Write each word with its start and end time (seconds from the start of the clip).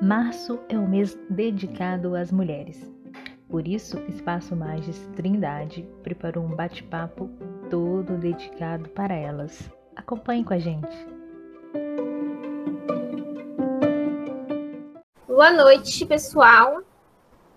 Março 0.00 0.58
é 0.70 0.78
o 0.78 0.88
mês 0.88 1.18
dedicado 1.28 2.16
às 2.16 2.32
mulheres. 2.32 2.90
Por 3.50 3.68
isso, 3.68 3.98
Espaço 4.08 4.56
Magis 4.56 5.06
Trindade 5.16 5.86
preparou 6.02 6.44
um 6.44 6.56
bate-papo 6.56 7.28
todo 7.68 8.16
dedicado 8.16 8.88
para 8.90 9.14
elas. 9.14 9.70
Acompanhe 9.96 10.42
com 10.42 10.54
a 10.54 10.58
gente. 10.58 11.06
Boa 15.28 15.50
noite, 15.50 16.06
pessoal. 16.06 16.82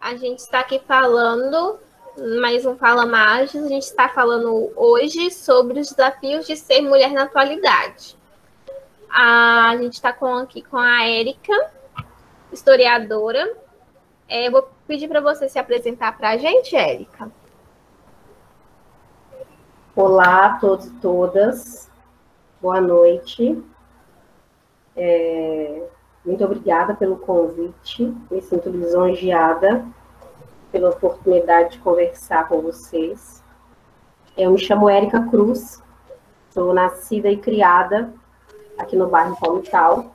A 0.02 0.18
gente 0.18 0.40
está 0.40 0.60
aqui 0.60 0.80
falando 0.80 1.80
mais 2.18 2.66
um 2.66 2.78
Fala 2.78 3.06
Magis. 3.06 3.62
A 3.62 3.68
gente 3.68 3.84
está 3.84 4.08
falando 4.08 4.72
hoje 4.76 5.30
sobre 5.32 5.82
os 5.82 5.90
desafios 5.90 6.48
de 6.48 6.56
ser 6.56 6.82
mulher 6.82 7.12
na 7.12 7.24
atualidade. 7.24 8.18
A 9.10 9.76
gente 9.78 9.94
está 9.94 10.10
aqui 10.10 10.62
com 10.62 10.78
a 10.78 11.04
Érica, 11.04 11.54
historiadora. 12.52 13.56
É, 14.30 14.48
eu 14.48 14.52
vou 14.52 14.68
pedir 14.88 15.10
para 15.10 15.20
você 15.20 15.50
se 15.50 15.60
apresentar 15.60 16.18
para 16.18 16.32
a 16.32 16.38
gente, 16.38 16.76
Érica. 16.76 17.30
Olá 19.94 20.46
a 20.46 20.60
todos 20.60 20.86
e 20.88 20.92
todas. 20.96 21.92
Boa 22.62 22.80
noite. 22.80 23.62
É, 24.96 25.84
muito 26.26 26.44
obrigada 26.46 26.94
pelo 26.94 27.18
convite. 27.18 28.14
Me 28.32 28.42
sinto 28.42 28.70
lisonjeada 28.70 29.86
pela 30.76 30.90
oportunidade 30.90 31.72
de 31.72 31.80
conversar 31.80 32.50
com 32.50 32.60
vocês. 32.60 33.42
Eu 34.38 34.52
me 34.52 34.58
chamo 34.58 34.90
Érica 34.90 35.26
Cruz, 35.30 35.82
sou 36.50 36.74
nascida 36.74 37.30
e 37.30 37.38
criada 37.38 38.14
aqui 38.78 38.98
no 38.98 39.08
bairro 39.08 39.38
Palmital. 39.40 40.14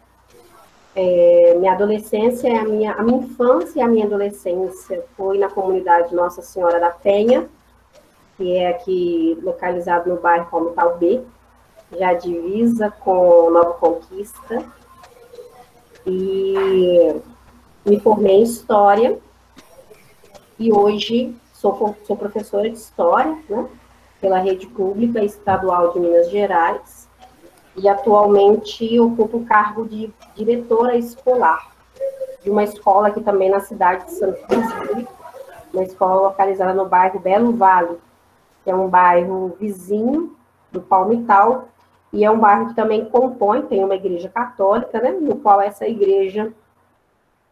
É, 0.95 1.55
minha 1.59 1.73
adolescência, 1.73 2.61
a 2.61 2.65
minha, 2.65 2.93
a 2.93 3.03
minha 3.03 3.23
infância 3.23 3.79
e 3.79 3.83
a 3.83 3.89
minha 3.89 4.05
adolescência 4.05 5.03
foi 5.17 5.39
na 5.39 5.49
comunidade 5.49 6.15
Nossa 6.15 6.43
Senhora 6.43 6.79
da 6.79 6.91
Penha, 6.91 7.49
que 8.37 8.55
é 8.55 8.69
aqui 8.69 9.39
localizado 9.43 10.11
no 10.11 10.21
bairro 10.21 10.51
Palmital 10.51 10.99
B, 10.99 11.23
já 11.99 12.13
divisa 12.13 12.91
com 12.91 13.49
Nova 13.51 13.73
Conquista. 13.79 14.63
E 16.07 17.15
me 17.87 17.99
formei 17.99 18.41
em 18.41 18.43
História 18.43 19.19
e 20.61 20.71
hoje 20.71 21.35
sou, 21.55 21.97
sou 22.05 22.15
professora 22.15 22.69
de 22.69 22.77
História, 22.77 23.35
né, 23.49 23.67
pela 24.21 24.39
Rede 24.39 24.67
Pública 24.67 25.25
Estadual 25.25 25.95
de 25.95 26.01
Minas 26.01 26.31
Gerais 26.31 27.09
e 27.75 27.89
atualmente 27.89 29.01
ocupo 29.01 29.39
o 29.39 29.47
cargo 29.47 29.89
de 29.89 30.13
diretora 30.37 30.99
escolar 30.99 31.71
de 32.45 32.51
uma 32.51 32.63
escola 32.63 33.09
aqui 33.09 33.23
também 33.23 33.49
na 33.49 33.61
cidade 33.61 34.05
de 34.05 34.13
Santo 34.13 34.39
Francisco, 34.47 35.15
uma 35.73 35.83
escola 35.83 36.29
localizada 36.29 36.75
no 36.75 36.87
bairro 36.87 37.19
Belo 37.19 37.57
Vale, 37.57 37.97
que 38.63 38.71
é 38.71 38.75
um 38.75 38.89
bairro 38.89 39.57
vizinho 39.59 40.37
do 40.71 40.83
Palmital, 40.83 41.69
e 42.13 42.23
é 42.23 42.31
um 42.31 42.39
bairro 42.39 42.69
que 42.69 42.75
também 42.75 43.07
compõe, 43.07 43.63
tem 43.63 43.83
uma 43.83 43.95
igreja 43.95 44.29
católica, 44.29 45.01
né, 45.01 45.11
no 45.13 45.37
qual 45.37 45.61
essa 45.61 45.87
igreja 45.87 46.53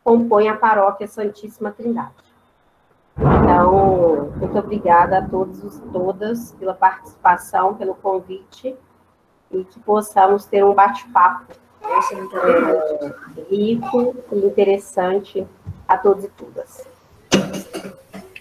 compõe 0.05 0.48
a 0.48 0.56
paróquia 0.56 1.06
Santíssima 1.06 1.70
Trindade. 1.70 2.28
Então, 3.69 4.33
muito 4.36 4.58
obrigada 4.58 5.19
a 5.19 5.28
todos 5.28 5.77
e 5.77 5.80
todas 5.92 6.52
pela 6.52 6.72
participação, 6.72 7.75
pelo 7.75 7.94
convite, 7.94 8.75
e 9.50 9.64
que 9.64 9.78
possamos 9.80 10.47
ter 10.47 10.64
um 10.64 10.72
bate-papo 10.72 11.52
é, 11.83 13.44
rico 13.50 14.16
e 14.33 14.38
interessante 14.38 15.47
a 15.86 15.98
todos 15.98 16.25
e 16.25 16.28
todas. 16.28 16.88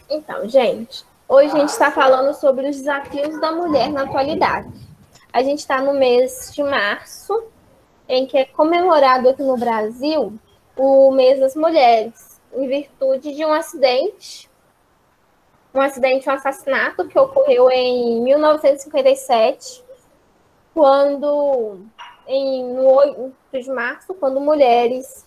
Então, 0.10 0.48
gente, 0.48 1.06
hoje 1.28 1.52
a 1.54 1.60
gente 1.60 1.70
está 1.70 1.92
falando 1.92 2.34
sobre 2.34 2.70
os 2.70 2.78
desafios 2.78 3.38
da 3.42 3.52
mulher 3.52 3.92
na 3.92 4.04
atualidade. 4.04 4.72
A 5.34 5.44
gente 5.44 5.60
está 5.60 5.82
no 5.82 5.94
mês 5.94 6.54
de 6.56 6.64
março, 6.64 7.44
em 8.08 8.26
que 8.26 8.38
é 8.38 8.46
comemorado 8.46 9.28
aqui 9.28 9.44
no 9.44 9.58
Brasil 9.58 10.40
o 10.78 11.12
mês 11.12 11.38
das 11.38 11.54
mulheres, 11.54 12.40
em 12.54 12.66
virtude 12.66 13.36
de 13.36 13.44
um 13.44 13.52
acidente, 13.52 14.47
um 15.78 15.82
acidente, 15.82 16.28
um 16.30 16.34
assassinato 16.34 17.08
que 17.08 17.18
ocorreu 17.18 17.70
em 17.70 18.22
1957, 18.22 19.84
quando, 20.74 21.82
em, 22.28 22.64
no 22.64 22.88
8 22.88 23.34
de 23.54 23.72
março, 23.72 24.14
quando 24.16 24.40
mulheres 24.40 25.26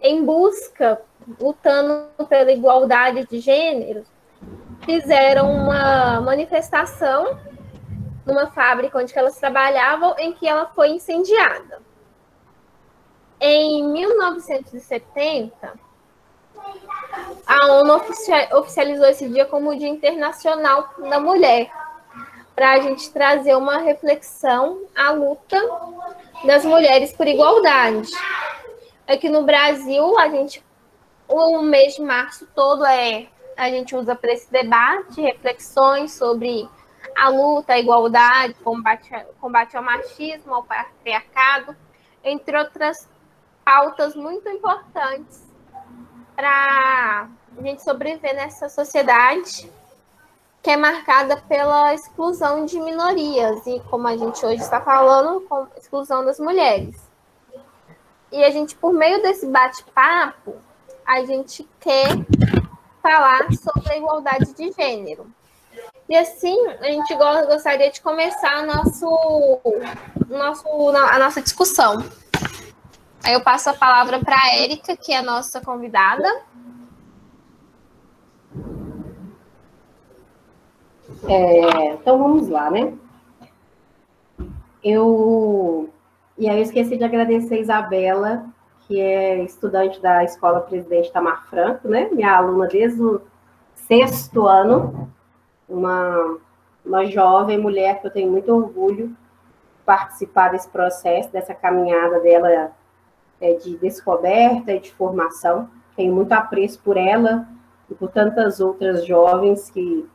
em 0.00 0.24
busca, 0.24 1.00
lutando 1.40 2.08
pela 2.28 2.52
igualdade 2.52 3.26
de 3.26 3.38
gêneros, 3.40 4.06
fizeram 4.84 5.50
uma 5.50 6.20
manifestação 6.20 7.38
numa 8.26 8.48
fábrica 8.48 8.98
onde 8.98 9.16
elas 9.16 9.38
trabalhavam, 9.38 10.14
em 10.18 10.32
que 10.32 10.46
ela 10.46 10.66
foi 10.66 10.90
incendiada. 10.90 11.80
Em 13.40 13.86
1970, 13.88 15.74
a 17.46 17.66
ONU 17.72 18.00
oficializou 18.58 19.06
esse 19.06 19.28
dia 19.28 19.44
como 19.44 19.70
o 19.70 19.78
Dia 19.78 19.88
Internacional 19.88 20.88
da 20.98 21.20
Mulher, 21.20 21.70
para 22.54 22.72
a 22.72 22.80
gente 22.80 23.10
trazer 23.10 23.56
uma 23.56 23.78
reflexão 23.78 24.82
à 24.94 25.10
luta 25.10 25.60
das 26.44 26.64
mulheres 26.64 27.12
por 27.12 27.26
igualdade. 27.26 28.10
Aqui 29.06 29.28
no 29.28 29.42
Brasil, 29.42 30.18
a 30.18 30.28
gente 30.28 30.64
o 31.26 31.62
mês 31.62 31.94
de 31.94 32.02
março 32.02 32.46
todo 32.54 32.84
é 32.84 33.28
a 33.56 33.70
gente 33.70 33.94
usa 33.94 34.14
para 34.14 34.32
esse 34.32 34.50
debate, 34.50 35.20
reflexões 35.20 36.12
sobre 36.12 36.68
a 37.16 37.28
luta, 37.28 37.74
a 37.74 37.78
igualdade, 37.78 38.54
combate, 38.54 39.10
combate 39.40 39.76
ao 39.76 39.82
machismo, 39.82 40.54
ao 40.54 40.64
patriarcado, 40.64 41.76
entre 42.22 42.58
outras 42.58 43.08
pautas 43.64 44.14
muito 44.14 44.48
importantes 44.48 45.43
para 46.34 47.28
a 47.56 47.62
gente 47.62 47.82
sobreviver 47.82 48.34
nessa 48.34 48.68
sociedade 48.68 49.70
que 50.64 50.70
é 50.70 50.78
marcada 50.78 51.36
pela 51.36 51.92
exclusão 51.92 52.64
de 52.64 52.80
minorias 52.80 53.66
e, 53.66 53.80
como 53.90 54.08
a 54.08 54.16
gente 54.16 54.44
hoje 54.46 54.62
está 54.62 54.80
falando, 54.80 55.42
com 55.42 55.66
exclusão 55.76 56.24
das 56.24 56.40
mulheres. 56.40 56.96
E 58.32 58.42
a 58.42 58.50
gente, 58.50 58.74
por 58.74 58.90
meio 58.94 59.20
desse 59.20 59.46
bate-papo, 59.46 60.56
a 61.06 61.22
gente 61.22 61.68
quer 61.78 62.08
falar 63.02 63.46
sobre 63.52 63.92
a 63.92 63.98
igualdade 63.98 64.54
de 64.54 64.72
gênero. 64.72 65.26
E 66.08 66.16
assim, 66.16 66.56
a 66.80 66.86
gente 66.86 67.14
gostaria 67.14 67.90
de 67.90 68.00
começar 68.00 68.64
nosso, 68.64 69.60
nosso, 70.30 70.66
a 70.96 71.18
nossa 71.18 71.42
discussão. 71.42 72.02
Aí 73.24 73.32
eu 73.32 73.40
passo 73.40 73.70
a 73.70 73.74
palavra 73.74 74.20
para 74.20 74.36
a 74.36 74.56
Érica, 74.56 74.94
que 74.96 75.12
é 75.12 75.18
a 75.18 75.22
nossa 75.22 75.60
convidada. 75.60 76.28
É, 81.26 81.94
então 81.94 82.18
vamos 82.18 82.48
lá, 82.48 82.70
né? 82.70 82.92
Eu 84.82 85.88
e 86.36 86.48
aí 86.48 86.58
eu 86.58 86.62
esqueci 86.62 86.98
de 86.98 87.04
agradecer 87.04 87.54
a 87.54 87.60
Isabela, 87.60 88.46
que 88.80 89.00
é 89.00 89.42
estudante 89.42 90.00
da 90.02 90.22
Escola 90.24 90.60
Presidente 90.60 91.10
Tamar 91.10 91.46
Franco, 91.48 91.88
né? 91.88 92.10
Minha 92.12 92.36
aluna 92.36 92.66
desde 92.66 93.00
o 93.00 93.22
sexto 93.74 94.46
ano, 94.46 95.10
uma, 95.66 96.38
uma 96.84 97.06
jovem 97.06 97.56
mulher 97.56 98.00
que 98.00 98.06
eu 98.06 98.10
tenho 98.10 98.30
muito 98.30 98.52
orgulho 98.52 99.16
participar 99.86 100.50
desse 100.50 100.68
processo, 100.68 101.30
dessa 101.30 101.54
caminhada 101.54 102.20
dela 102.20 102.72
é, 103.44 103.52
de 103.52 103.76
descoberta 103.76 104.72
e 104.72 104.80
de 104.80 104.90
formação. 104.92 105.68
Tenho 105.94 106.14
muito 106.14 106.32
apreço 106.32 106.80
por 106.82 106.96
ela 106.96 107.46
e 107.90 107.94
por 107.94 108.10
tantas 108.10 108.58
outras 108.58 109.04
jovens 109.06 109.70
que 109.70 110.08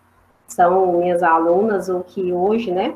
são 0.48 0.94
minhas 0.94 1.22
alunas 1.22 1.90
ou 1.90 2.04
que 2.04 2.34
hoje, 2.34 2.72
né, 2.72 2.96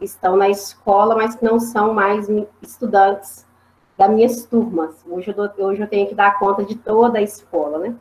estão 0.00 0.36
na 0.36 0.48
escola, 0.48 1.16
mas 1.16 1.34
que 1.34 1.44
não 1.44 1.58
são 1.58 1.92
mais 1.92 2.28
estudantes 2.62 3.44
das 3.98 4.08
minhas 4.08 4.46
turmas. 4.46 5.04
Hoje 5.04 5.30
eu, 5.30 5.34
dou, 5.34 5.50
hoje 5.66 5.82
eu 5.82 5.88
tenho 5.88 6.06
que 6.08 6.14
dar 6.14 6.38
conta 6.38 6.64
de 6.64 6.76
toda 6.76 7.18
a 7.18 7.22
escola, 7.22 7.78
né? 7.78 7.96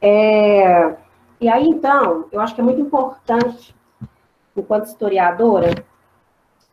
É, 0.00 0.94
e 1.40 1.48
aí, 1.48 1.66
então, 1.66 2.26
eu 2.30 2.38
acho 2.40 2.54
que 2.54 2.60
é 2.60 2.64
muito 2.64 2.80
importante, 2.80 3.74
enquanto 4.54 4.86
historiadora, 4.86 5.70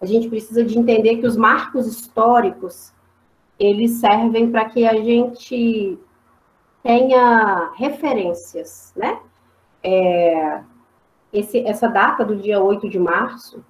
a 0.02 0.06
gente 0.06 0.28
precisa 0.28 0.64
de 0.64 0.78
entender 0.78 1.18
que 1.18 1.26
os 1.26 1.38
marcos 1.38 1.88
históricos, 1.88 2.94
eles 3.60 3.92
servem 4.00 4.52
para 4.52 4.66
que 4.66 4.88
a 4.88 4.96
gente 4.96 5.98
tenha 6.82 7.72
referências, 7.76 8.94
né? 8.96 9.20
É, 9.84 10.62
esse, 11.32 11.60
essa 11.66 11.88
data 11.88 12.24
do 12.24 12.36
dia 12.36 12.62
8 12.62 12.90
de 12.90 13.00
março, 13.00 13.64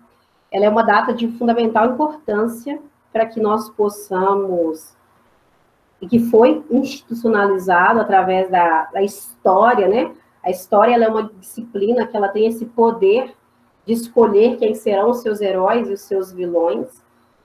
ela 0.51 0.65
é 0.65 0.69
uma 0.69 0.83
data 0.83 1.13
de 1.13 1.27
fundamental 1.37 1.91
importância 1.91 2.79
para 3.11 3.25
que 3.25 3.39
nós 3.39 3.69
possamos 3.69 4.95
e 6.01 6.07
que 6.07 6.19
foi 6.19 6.63
institucionalizado 6.69 8.01
através 8.01 8.49
da, 8.49 8.85
da 8.85 9.01
história, 9.01 9.87
né? 9.87 10.13
A 10.43 10.49
história 10.49 10.95
é 10.95 11.07
uma 11.07 11.31
disciplina 11.39 12.05
que 12.05 12.17
ela 12.17 12.27
tem 12.27 12.47
esse 12.47 12.65
poder 12.65 13.33
de 13.85 13.93
escolher 13.93 14.57
quem 14.57 14.75
serão 14.75 15.11
os 15.11 15.21
seus 15.21 15.39
heróis 15.39 15.89
e 15.89 15.93
os 15.93 16.01
seus 16.01 16.31
vilões. 16.31 17.02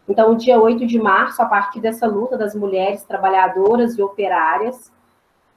Então, 0.08 0.34
dia 0.34 0.58
8 0.58 0.86
de 0.86 0.98
março, 0.98 1.42
a 1.42 1.46
partir 1.46 1.80
dessa 1.80 2.06
luta 2.06 2.36
das 2.38 2.54
mulheres 2.54 3.02
trabalhadoras 3.04 3.98
e 3.98 4.02
operárias, 4.02 4.90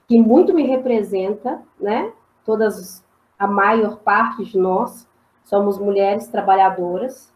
que 0.08 0.20
muito 0.20 0.54
me 0.54 0.64
representa, 0.68 1.62
né? 1.80 2.12
Todas, 2.44 3.04
a 3.40 3.48
maior 3.48 3.98
parte 4.00 4.44
de 4.44 4.58
nós 4.58 5.08
somos 5.46 5.78
mulheres 5.80 6.28
trabalhadoras, 6.28 7.32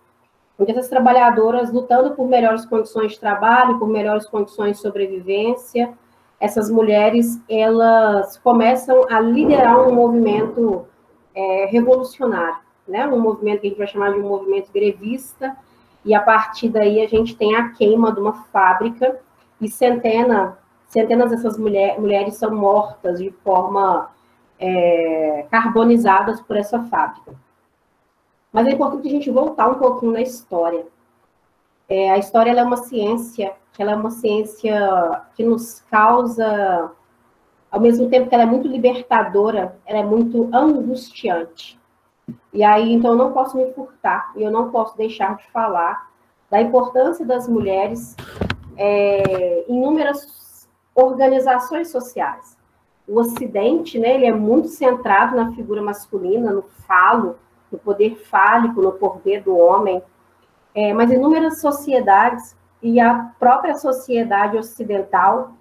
onde 0.60 0.72
essas 0.72 0.90
trabalhadoras 0.90 1.72
lutando 1.72 2.16
por 2.16 2.28
melhores 2.28 2.66
condições 2.66 3.14
de 3.14 3.20
trabalho, 3.20 3.80
por 3.80 3.88
melhores 3.88 4.28
condições 4.28 4.78
de 4.78 4.82
sobrevivência, 4.82 5.94
essas 6.40 6.70
mulheres 6.70 7.42
elas 7.50 8.38
começam 8.38 9.06
a 9.10 9.20
liderar 9.20 9.88
um 9.88 9.94
movimento 9.94 10.86
é, 11.34 11.66
revolucionário, 11.66 12.60
né? 12.88 13.08
Um 13.08 13.20
movimento 13.20 13.62
que 13.62 13.68
a 13.68 13.70
gente 13.70 13.78
vai 13.78 13.88
chamar 13.88 14.12
de 14.12 14.20
um 14.20 14.28
movimento 14.28 14.72
grevista. 14.72 15.56
E 16.06 16.14
a 16.14 16.22
partir 16.22 16.70
daí 16.70 17.02
a 17.02 17.08
gente 17.08 17.36
tem 17.36 17.56
a 17.56 17.70
queima 17.70 18.12
de 18.12 18.20
uma 18.20 18.34
fábrica 18.34 19.20
e 19.60 19.68
centena, 19.68 20.58
centenas 20.88 21.32
dessas 21.32 21.58
mulher, 21.58 22.00
mulheres 22.00 22.36
são 22.36 22.56
mortas 22.56 23.20
de 23.20 23.32
forma 23.44 24.10
é, 24.60 25.48
carbonizadas 25.50 26.40
por 26.40 26.56
essa 26.56 26.84
fábrica. 26.84 27.34
Mas 28.54 28.68
é 28.68 28.72
importante 28.72 29.08
a 29.08 29.12
gente 29.12 29.32
voltar 29.32 29.68
um 29.68 29.76
pouquinho 29.76 30.14
na 30.14 30.22
história. 30.22 30.86
É, 31.90 32.12
a 32.12 32.18
história 32.18 32.52
é 32.52 32.64
uma 32.64 32.78
ciência 32.78 33.54
ela 33.82 33.92
é 33.92 33.96
uma 33.96 34.12
ciência 34.12 35.22
que 35.36 35.44
nos 35.44 35.82
causa, 35.92 36.92
ao 37.70 37.80
mesmo 37.80 38.10
tempo 38.10 38.30
que 38.30 38.36
ela 38.36 38.44
é 38.44 38.48
muito 38.48 38.68
libertadora, 38.68 39.78
ela 39.86 40.00
é 40.00 40.04
muito 40.04 40.50
angustiante. 40.54 41.80
E 42.54 42.64
aí, 42.64 42.94
então, 42.94 43.12
eu 43.12 43.18
não 43.18 43.32
posso 43.34 43.58
me 43.58 43.72
furtar, 43.74 44.32
e 44.36 44.44
eu 44.44 44.52
não 44.52 44.72
posso 44.72 44.98
deixar 44.98 45.36
de 45.36 45.46
falar 45.52 46.10
da 46.50 46.62
importância 46.62 47.26
das 47.26 47.48
mulheres 47.48 48.16
é, 48.78 49.66
em 49.68 49.78
inúmeras 49.78 50.68
organizações 50.94 51.90
sociais. 51.90 52.58
O 53.08 53.20
Ocidente, 53.20 54.00
né, 54.00 54.16
ele 54.16 54.26
é 54.26 54.34
muito 54.34 54.68
centrado 54.70 55.36
na 55.36 55.52
figura 55.52 55.82
masculina, 55.82 56.52
no 56.52 56.64
falo, 56.88 57.38
no 57.72 57.78
poder 57.78 58.16
fálico, 58.16 58.82
no 58.82 58.94
poder 58.94 59.44
do 59.44 59.58
homem, 59.58 60.02
é, 60.74 60.94
mas 60.94 61.12
inúmeras 61.12 61.60
sociedades 61.60 62.56
e 62.82 63.00
a 63.00 63.32
própria 63.40 63.76
sociedade 63.76 64.58
ocidental, 64.58 65.52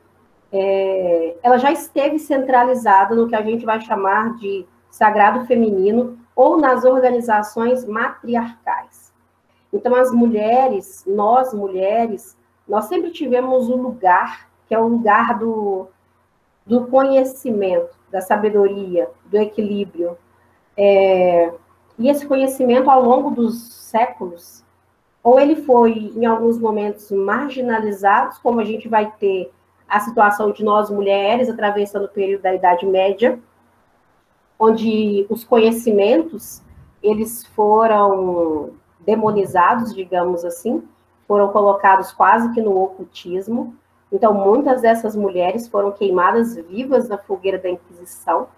é, 0.53 1.37
ela 1.43 1.59
já 1.59 1.73
esteve 1.73 2.19
centralizada 2.19 3.15
no 3.15 3.29
que 3.29 3.35
a 3.35 3.43
gente 3.43 3.65
vai 3.65 3.81
chamar 3.81 4.35
de 4.37 4.67
sagrado 4.91 5.45
feminino 5.47 6.19
ou 6.35 6.59
nas 6.59 6.85
organizações 6.85 7.85
matriarcais. 7.85 9.13
Então, 9.73 9.95
as 9.95 10.13
mulheres, 10.13 11.05
nós 11.07 11.53
mulheres, 11.53 12.37
nós 12.67 12.87
sempre 12.87 13.11
tivemos 13.11 13.69
um 13.69 13.77
lugar, 13.77 14.49
que 14.67 14.75
é 14.75 14.79
o 14.79 14.87
lugar 14.87 15.39
do, 15.39 15.89
do 16.65 16.87
conhecimento, 16.87 17.95
da 18.11 18.21
sabedoria, 18.21 19.11
do 19.27 19.37
equilíbrio. 19.37 20.17
É, 20.77 21.53
e 21.99 22.09
esse 22.09 22.27
conhecimento, 22.27 22.91
ao 22.91 23.03
longo 23.03 23.31
dos 23.31 23.73
séculos, 23.73 24.65
ou 25.23 25.41
ele 25.41 25.57
foi, 25.57 26.13
em 26.15 26.27
alguns 26.27 26.59
momentos, 26.59 27.11
marginalizado, 27.11 28.37
como 28.43 28.61
a 28.61 28.65
gente 28.65 28.89
vai 28.89 29.11
ter 29.19 29.51
a 29.89 30.01
situação 30.01 30.53
de 30.53 30.65
nós 30.65 30.91
mulheres 30.91 31.49
atravessando 31.49 32.05
o 32.05 32.09
período 32.09 32.43
da 32.43 32.55
Idade 32.55 32.85
Média, 32.87 33.39
onde 34.59 35.27
os 35.29 35.45
conhecimentos 35.45 36.63
eles 37.03 37.45
foram 37.49 38.71
demonizados, 39.01 39.95
digamos 39.95 40.45
assim, 40.45 40.83
foram 41.29 41.49
colocados 41.49 42.13
quase 42.13 42.53
que 42.53 42.63
no 42.63 42.83
ocultismo. 42.83 43.75
Então, 44.11 44.33
muitas 44.33 44.83
dessas 44.83 45.15
mulheres 45.15 45.69
foram 45.69 45.93
queimadas 45.93 46.57
vivas 46.57 47.09
na 47.09 47.19
fogueira 47.19 47.59
da 47.59 47.69
Inquisição. 47.69 48.49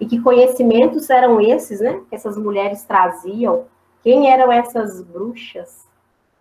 E 0.00 0.06
que 0.06 0.20
conhecimentos 0.20 1.08
eram 1.10 1.40
esses, 1.40 1.80
né? 1.80 2.00
Que 2.08 2.14
essas 2.14 2.36
mulheres 2.36 2.84
traziam? 2.84 3.64
Quem 4.02 4.30
eram 4.30 4.50
essas 4.50 5.02
bruxas? 5.02 5.86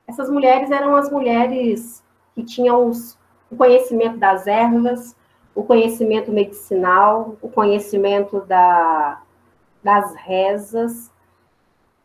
Essas 0.08 0.30
mulheres 0.30 0.72
eram 0.72 0.96
as 0.96 1.10
mulheres 1.12 2.04
que 2.36 2.44
tinham 2.44 2.88
os, 2.88 3.18
o 3.50 3.56
conhecimento 3.56 4.18
das 4.18 4.48
ervas, 4.48 5.16
o 5.56 5.64
conhecimento 5.64 6.32
medicinal, 6.32 7.36
o 7.42 7.50
conhecimento 7.50 8.42
da, 8.42 9.22
das 9.84 10.16
rezas, 10.16 11.12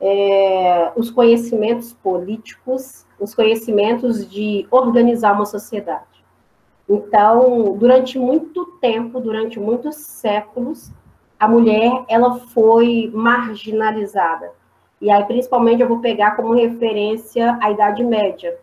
é, 0.00 0.92
os 0.96 1.10
conhecimentos 1.10 1.92
políticos, 1.92 3.06
os 3.18 3.34
conhecimentos 3.34 4.28
de 4.28 4.66
organizar 4.70 5.32
uma 5.32 5.46
sociedade. 5.46 6.06
Então, 6.88 7.76
durante 7.76 8.18
muito 8.18 8.64
tempo, 8.80 9.20
durante 9.20 9.58
muitos 9.60 9.96
séculos, 9.96 10.90
a 11.38 11.46
mulher 11.46 12.04
ela 12.08 12.38
foi 12.38 13.10
marginalizada. 13.12 14.52
E 15.00 15.10
aí, 15.10 15.24
principalmente, 15.24 15.82
eu 15.82 15.88
vou 15.88 16.00
pegar 16.00 16.32
como 16.32 16.54
referência 16.54 17.56
a 17.60 17.70
Idade 17.70 18.02
Média. 18.02 18.58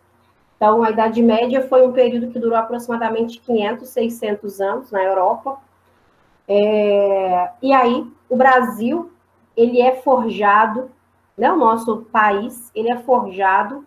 Então, 0.56 0.82
a 0.82 0.90
Idade 0.90 1.22
Média 1.22 1.66
foi 1.68 1.86
um 1.86 1.92
período 1.92 2.28
que 2.28 2.38
durou 2.38 2.56
aproximadamente 2.56 3.38
500, 3.40 3.88
600 3.88 4.60
anos 4.60 4.90
na 4.90 5.02
Europa. 5.02 5.58
É, 6.48 7.50
e 7.62 7.72
aí, 7.72 8.06
o 8.28 8.36
Brasil, 8.36 9.10
ele 9.56 9.80
é 9.80 9.96
forjado, 9.96 10.90
né, 11.36 11.52
o 11.52 11.56
nosso 11.56 12.06
país, 12.10 12.70
ele 12.74 12.90
é 12.90 12.96
forjado 12.96 13.84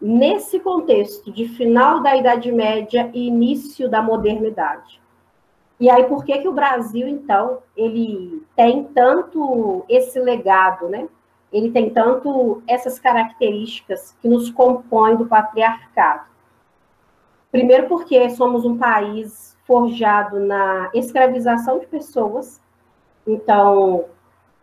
nesse 0.00 0.60
contexto 0.60 1.32
de 1.32 1.48
final 1.48 2.02
da 2.02 2.14
Idade 2.14 2.52
Média 2.52 3.10
e 3.14 3.26
início 3.28 3.88
da 3.88 4.02
modernidade. 4.02 5.00
E 5.80 5.88
aí, 5.88 6.04
por 6.04 6.24
que 6.24 6.38
que 6.38 6.48
o 6.48 6.52
Brasil, 6.52 7.08
então, 7.08 7.58
ele 7.74 8.42
tem 8.54 8.84
tanto 8.84 9.84
esse 9.88 10.20
legado, 10.20 10.88
né? 10.88 11.08
Ele 11.54 11.70
tem 11.70 11.88
tanto 11.88 12.60
essas 12.66 12.98
características 12.98 14.16
que 14.20 14.28
nos 14.28 14.50
compõem 14.50 15.16
do 15.16 15.24
patriarcado. 15.24 16.24
Primeiro, 17.52 17.86
porque 17.86 18.28
somos 18.30 18.64
um 18.64 18.76
país 18.76 19.56
forjado 19.64 20.40
na 20.40 20.90
escravização 20.92 21.78
de 21.78 21.86
pessoas. 21.86 22.60
Então, 23.24 24.06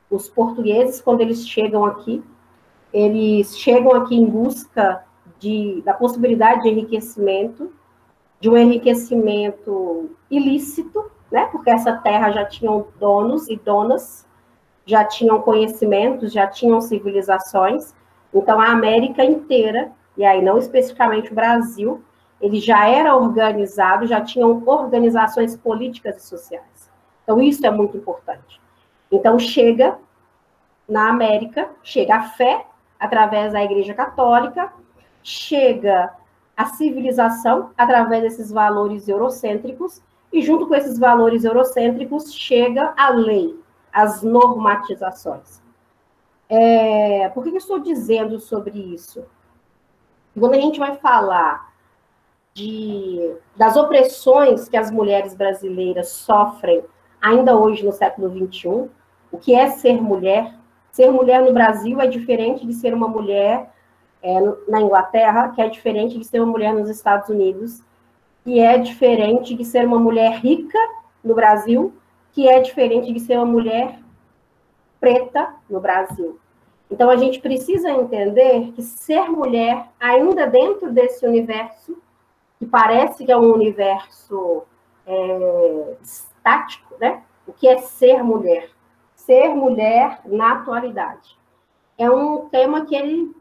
os 0.10 0.27
portugueses, 0.27 1.00
quando 1.00 1.22
eles 1.22 1.48
chegam 1.48 1.86
aqui, 1.86 2.22
eles 2.92 3.58
chegam 3.58 3.94
aqui 3.94 4.13
em 4.13 4.25
busca 4.25 5.06
de, 5.39 5.82
da 5.86 5.94
possibilidade 5.94 6.63
de 6.63 6.70
enriquecimento, 6.70 7.72
de 8.42 8.50
um 8.50 8.58
enriquecimento 8.58 10.10
ilícito, 10.30 11.10
né? 11.32 11.46
Porque 11.46 11.70
essa 11.70 11.94
terra 11.94 12.32
já 12.32 12.44
tinha 12.44 12.84
donos 13.00 13.48
e 13.48 13.56
donas 13.56 14.27
já 14.86 15.04
tinham 15.04 15.42
conhecimentos, 15.42 16.34
já 16.34 16.48
tinham 16.48 16.82
civilizações. 16.82 17.94
Então, 18.34 18.60
a 18.60 18.68
América 18.68 19.24
inteira, 19.24 19.92
e 20.18 20.26
aí 20.26 20.42
não 20.42 20.58
especificamente 20.58 21.32
o 21.32 21.36
Brasil, 21.36 22.04
ele 22.40 22.60
já 22.60 22.88
era 22.88 23.16
organizado, 23.16 24.08
já 24.08 24.22
tinham 24.22 24.64
organizações 24.66 25.56
políticas 25.56 26.18
e 26.18 26.28
sociais. 26.28 26.90
Então, 27.24 27.40
isso 27.40 27.66
é 27.66 27.70
muito 27.70 27.98
importante. 27.98 28.60
Então, 29.12 29.38
chega 29.38 29.98
na 30.88 31.10
América, 31.10 31.70
chega 31.84 32.16
a 32.16 32.24
fé 32.24 32.66
através 33.00 33.54
da 33.54 33.64
Igreja 33.64 33.94
Católica, 33.94 34.72
chega 35.24 36.12
a 36.56 36.66
civilização 36.66 37.72
através 37.78 38.24
desses 38.24 38.52
valores 38.52 39.08
eurocêntricos, 39.08 40.02
e 40.34 40.42
junto 40.42 40.68
com 40.68 40.76
esses 40.76 40.98
valores 40.98 41.44
eurocêntricos 41.44 42.34
chega 42.34 42.94
a 42.98 43.10
lei, 43.10 43.56
as 43.91 44.21
normatizações. 44.21 45.62
É, 46.50 47.29
por 47.29 47.43
que 47.43 47.50
eu 47.50 47.57
estou 47.57 47.79
dizendo 47.79 48.39
sobre 48.39 48.77
isso? 48.77 49.24
Quando 50.38 50.53
a 50.53 50.60
gente 50.60 50.79
vai 50.79 50.98
falar 50.98 51.71
de, 52.53 53.36
das 53.55 53.75
opressões 53.75 54.67
que 54.67 54.77
as 54.77 54.91
mulheres 54.91 55.33
brasileiras 55.33 56.10
sofrem 56.10 56.83
ainda 57.21 57.57
hoje 57.57 57.86
no 57.86 57.91
século 57.91 58.29
XXI, 58.29 58.89
o 59.31 59.38
que 59.38 59.55
é 59.55 59.69
ser 59.69 60.01
mulher? 60.01 60.53
Ser 60.91 61.10
mulher 61.10 61.41
no 61.41 61.53
Brasil 61.53 62.01
é 62.01 62.07
diferente 62.07 62.65
de 62.65 62.74
ser 62.74 62.93
uma 62.93 63.07
mulher 63.07 63.71
é, 64.21 64.39
na 64.67 64.81
Inglaterra, 64.81 65.50
que 65.50 65.62
é 65.62 65.69
diferente 65.69 66.17
de 66.17 66.25
ser 66.25 66.41
uma 66.41 66.51
mulher 66.51 66.74
nos 66.74 66.89
Estados 66.89 67.29
Unidos, 67.29 67.81
que 68.43 68.60
é 68.60 68.77
diferente 68.77 69.55
de 69.55 69.63
ser 69.63 69.86
uma 69.86 70.00
mulher 70.00 70.33
rica 70.39 70.77
no 71.24 71.33
Brasil 71.33 71.93
que 72.32 72.48
é 72.48 72.60
diferente 72.60 73.12
de 73.12 73.20
ser 73.20 73.38
uma 73.38 73.46
mulher 73.46 74.00
preta 75.00 75.56
no 75.70 75.80
Brasil. 75.80 76.40
Então, 76.90 77.10
a 77.10 77.16
gente 77.16 77.40
precisa 77.40 77.90
entender 77.90 78.72
que 78.74 78.82
ser 78.82 79.30
mulher, 79.30 79.88
ainda 80.00 80.46
dentro 80.46 80.92
desse 80.92 81.26
universo, 81.26 81.98
que 82.60 82.66
parece 82.66 83.26
que 83.26 83.32
é 83.32 83.38
um 83.38 83.54
universo 83.54 84.64
é, 85.08 85.96
estático, 86.04 86.96
né? 87.00 87.24
O 87.48 87.54
que 87.54 87.68
é 87.68 87.78
ser 87.78 88.22
mulher? 88.24 88.70
Ser 89.16 89.50
mulher 89.50 90.20
na 90.26 90.54
atualidade. 90.54 91.38
É 91.98 92.10
um 92.10 92.50
tema 92.50 92.86
que 92.86 92.96
ele 92.96 93.34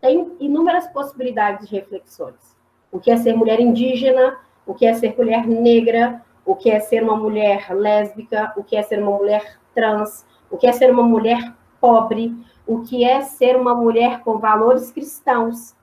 tem 0.00 0.36
inúmeras 0.40 0.86
possibilidades 0.88 1.68
de 1.68 1.76
reflexões. 1.76 2.56
O 2.90 2.98
que 2.98 3.10
é 3.10 3.16
ser 3.16 3.34
mulher 3.34 3.60
indígena, 3.60 4.38
o 4.66 4.74
que 4.74 4.84
é 4.84 4.94
ser 4.94 5.16
mulher 5.16 5.46
negra, 5.46 6.24
o 6.46 6.54
que 6.54 6.70
é 6.70 6.78
ser 6.78 7.02
uma 7.02 7.16
mulher 7.16 7.74
lésbica, 7.74 8.54
o 8.56 8.62
que 8.62 8.76
é 8.76 8.82
ser 8.82 9.02
uma 9.02 9.10
mulher 9.10 9.58
trans, 9.74 10.24
o 10.48 10.56
que 10.56 10.66
é 10.66 10.72
ser 10.72 10.90
uma 10.90 11.02
mulher 11.02 11.52
pobre, 11.80 12.32
o 12.64 12.82
que 12.82 13.04
é 13.04 13.20
ser 13.20 13.56
uma 13.56 13.74
mulher 13.74 14.20
com 14.20 14.38
valores 14.38 14.92
cristãos. 14.92 15.74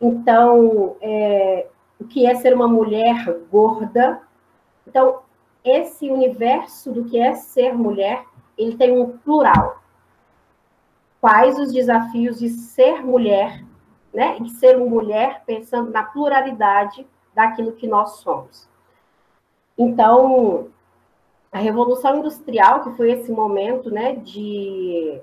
Então, 0.00 0.96
é, 1.02 1.66
o 2.00 2.04
que 2.04 2.26
é 2.26 2.34
ser 2.34 2.54
uma 2.54 2.66
mulher 2.66 3.38
gorda. 3.50 4.22
Então, 4.86 5.20
esse 5.62 6.10
universo 6.10 6.90
do 6.90 7.04
que 7.04 7.18
é 7.18 7.34
ser 7.34 7.74
mulher, 7.74 8.24
ele 8.56 8.76
tem 8.76 8.98
um 8.98 9.18
plural. 9.18 9.82
Quais 11.20 11.58
os 11.58 11.72
desafios 11.72 12.38
de 12.38 12.48
ser 12.48 13.04
mulher, 13.04 13.64
né? 14.14 14.38
E 14.40 14.48
ser 14.50 14.78
mulher 14.78 15.42
pensando 15.44 15.90
na 15.90 16.02
pluralidade 16.04 17.06
daquilo 17.34 17.72
que 17.72 17.86
nós 17.86 18.20
somos. 18.20 18.67
Então, 19.78 20.68
a 21.52 21.58
Revolução 21.58 22.18
Industrial, 22.18 22.82
que 22.82 22.96
foi 22.96 23.12
esse 23.12 23.30
momento, 23.30 23.90
né, 23.90 24.16
de 24.16 25.20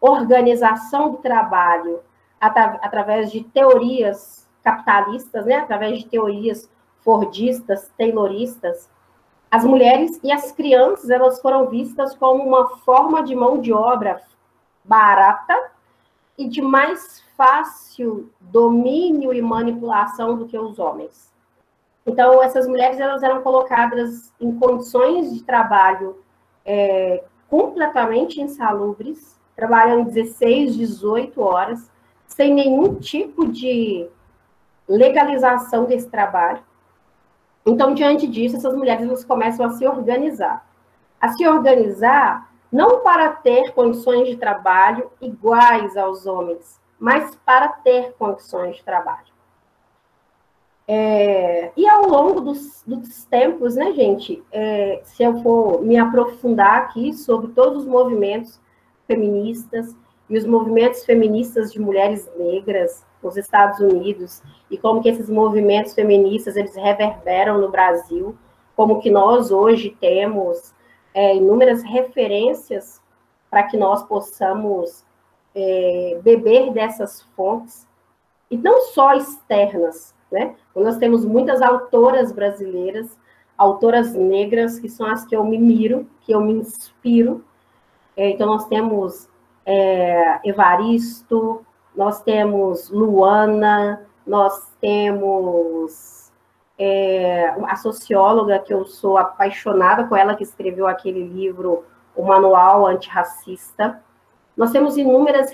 organização 0.00 1.10
do 1.10 1.16
trabalho 1.18 2.00
atra 2.40 2.78
através 2.82 3.32
de 3.32 3.42
teorias 3.42 4.46
capitalistas, 4.62 5.44
né, 5.44 5.56
através 5.56 5.98
de 5.98 6.06
teorias 6.06 6.70
fordistas, 7.00 7.90
tayloristas, 7.98 8.88
as 9.50 9.64
mulheres 9.64 10.20
e 10.22 10.32
as 10.32 10.50
crianças 10.52 11.08
elas 11.08 11.40
foram 11.40 11.66
vistas 11.68 12.14
como 12.14 12.42
uma 12.42 12.76
forma 12.78 13.22
de 13.22 13.34
mão 13.34 13.60
de 13.60 13.72
obra 13.72 14.20
barata 14.84 15.70
e 16.36 16.48
de 16.48 16.60
mais 16.60 17.22
fácil 17.36 18.30
domínio 18.40 19.32
e 19.32 19.40
manipulação 19.40 20.36
do 20.36 20.46
que 20.46 20.58
os 20.58 20.78
homens. 20.78 21.32
Então 22.06 22.42
essas 22.42 22.66
mulheres 22.66 23.00
elas 23.00 23.22
eram 23.22 23.42
colocadas 23.42 24.32
em 24.40 24.56
condições 24.58 25.34
de 25.34 25.42
trabalho 25.42 26.18
é, 26.64 27.24
completamente 27.48 28.40
insalubres 28.40 29.36
trabalham 29.56 30.04
16, 30.04 30.76
18 30.76 31.40
horas, 31.40 31.90
sem 32.26 32.52
nenhum 32.52 32.94
tipo 32.96 33.48
de 33.48 34.06
legalização 34.86 35.86
desse 35.86 36.08
trabalho. 36.08 36.62
Então, 37.64 37.94
diante 37.94 38.28
disso, 38.28 38.56
essas 38.56 38.74
mulheres 38.74 39.06
elas 39.06 39.24
começam 39.24 39.64
a 39.64 39.70
se 39.70 39.86
organizar. 39.86 40.64
A 41.20 41.30
se 41.30 41.48
organizar 41.48 42.52
não 42.70 43.00
para 43.00 43.30
ter 43.30 43.72
condições 43.72 44.28
de 44.28 44.36
trabalho 44.36 45.10
iguais 45.20 45.96
aos 45.96 46.26
homens, 46.26 46.78
mas 46.98 47.34
para 47.36 47.68
ter 47.68 48.14
condições 48.18 48.76
de 48.76 48.84
trabalho. 48.84 49.35
É, 50.88 51.72
e 51.76 51.88
ao 51.88 52.06
longo 52.06 52.40
dos, 52.40 52.84
dos, 52.86 53.24
tempos, 53.24 53.74
né, 53.74 53.92
gente, 53.92 54.42
é, 54.52 55.00
se 55.04 55.24
eu 55.24 55.42
for 55.42 55.82
me 55.82 55.96
aprofundar 55.96 56.78
aqui 56.78 57.12
sobre 57.12 57.50
todos 57.52 57.82
os 57.82 57.88
movimentos 57.88 58.60
feministas 59.06 59.96
e 60.30 60.38
os 60.38 60.46
movimentos 60.46 61.04
feministas 61.04 61.72
de 61.72 61.80
mulheres 61.80 62.30
negras 62.36 63.04
nos 63.20 63.36
Estados 63.36 63.80
Unidos 63.80 64.42
e 64.70 64.78
como 64.78 65.02
que 65.02 65.08
esses 65.08 65.28
movimentos 65.28 65.92
feministas 65.92 66.56
eles 66.56 66.76
reverberam 66.76 67.58
no 67.60 67.68
Brasil, 67.68 68.36
como 68.76 69.00
que 69.00 69.10
nós 69.10 69.50
hoje 69.50 69.96
temos 70.00 70.72
é, 71.12 71.34
inúmeras 71.34 71.82
referências 71.82 73.00
para 73.50 73.64
que 73.64 73.76
nós 73.76 74.04
possamos 74.04 75.04
é, 75.54 76.20
beber 76.22 76.72
dessas 76.72 77.22
fontes 77.34 77.88
e 78.50 78.56
não 78.56 78.82
só 78.82 79.14
externas, 79.14 80.14
né? 80.30 80.54
Nós 80.74 80.96
temos 80.98 81.24
muitas 81.24 81.62
autoras 81.62 82.32
brasileiras, 82.32 83.16
autoras 83.56 84.14
negras 84.14 84.78
que 84.78 84.88
são 84.88 85.06
as 85.06 85.24
que 85.24 85.34
eu 85.34 85.44
me 85.44 85.58
miro, 85.58 86.06
que 86.20 86.32
eu 86.32 86.40
me 86.40 86.52
inspiro 86.52 87.44
é, 88.16 88.30
então, 88.30 88.46
nós 88.46 88.66
temos 88.66 89.28
é, 89.64 90.40
Evaristo, 90.42 91.64
nós 91.94 92.22
temos 92.22 92.88
Luana, 92.88 94.06
nós 94.26 94.72
temos 94.80 96.32
é, 96.78 97.54
a 97.66 97.76
socióloga, 97.76 98.58
que 98.58 98.72
eu 98.72 98.86
sou 98.86 99.18
apaixonada 99.18 100.04
com 100.04 100.16
ela, 100.16 100.34
que 100.34 100.42
escreveu 100.42 100.86
aquele 100.86 101.22
livro, 101.22 101.84
O 102.16 102.24
Manual 102.24 102.86
Antirracista. 102.86 104.02
Nós 104.56 104.70
temos 104.70 104.96
inúmeras 104.96 105.52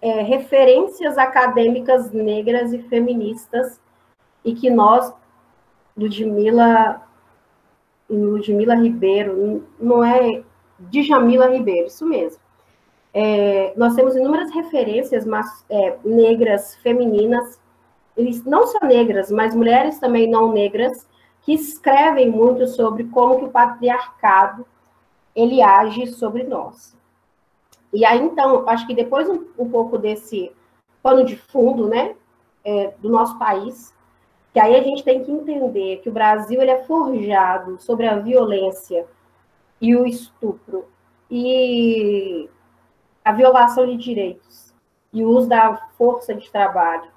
é, 0.00 0.22
referências 0.22 1.16
acadêmicas 1.16 2.10
negras 2.10 2.72
e 2.72 2.78
feministas, 2.82 3.80
e 4.44 4.54
que 4.54 4.70
nós, 4.70 5.12
Ludmila, 5.96 7.02
Ludmila 8.08 8.74
Ribeiro, 8.74 9.66
não 9.78 10.04
é 10.04 10.42
Djamila 10.78 11.48
Ribeiro, 11.48 11.86
isso 11.86 12.06
mesmo. 12.06 12.40
É, 13.14 13.74
nós 13.76 13.94
temos 13.94 14.16
inúmeras 14.16 14.50
referências 14.52 15.26
mas, 15.26 15.64
é, 15.68 15.98
negras, 16.04 16.74
femininas, 16.76 17.60
não 18.46 18.66
só 18.66 18.78
negras, 18.84 19.30
mas 19.30 19.54
mulheres 19.54 19.98
também 19.98 20.28
não 20.28 20.52
negras, 20.52 21.06
que 21.42 21.52
escrevem 21.52 22.30
muito 22.30 22.66
sobre 22.66 23.04
como 23.04 23.38
que 23.38 23.44
o 23.44 23.50
patriarcado 23.50 24.64
ele 25.34 25.60
age 25.60 26.06
sobre 26.06 26.44
nós. 26.44 26.96
E 27.92 28.04
aí, 28.04 28.20
então, 28.20 28.66
acho 28.68 28.86
que 28.86 28.94
depois 28.94 29.28
um, 29.28 29.44
um 29.58 29.68
pouco 29.68 29.98
desse 29.98 30.52
pano 31.02 31.24
de 31.24 31.36
fundo, 31.36 31.88
né, 31.88 32.14
é, 32.64 32.94
do 32.98 33.08
nosso 33.10 33.38
país, 33.38 33.92
que 34.52 34.60
aí 34.60 34.76
a 34.76 34.82
gente 34.82 35.02
tem 35.02 35.24
que 35.24 35.32
entender 35.32 35.98
que 35.98 36.08
o 36.10 36.12
Brasil 36.12 36.60
ele 36.60 36.70
é 36.70 36.84
forjado 36.84 37.80
sobre 37.80 38.06
a 38.06 38.18
violência 38.18 39.06
e 39.80 39.96
o 39.96 40.06
estupro 40.06 40.86
e 41.30 42.48
a 43.24 43.32
violação 43.32 43.86
de 43.86 43.96
direitos 43.96 44.74
e 45.12 45.24
o 45.24 45.28
uso 45.30 45.48
da 45.48 45.76
força 45.96 46.34
de 46.34 46.50
trabalho 46.50 47.10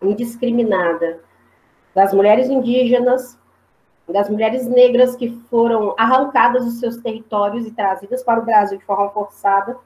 indiscriminada 0.00 1.20
das 1.92 2.14
mulheres 2.14 2.48
indígenas, 2.48 3.36
das 4.08 4.30
mulheres 4.30 4.66
negras 4.68 5.16
que 5.16 5.30
foram 5.50 5.94
arrancadas 5.98 6.64
dos 6.64 6.78
seus 6.78 6.96
territórios 6.98 7.66
e 7.66 7.72
trazidas 7.72 8.22
para 8.22 8.40
o 8.40 8.44
Brasil 8.44 8.78
de 8.78 8.84
forma 8.84 9.10
forçada. 9.10 9.76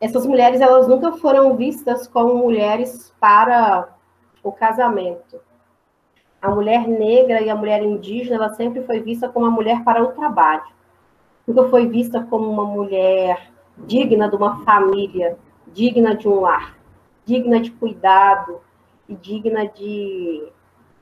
Essas 0.00 0.24
mulheres 0.24 0.62
elas 0.62 0.88
nunca 0.88 1.12
foram 1.12 1.54
vistas 1.56 2.08
como 2.08 2.34
mulheres 2.34 3.12
para 3.20 3.97
o 4.42 4.52
casamento 4.52 5.40
a 6.40 6.50
mulher 6.50 6.86
negra 6.86 7.40
e 7.40 7.50
a 7.50 7.56
mulher 7.56 7.82
indígena, 7.82 8.36
ela 8.36 8.54
sempre 8.54 8.82
foi 8.84 9.00
vista 9.00 9.28
como 9.28 9.46
uma 9.46 9.54
mulher 9.54 9.82
para 9.82 10.02
o 10.02 10.12
trabalho. 10.12 10.62
Nunca 11.46 11.68
foi 11.68 11.86
vista 11.86 12.22
como 12.22 12.48
uma 12.48 12.64
mulher 12.64 13.50
digna 13.76 14.28
de 14.28 14.36
uma 14.36 14.64
família, 14.64 15.36
digna 15.66 16.14
de 16.14 16.28
um 16.28 16.40
lar, 16.40 16.76
digna 17.24 17.60
de 17.60 17.70
cuidado 17.72 18.60
e 19.08 19.14
digna 19.14 19.66
de 19.66 20.48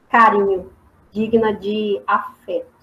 carinho, 0.09 0.71
digna 1.11 1.53
de 1.53 2.01
afeto. 2.07 2.75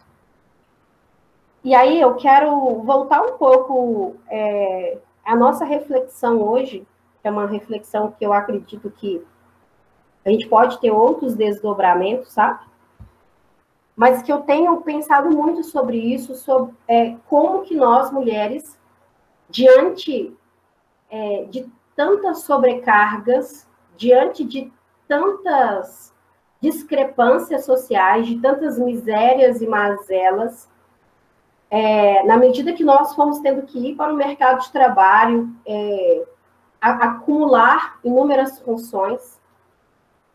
E 1.64 1.74
aí 1.74 2.00
eu 2.00 2.16
quero 2.16 2.82
voltar 2.84 3.22
um 3.22 3.38
pouco 3.38 4.16
é, 4.30 4.98
a 5.26 5.36
nossa 5.36 5.64
reflexão 5.66 6.42
hoje, 6.42 6.86
que 7.22 7.28
é 7.28 7.32
uma 7.32 7.48
reflexão 7.48 8.12
que 8.12 8.26
eu 8.26 8.34
acredito 8.34 8.92
que 8.92 9.26
a 10.26 10.30
gente 10.30 10.48
pode 10.48 10.80
ter 10.80 10.92
outros 10.92 11.36
desdobramentos, 11.36 12.32
sabe? 12.32 12.60
Mas 13.96 14.22
que 14.22 14.32
eu 14.32 14.42
tenho 14.42 14.82
pensado 14.82 15.30
muito 15.30 15.64
sobre 15.64 15.98
isso, 15.98 16.36
sobre 16.36 16.74
é, 16.88 17.16
como 17.28 17.62
que 17.62 17.76
nós, 17.76 18.12
mulheres, 18.12 18.80
diante 19.50 20.36
é, 21.10 21.46
de 21.46 21.72
tantas 21.96 22.42
sobrecargas, 22.42 23.68
diante 23.96 24.44
de 24.44 24.72
tantas 25.08 26.14
discrepâncias 26.60 27.66
sociais, 27.66 28.26
de 28.26 28.40
tantas 28.40 28.80
misérias 28.80 29.62
e 29.62 29.68
mazelas, 29.68 30.68
é, 31.70 32.24
na 32.24 32.38
medida 32.38 32.74
que 32.74 32.84
nós 32.84 33.14
fomos 33.14 33.40
tendo 33.40 33.64
que 33.64 33.80
ir 33.80 33.96
para 33.96 34.14
o 34.14 34.16
mercado 34.16 34.62
de 34.62 34.72
trabalho, 34.72 35.50
é, 35.68 36.24
acumular 36.80 38.00
inúmeras 38.04 38.60
funções, 38.60 39.40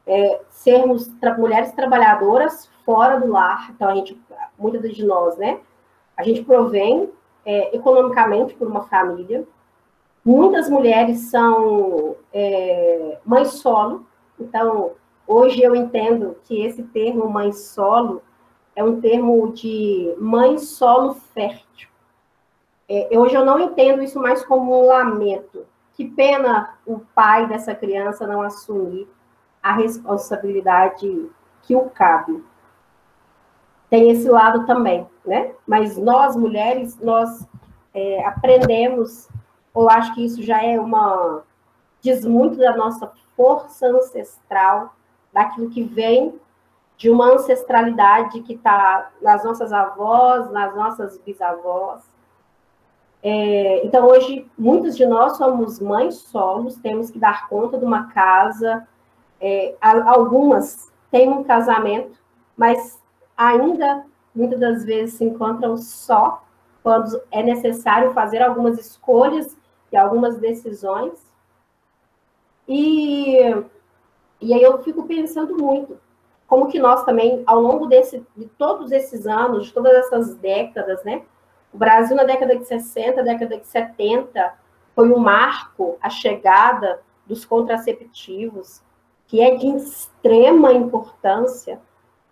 é, 0.09 0.41
sermos 0.49 1.07
tra 1.21 1.37
mulheres 1.39 1.71
trabalhadoras 1.73 2.69
fora 2.85 3.21
do 3.21 3.31
lar. 3.31 3.71
Então, 3.71 3.89
a 3.89 3.95
gente, 3.95 4.21
muitas 4.59 4.95
de 4.95 5.05
nós, 5.05 5.37
né? 5.37 5.61
A 6.17 6.25
gente 6.25 6.43
provém 6.43 7.11
é, 7.45 7.77
economicamente 7.77 8.55
por 8.55 8.67
uma 8.67 8.83
família, 8.85 9.47
Muitas 10.31 10.69
mulheres 10.69 11.31
são 11.31 12.15
é, 12.35 13.19
mães 13.25 13.49
solo, 13.63 14.07
então 14.39 14.93
hoje 15.27 15.63
eu 15.63 15.75
entendo 15.75 16.37
que 16.45 16.61
esse 16.61 16.83
termo 16.83 17.31
mãe 17.31 17.51
solo 17.51 18.21
é 18.77 18.85
um 18.85 19.01
termo 19.01 19.51
de 19.53 20.15
mãe 20.19 20.59
solo 20.59 21.15
fértil. 21.15 21.89
É, 22.87 23.09
hoje 23.19 23.37
eu 23.37 23.43
não 23.43 23.59
entendo 23.59 24.03
isso 24.03 24.21
mais 24.21 24.45
como 24.45 24.79
um 24.79 24.89
lamento. 24.89 25.67
Que 25.95 26.05
pena 26.05 26.79
o 26.85 27.01
pai 27.15 27.49
dessa 27.49 27.75
criança 27.75 28.27
não 28.27 28.43
assumir 28.43 29.09
a 29.69 29.73
responsabilidade 29.75 31.29
que 31.63 31.77
o 31.77 31.91
cabe. 31.91 32.43
Tem 33.91 34.11
esse 34.11 34.27
lado 34.27 34.65
também, 34.65 35.07
né? 35.27 35.53
Mas 35.67 35.99
nós, 35.99 36.35
mulheres, 36.35 36.99
nós 36.99 37.47
é, 37.93 38.25
aprendemos, 38.27 39.29
ou 39.75 39.91
acho 39.91 40.15
que 40.15 40.25
isso 40.25 40.43
já 40.43 40.65
é 40.65 40.81
uma. 40.81 41.43
diz 42.01 42.25
muito 42.25 42.57
da 42.57 42.75
nossa 42.75 43.13
força 43.37 43.87
ancestral, 43.89 44.95
daquilo 45.33 45.69
que 45.69 45.85
vem 45.85 46.41
de 46.97 47.11
uma 47.11 47.27
ancestralidade 47.27 48.41
que 48.41 48.55
está 48.55 49.11
nas 49.21 49.45
nossas 49.45 49.71
avós, 49.71 50.51
nas 50.51 50.75
nossas 50.75 51.19
bisavós. 51.19 52.03
É, 53.23 53.85
então, 53.85 54.07
hoje, 54.07 54.51
muitos 54.57 54.97
de 54.97 55.05
nós 55.05 55.37
somos 55.37 55.79
mães 55.79 56.15
solos, 56.15 56.77
temos 56.77 57.11
que 57.11 57.19
dar 57.19 57.49
conta 57.49 57.77
de 57.77 57.85
uma 57.85 58.09
casa. 58.13 58.89
É, 59.41 59.75
algumas 59.81 60.91
têm 61.11 61.29
um 61.29 61.45
casamento, 61.45 62.19
mas 62.57 63.01
ainda, 63.37 64.05
muitas 64.35 64.59
das 64.59 64.85
vezes, 64.85 65.15
se 65.15 65.25
encontram 65.25 65.77
só 65.77 66.43
quando 66.83 67.21
é 67.31 67.43
necessário 67.43 68.13
fazer 68.13 68.43
algumas 68.43 68.79
escolhas 68.79 69.57
e 69.93 69.97
algumas 69.97 70.39
decisões. 70.39 71.29
E, 72.67 73.39
e 74.41 74.55
aí 74.55 74.63
eu 74.63 74.83
fico 74.83 75.07
pensando 75.07 75.57
muito 75.57 75.99
como 76.49 76.69
que 76.69 76.79
nós 76.79 77.05
também, 77.05 77.43
ao 77.47 77.61
longo 77.61 77.87
desse, 77.87 78.27
de 78.35 78.47
todos 78.47 78.91
esses 78.91 79.27
anos, 79.27 79.67
de 79.67 79.73
todas 79.73 79.93
essas 79.93 80.35
décadas, 80.37 81.05
né? 81.05 81.23
O 81.73 81.77
Brasil, 81.77 82.17
na 82.17 82.25
década 82.25 82.57
de 82.57 82.65
60, 82.65 83.23
década 83.23 83.59
de 83.59 83.67
70, 83.67 84.55
foi 84.95 85.13
um 85.13 85.19
marco 85.19 85.99
a 86.01 86.09
chegada 86.09 87.03
dos 87.27 87.45
contraceptivos, 87.45 88.83
que 89.29 89.41
é 89.41 89.55
de 89.55 89.69
extrema 89.69 90.73
importância 90.73 91.81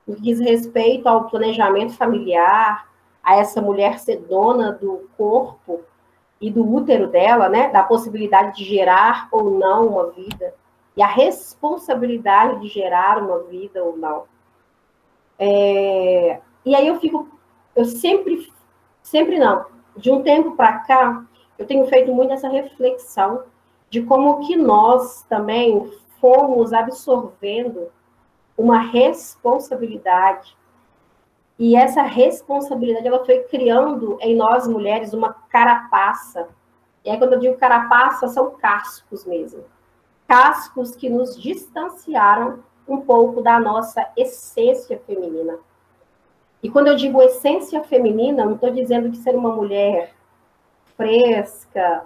no 0.06 0.16
que 0.16 0.22
diz 0.22 0.40
respeito 0.40 1.06
ao 1.08 1.28
planejamento 1.28 1.92
familiar, 1.94 2.88
a 3.22 3.36
essa 3.36 3.60
mulher 3.60 3.98
ser 3.98 4.18
dona 4.20 4.72
do 4.72 5.08
corpo 5.16 5.80
e 6.40 6.50
do 6.50 6.66
útero 6.68 7.08
dela, 7.08 7.48
né? 7.48 7.68
Da 7.68 7.82
possibilidade 7.82 8.56
de 8.56 8.64
gerar 8.64 9.28
ou 9.30 9.50
não 9.58 9.86
uma 9.88 10.10
vida 10.10 10.54
e 10.96 11.02
a 11.02 11.06
responsabilidade 11.06 12.60
de 12.60 12.68
gerar 12.68 13.22
uma 13.22 13.40
vida 13.40 13.84
ou 13.84 13.96
não. 13.96 14.24
É, 15.38 16.40
e 16.64 16.74
aí 16.74 16.86
eu 16.86 16.98
fico, 16.98 17.28
eu 17.74 17.84
sempre, 17.84 18.50
sempre 19.02 19.38
não, 19.38 19.66
de 19.96 20.10
um 20.10 20.22
tempo 20.22 20.52
para 20.52 20.78
cá, 20.78 21.24
eu 21.58 21.66
tenho 21.66 21.86
feito 21.86 22.14
muito 22.14 22.32
essa 22.32 22.48
reflexão 22.48 23.42
de 23.90 24.02
como 24.02 24.46
que 24.46 24.56
nós 24.56 25.22
também 25.28 25.90
fomos 26.20 26.72
absorvendo 26.72 27.90
uma 28.56 28.78
responsabilidade 28.78 30.56
e 31.58 31.74
essa 31.76 32.02
responsabilidade 32.02 33.06
ela 33.06 33.24
foi 33.24 33.40
criando 33.44 34.18
em 34.20 34.36
nós 34.36 34.68
mulheres 34.68 35.12
uma 35.12 35.32
carapaça. 35.48 36.48
E 37.04 37.10
aí 37.10 37.18
quando 37.18 37.34
eu 37.34 37.38
digo 37.38 37.56
carapaça 37.56 38.28
são 38.28 38.50
cascos 38.52 39.24
mesmo 39.24 39.64
cascos 40.26 40.96
que 40.96 41.08
nos 41.08 41.40
distanciaram 41.40 42.60
um 42.86 43.00
pouco 43.00 43.40
da 43.40 43.58
nossa 43.58 44.06
essência 44.16 45.00
feminina. 45.06 45.58
E 46.62 46.70
quando 46.70 46.88
eu 46.88 46.96
digo 46.96 47.22
essência 47.22 47.82
feminina, 47.84 48.44
não 48.44 48.54
estou 48.54 48.70
dizendo 48.70 49.10
que 49.10 49.18
ser 49.18 49.34
uma 49.34 49.54
mulher 49.54 50.14
fresca 50.96 52.04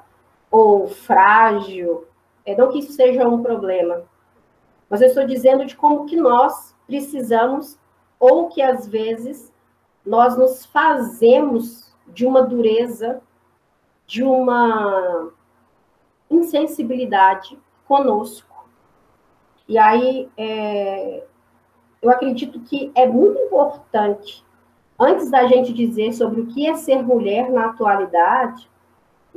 ou 0.50 0.88
frágil, 0.88 2.06
é 2.44 2.56
não 2.56 2.70
que 2.70 2.78
isso 2.78 2.92
seja 2.92 3.28
um 3.28 3.42
problema, 3.42 4.02
mas 4.88 5.00
eu 5.00 5.08
estou 5.08 5.26
dizendo 5.26 5.64
de 5.64 5.76
como 5.76 6.06
que 6.06 6.16
nós 6.16 6.74
precisamos 6.86 7.78
ou 8.18 8.48
que 8.48 8.60
às 8.60 8.86
vezes 8.86 9.52
nós 10.04 10.36
nos 10.36 10.66
fazemos 10.66 11.94
de 12.08 12.26
uma 12.26 12.42
dureza, 12.42 13.22
de 14.06 14.22
uma 14.22 15.30
insensibilidade 16.28 17.58
conosco. 17.86 18.68
E 19.68 19.78
aí, 19.78 20.28
é, 20.36 21.24
eu 22.02 22.10
acredito 22.10 22.60
que 22.60 22.90
é 22.94 23.06
muito 23.06 23.38
importante, 23.38 24.44
antes 24.98 25.30
da 25.30 25.46
gente 25.46 25.72
dizer 25.72 26.12
sobre 26.12 26.40
o 26.40 26.46
que 26.46 26.66
é 26.66 26.74
ser 26.74 27.02
mulher 27.02 27.50
na 27.50 27.66
atualidade, 27.66 28.68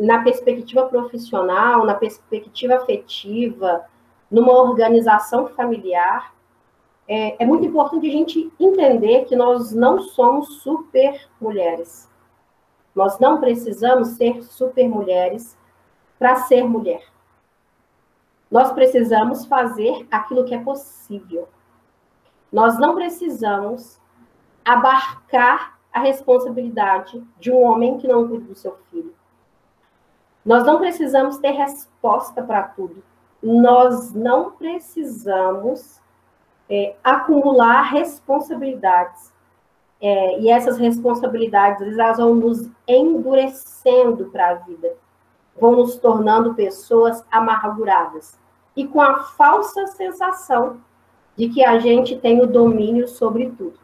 na 0.04 0.22
perspectiva 0.22 0.86
profissional, 0.86 1.86
na 1.86 1.94
perspectiva 1.94 2.76
afetiva, 2.76 3.86
numa 4.30 4.52
organização 4.52 5.48
familiar, 5.48 6.34
é, 7.08 7.42
é, 7.42 7.46
muito 7.46 7.66
importante 7.66 8.08
a 8.08 8.12
gente 8.12 8.52
entender 8.60 9.24
que 9.24 9.36
nós 9.36 9.72
não 9.72 10.00
somos 10.00 10.62
super 10.62 11.30
mulheres. 11.40 12.12
Nós 12.94 13.18
não 13.18 13.40
precisamos 13.40 14.10
ser 14.10 14.44
super 14.44 14.90
mulheres 14.90 15.58
para 16.20 16.36
ser 16.36 16.64
mulher. 16.64 17.04
Nós 18.52 18.74
precisamos 18.74 19.46
fazer 19.46 20.06
aquilo 20.12 20.44
que 20.44 20.54
é 20.54 20.60
possível. 20.60 21.48
Nós 22.52 22.78
não 22.78 22.94
precisamos 22.94 24.02
abarcar 24.66 25.80
a 25.94 26.02
responsabilidade 26.02 27.24
de 27.40 27.52
um 27.52 27.62
homem 27.62 27.98
que 27.98 28.08
não 28.08 28.28
cuida 28.28 28.46
do 28.46 28.56
seu 28.56 28.78
filho. 28.92 29.16
Nós 30.46 30.66
não 30.66 30.80
precisamos 30.80 31.38
ter 31.38 31.52
resposta 31.52 32.42
para 32.42 32.64
tudo. 32.64 33.04
Nós 33.42 34.14
não 34.14 34.52
precisamos 34.52 36.02
é, 36.70 36.96
acumular 37.04 37.84
responsabilidades. 37.84 39.32
É, 40.02 40.40
e 40.40 40.50
essas 40.50 40.78
responsabilidades, 40.78 41.98
elas 41.98 42.18
vão 42.18 42.36
nos 42.36 42.70
endurecendo 42.88 44.26
para 44.26 44.50
a 44.50 44.54
vida, 44.56 44.94
vão 45.60 45.78
nos 45.78 45.96
tornando 45.96 46.54
pessoas 46.56 47.24
amarguradas 47.32 48.38
e 48.76 48.86
com 48.86 49.02
a 49.02 49.24
falsa 49.24 49.88
sensação 49.88 50.82
de 51.36 51.48
que 51.50 51.64
a 51.64 51.80
gente 51.80 52.18
tem 52.18 52.42
o 52.42 52.48
domínio 52.48 53.08
sobre 53.08 53.50
tudo, 53.52 53.80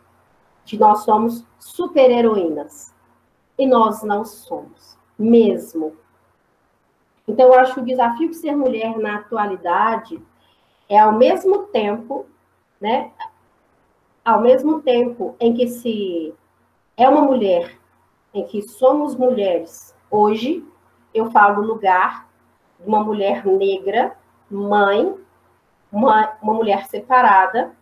de 0.65 0.78
nós 0.78 1.04
somos 1.04 1.45
super-heroínas. 1.60 2.93
E 3.58 3.67
nós 3.67 4.04
não 4.04 4.24
somos, 4.24 4.98
mesmo. 5.17 5.93
Então, 7.29 7.45
eu 7.45 7.59
acho 7.59 7.75
que 7.75 7.81
o 7.81 7.85
desafio 7.85 8.27
de 8.27 8.35
ser 8.35 8.55
mulher 8.55 8.97
na 8.97 9.17
atualidade 9.17 10.19
é, 10.89 10.97
ao 10.97 11.11
mesmo 11.11 11.67
tempo, 11.67 12.25
né, 12.81 13.11
ao 14.25 14.41
mesmo 14.41 14.81
tempo 14.81 15.35
em 15.39 15.53
que 15.53 15.67
se 15.67 16.33
é 16.97 17.07
uma 17.07 17.21
mulher, 17.21 17.77
em 18.33 18.43
que 18.47 18.63
somos 18.63 19.15
mulheres, 19.15 19.95
hoje, 20.09 20.65
eu 21.13 21.29
falo 21.29 21.61
lugar 21.61 22.27
de 22.79 22.87
uma 22.87 23.03
mulher 23.03 23.45
negra, 23.45 24.17
mãe, 24.49 25.15
uma, 25.91 26.33
uma 26.41 26.53
mulher 26.55 26.87
separada, 26.87 27.75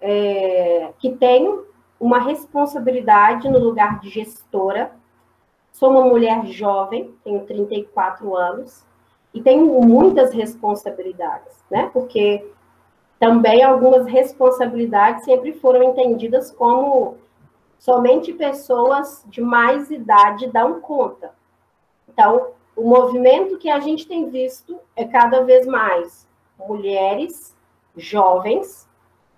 é, 0.00 0.94
que 0.98 1.10
tem 1.16 1.60
uma 2.00 2.18
responsabilidade 2.18 3.46
no 3.46 3.58
lugar 3.58 4.00
de 4.00 4.08
gestora. 4.08 4.92
Sou 5.72 5.90
uma 5.90 6.02
mulher 6.02 6.46
jovem, 6.46 7.14
tenho 7.24 7.44
34 7.46 8.36
anos, 8.36 8.84
e 9.32 9.40
tenho 9.40 9.66
muitas 9.80 10.32
responsabilidades, 10.32 11.64
né? 11.70 11.88
Porque 11.92 12.44
também 13.18 13.62
algumas 13.62 14.06
responsabilidades 14.06 15.24
sempre 15.24 15.52
foram 15.52 15.82
entendidas 15.82 16.50
como 16.50 17.18
somente 17.78 18.32
pessoas 18.32 19.24
de 19.26 19.40
mais 19.40 19.90
idade 19.90 20.48
dão 20.48 20.80
conta. 20.80 21.32
Então, 22.08 22.48
o 22.74 22.82
movimento 22.88 23.58
que 23.58 23.70
a 23.70 23.80
gente 23.80 24.06
tem 24.06 24.28
visto 24.28 24.78
é 24.96 25.04
cada 25.04 25.42
vez 25.42 25.66
mais 25.66 26.28
mulheres 26.58 27.56
jovens, 27.96 28.88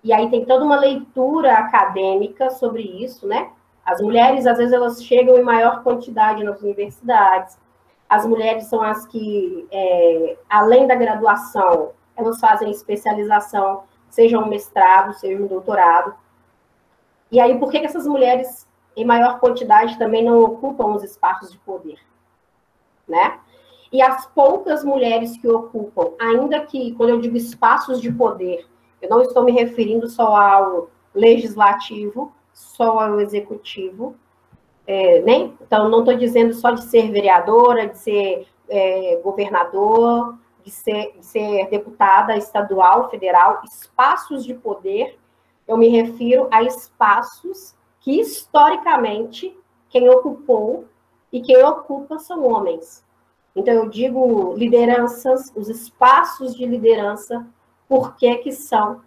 e 0.03 0.11
aí 0.11 0.29
tem 0.29 0.45
toda 0.45 0.65
uma 0.65 0.79
leitura 0.79 1.53
acadêmica 1.53 2.49
sobre 2.49 2.81
isso, 2.81 3.27
né? 3.27 3.51
As 3.85 4.01
mulheres, 4.01 4.45
às 4.45 4.57
vezes, 4.57 4.73
elas 4.73 5.03
chegam 5.03 5.37
em 5.37 5.43
maior 5.43 5.83
quantidade 5.83 6.43
nas 6.43 6.61
universidades. 6.61 7.57
As 8.09 8.25
mulheres 8.25 8.65
são 8.65 8.81
as 8.81 9.05
que, 9.05 9.67
é, 9.71 10.37
além 10.49 10.87
da 10.87 10.95
graduação, 10.95 11.91
elas 12.15 12.39
fazem 12.39 12.71
especialização, 12.71 13.83
seja 14.09 14.37
um 14.37 14.47
mestrado, 14.47 15.13
seja 15.13 15.41
um 15.41 15.47
doutorado. 15.47 16.13
E 17.31 17.39
aí, 17.39 17.57
por 17.57 17.71
que 17.71 17.77
essas 17.77 18.05
mulheres, 18.05 18.67
em 18.95 19.03
maior 19.03 19.39
quantidade, 19.39 19.97
também 19.97 20.23
não 20.23 20.39
ocupam 20.41 20.93
os 20.93 21.03
espaços 21.03 21.51
de 21.51 21.57
poder? 21.59 21.99
né? 23.07 23.39
e 23.91 24.01
as 24.01 24.25
poucas 24.25 24.83
mulheres 24.83 25.37
que 25.37 25.47
ocupam, 25.47 26.13
ainda 26.19 26.65
que, 26.65 26.93
quando 26.93 27.11
eu 27.11 27.21
digo 27.21 27.37
espaços 27.37 28.01
de 28.01 28.11
poder, 28.11 28.65
eu 28.99 29.09
não 29.09 29.21
estou 29.21 29.43
me 29.43 29.51
referindo 29.51 30.07
só 30.07 30.35
ao 30.35 30.89
legislativo, 31.13 32.33
só 32.53 32.99
ao 32.99 33.19
executivo, 33.19 34.15
é, 34.85 35.21
nem, 35.21 35.57
então 35.61 35.89
não 35.89 35.99
estou 35.99 36.15
dizendo 36.15 36.53
só 36.53 36.71
de 36.71 36.83
ser 36.83 37.11
vereadora, 37.11 37.87
de 37.87 37.97
ser 37.97 38.47
é, 38.69 39.19
governador, 39.23 40.37
de 40.63 40.71
ser, 40.71 41.13
de 41.17 41.25
ser 41.25 41.69
deputada 41.69 42.37
estadual, 42.37 43.09
federal, 43.09 43.61
espaços 43.63 44.45
de 44.45 44.53
poder, 44.53 45.17
eu 45.67 45.77
me 45.77 45.87
refiro 45.87 46.47
a 46.51 46.63
espaços 46.63 47.75
que 47.99 48.19
historicamente 48.19 49.57
quem 49.89 50.09
ocupou 50.09 50.85
e 51.31 51.41
quem 51.41 51.63
ocupa 51.63 52.19
são 52.19 52.45
homens. 52.45 53.03
Então 53.55 53.73
eu 53.73 53.89
digo 53.89 54.53
lideranças, 54.55 55.51
os 55.55 55.69
espaços 55.69 56.55
de 56.55 56.65
liderança, 56.65 57.45
porque 57.87 58.35
que 58.37 58.51
são, 58.51 59.01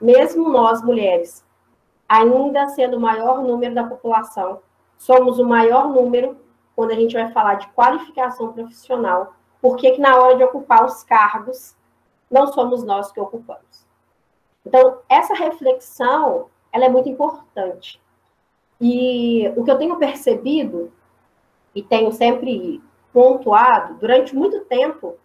mesmo 0.00 0.48
nós 0.48 0.82
mulheres, 0.82 1.44
ainda 2.08 2.68
sendo 2.68 2.96
o 2.96 3.00
maior 3.00 3.42
número 3.42 3.74
da 3.74 3.84
população, 3.84 4.60
somos 4.96 5.38
o 5.38 5.44
maior 5.44 5.88
número 5.88 6.36
quando 6.74 6.92
a 6.92 6.94
gente 6.94 7.14
vai 7.14 7.30
falar 7.32 7.54
de 7.54 7.68
qualificação 7.68 8.52
profissional, 8.52 9.34
porque 9.60 9.90
que 9.92 10.00
na 10.00 10.16
hora 10.16 10.36
de 10.36 10.44
ocupar 10.44 10.84
os 10.84 11.02
cargos 11.02 11.76
não 12.30 12.46
somos 12.52 12.82
nós 12.84 13.10
que 13.10 13.20
ocupamos. 13.20 13.86
Então, 14.64 14.98
essa 15.08 15.34
reflexão, 15.34 16.46
ela 16.72 16.84
é 16.84 16.88
muito 16.88 17.08
importante. 17.08 18.00
E 18.80 19.52
o 19.56 19.64
que 19.64 19.70
eu 19.70 19.78
tenho 19.78 19.96
percebido 19.96 20.92
e 21.74 21.82
tenho 21.82 22.12
sempre 22.12 22.82
pontuado, 23.12 23.94
durante 23.94 24.36
muito 24.36 24.60
tempo, 24.66 25.16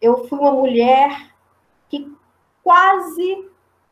eu 0.00 0.26
fui 0.28 0.38
uma 0.38 0.52
mulher 0.52 1.34
que 1.88 2.10
quase 2.62 3.48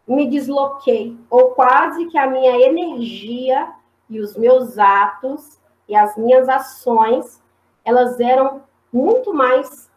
me 0.07 0.29
desloquei, 0.29 1.16
ou 1.29 1.51
quase 1.51 2.07
que 2.07 2.16
a 2.16 2.27
minha 2.27 2.61
energia 2.61 3.73
e 4.09 4.21
os 4.21 4.37
meus 4.37 4.79
atos 4.79 5.59
e 5.88 5.97
as 5.97 6.16
minhas 6.16 6.49
ações, 6.49 7.42
elas 7.85 8.21
eram 8.21 8.62
muito 8.92 9.35
mais 9.35 9.90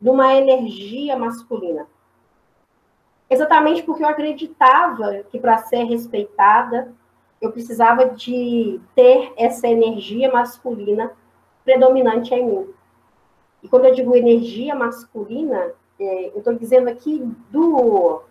de 0.00 0.08
uma 0.08 0.34
energia 0.34 1.16
masculina. 1.16 1.86
Exatamente 3.28 3.82
porque 3.82 4.04
eu 4.04 4.08
acreditava 4.08 5.24
que 5.24 5.38
para 5.38 5.58
ser 5.58 5.84
respeitada, 5.84 6.92
eu 7.40 7.50
precisava 7.50 8.10
de 8.10 8.80
ter 8.94 9.32
essa 9.36 9.66
energia 9.66 10.30
masculina 10.30 11.12
predominante 11.64 12.32
em 12.32 12.46
mim. 12.46 12.68
E 13.62 13.68
quando 13.68 13.86
eu 13.86 13.94
digo 13.94 14.14
energia 14.14 14.74
masculina, 14.74 15.72
é, 15.98 16.28
eu 16.28 16.38
estou 16.38 16.54
dizendo 16.54 16.88
aqui 16.88 17.18
do 17.50 18.22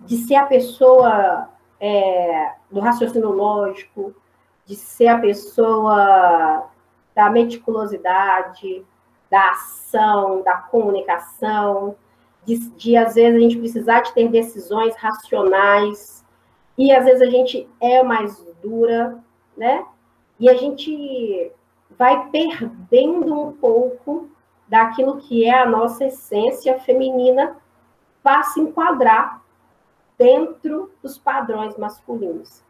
de 0.00 0.16
ser 0.18 0.36
a 0.36 0.46
pessoa 0.46 1.48
é, 1.80 2.52
do 2.70 2.80
raciocínio 2.80 3.30
lógico, 3.30 4.14
de 4.66 4.76
ser 4.76 5.08
a 5.08 5.18
pessoa 5.18 6.68
da 7.14 7.30
meticulosidade, 7.30 8.84
da 9.30 9.50
ação, 9.50 10.42
da 10.42 10.56
comunicação, 10.56 11.96
de, 12.44 12.58
de, 12.70 12.96
às 12.96 13.14
vezes 13.14 13.36
a 13.36 13.40
gente 13.40 13.58
precisar 13.58 14.00
de 14.00 14.12
ter 14.12 14.28
decisões 14.28 14.94
racionais 14.96 16.24
e 16.76 16.92
às 16.92 17.04
vezes 17.04 17.22
a 17.22 17.30
gente 17.30 17.68
é 17.80 18.02
mais 18.02 18.44
dura, 18.62 19.18
né? 19.56 19.84
E 20.38 20.48
a 20.48 20.54
gente 20.54 21.52
vai 21.98 22.28
perdendo 22.30 23.38
um 23.38 23.52
pouco 23.52 24.28
daquilo 24.66 25.18
que 25.18 25.44
é 25.44 25.60
a 25.60 25.66
nossa 25.66 26.06
essência 26.06 26.78
feminina 26.80 27.56
para 28.22 28.42
se 28.44 28.60
enquadrar 28.60 29.42
dentro 30.20 30.92
dos 31.02 31.16
padrões 31.16 31.78
masculinos. 31.78 32.62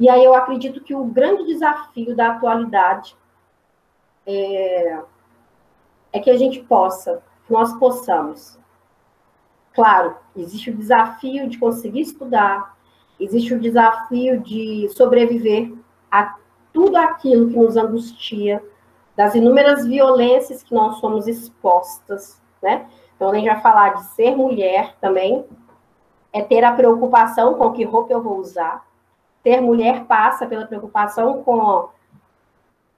E 0.00 0.10
aí 0.10 0.24
eu 0.24 0.34
acredito 0.34 0.82
que 0.82 0.92
o 0.92 1.04
grande 1.04 1.46
desafio 1.46 2.16
da 2.16 2.32
atualidade 2.32 3.16
é, 4.26 5.00
é 6.12 6.18
que 6.18 6.28
a 6.28 6.36
gente 6.36 6.60
possa, 6.60 7.22
que 7.46 7.52
nós 7.52 7.72
possamos. 7.78 8.58
Claro, 9.72 10.16
existe 10.34 10.70
o 10.70 10.76
desafio 10.76 11.48
de 11.48 11.56
conseguir 11.56 12.00
estudar, 12.00 12.76
existe 13.20 13.54
o 13.54 13.60
desafio 13.60 14.40
de 14.40 14.88
sobreviver 14.96 15.72
a 16.10 16.36
tudo 16.72 16.96
aquilo 16.96 17.48
que 17.48 17.56
nos 17.56 17.76
angustia, 17.76 18.60
das 19.14 19.36
inúmeras 19.36 19.86
violências 19.86 20.64
que 20.64 20.74
nós 20.74 20.98
somos 20.98 21.28
expostas, 21.28 22.42
né? 22.60 22.88
Então, 23.14 23.32
gente 23.34 23.46
vai 23.46 23.60
falar 23.60 23.94
de 23.94 24.04
ser 24.14 24.36
mulher 24.36 24.96
também, 25.00 25.44
é 26.38 26.42
ter 26.42 26.62
a 26.64 26.72
preocupação 26.72 27.54
com 27.54 27.72
que 27.72 27.84
roupa 27.84 28.12
eu 28.12 28.22
vou 28.22 28.38
usar. 28.38 28.86
Ter 29.42 29.60
mulher 29.60 30.04
passa 30.04 30.46
pela 30.46 30.66
preocupação 30.66 31.42
com 31.42 31.88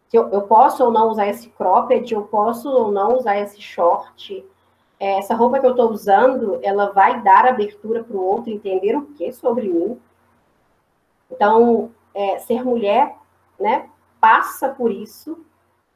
se 0.09 0.17
eu, 0.17 0.29
eu 0.31 0.43
posso 0.43 0.85
ou 0.85 0.91
não 0.91 1.09
usar 1.09 1.29
esse 1.29 1.49
cropped, 1.51 2.13
eu 2.13 2.23
posso 2.25 2.69
ou 2.69 2.91
não 2.91 3.17
usar 3.17 3.39
esse 3.39 3.61
short. 3.61 4.45
É, 4.99 5.19
essa 5.19 5.37
roupa 5.37 5.61
que 5.61 5.67
eu 5.67 5.71
estou 5.71 5.89
usando, 5.91 6.59
ela 6.63 6.91
vai 6.91 7.23
dar 7.23 7.47
abertura 7.47 8.03
para 8.03 8.17
o 8.17 8.25
outro 8.25 8.51
entender 8.51 8.97
o 8.97 9.07
que 9.07 9.31
sobre 9.33 9.69
mim. 9.69 10.01
Então, 11.31 11.93
é, 12.13 12.39
ser 12.41 12.65
mulher, 12.65 13.17
né, 13.59 13.89
passa 14.21 14.69
por 14.69 14.91
isso 14.91 15.39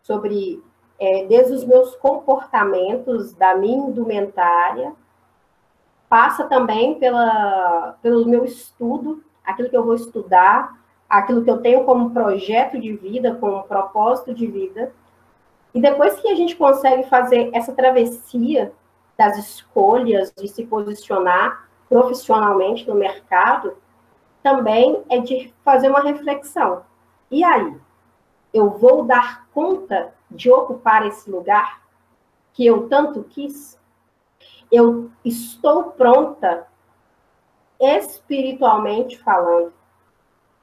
sobre 0.01 0.63
é, 0.99 1.25
desde 1.25 1.53
os 1.53 1.65
meus 1.65 1.97
comportamentos, 1.97 3.35
da 3.35 3.57
minha 3.57 3.89
indumentária, 3.89 4.95
passa 6.15 6.45
também 6.45 6.95
pela, 7.01 7.97
pelo 8.01 8.25
meu 8.25 8.45
estudo, 8.45 9.25
aquilo 9.45 9.69
que 9.69 9.77
eu 9.77 9.85
vou 9.85 9.95
estudar, 9.95 10.79
aquilo 11.09 11.43
que 11.43 11.51
eu 11.51 11.59
tenho 11.61 11.83
como 11.85 12.11
projeto 12.11 12.79
de 12.79 12.93
vida, 12.93 13.35
como 13.35 13.65
propósito 13.65 14.33
de 14.33 14.47
vida. 14.47 14.93
E 15.75 15.81
depois 15.81 16.21
que 16.21 16.29
a 16.29 16.37
gente 16.37 16.55
consegue 16.55 17.03
fazer 17.09 17.51
essa 17.53 17.73
travessia 17.73 18.73
das 19.19 19.39
escolhas 19.39 20.33
de 20.37 20.47
se 20.47 20.65
posicionar 20.65 21.69
profissionalmente 21.89 22.87
no 22.87 22.95
mercado, 22.95 23.77
também 24.41 25.03
é 25.09 25.19
de 25.19 25.53
fazer 25.65 25.89
uma 25.89 26.03
reflexão. 26.03 26.83
E 27.29 27.43
aí? 27.43 27.75
eu 28.55 28.71
vou 28.71 29.05
dar 29.05 29.49
conta 29.53 30.15
de 30.31 30.49
ocupar 30.49 31.05
esse 31.05 31.29
lugar 31.29 31.83
que 32.53 32.65
eu 32.65 32.89
tanto 32.89 33.25
quis? 33.25 33.77
Eu 34.77 35.09
estou 35.25 35.93
pronta, 35.93 36.67
espiritualmente 37.79 39.17
falando. 39.23 39.73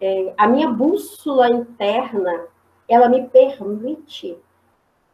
É, 0.02 0.34
a 0.38 0.48
minha 0.48 0.70
bússola 0.70 1.48
interna, 1.48 2.46
ela 2.90 3.08
me 3.08 3.30
permite 3.30 4.38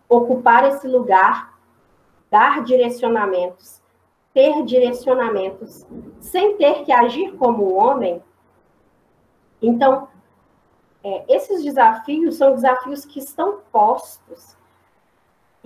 ocupar 0.10 0.68
esse 0.68 0.88
lugar, 0.88 1.60
dar 2.32 2.64
direcionamentos, 2.64 3.84
ter 4.34 4.66
direcionamentos, 4.66 5.86
sem 6.20 6.58
ter 6.58 6.84
que 6.84 6.92
agir 6.92 7.38
como 7.38 7.76
homem. 7.76 8.20
Então, 9.62 10.08
é, 11.04 11.24
esses 11.36 11.64
desafios 11.64 12.38
são 12.38 12.56
desafios 12.56 13.06
que 13.06 13.20
estão 13.20 13.60
postos 13.72 14.57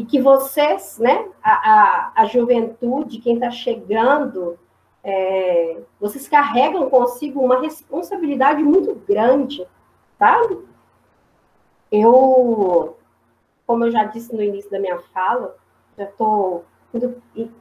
e 0.01 0.05
que 0.05 0.19
vocês, 0.19 0.97
né, 0.97 1.29
a, 1.43 1.51
a, 1.51 2.11
a 2.15 2.25
juventude, 2.25 3.19
quem 3.19 3.35
está 3.35 3.51
chegando, 3.51 4.57
é, 5.03 5.77
vocês 5.99 6.27
carregam 6.27 6.89
consigo 6.89 7.39
uma 7.39 7.61
responsabilidade 7.61 8.63
muito 8.63 8.95
grande, 9.07 9.63
sabe? 10.17 10.59
Eu, 11.91 12.97
como 13.67 13.85
eu 13.85 13.91
já 13.91 14.05
disse 14.05 14.33
no 14.33 14.41
início 14.41 14.71
da 14.71 14.79
minha 14.79 14.99
fala, 15.13 15.55
já 15.95 16.05
estou 16.05 16.65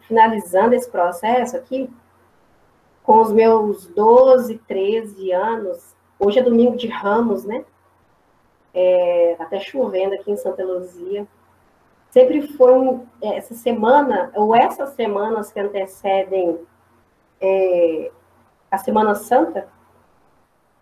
finalizando 0.09 0.75
esse 0.75 0.91
processo 0.91 1.57
aqui, 1.57 1.91
com 3.03 3.21
os 3.21 3.33
meus 3.33 3.87
12, 3.87 4.59
13 4.67 5.33
anos, 5.33 5.95
Hoje 6.23 6.39
é 6.39 6.43
domingo 6.43 6.77
de 6.77 6.87
Ramos, 6.87 7.47
né? 7.47 7.65
É, 8.75 9.37
tá 9.39 9.45
até 9.45 9.59
chovendo 9.59 10.15
aqui 10.15 10.31
em 10.31 10.37
Santa 10.37 10.63
Luzia. 10.63 11.27
Sempre 12.11 12.43
foi 12.49 12.73
um, 12.73 13.07
é, 13.23 13.37
essa 13.37 13.55
semana, 13.55 14.33
ou 14.35 14.55
essas 14.55 14.91
semanas 14.91 15.53
que 15.53 15.61
antecedem 15.61 16.59
é, 17.41 18.11
a 18.71 18.79
Semana 18.79 19.15
Santa, 19.15 19.69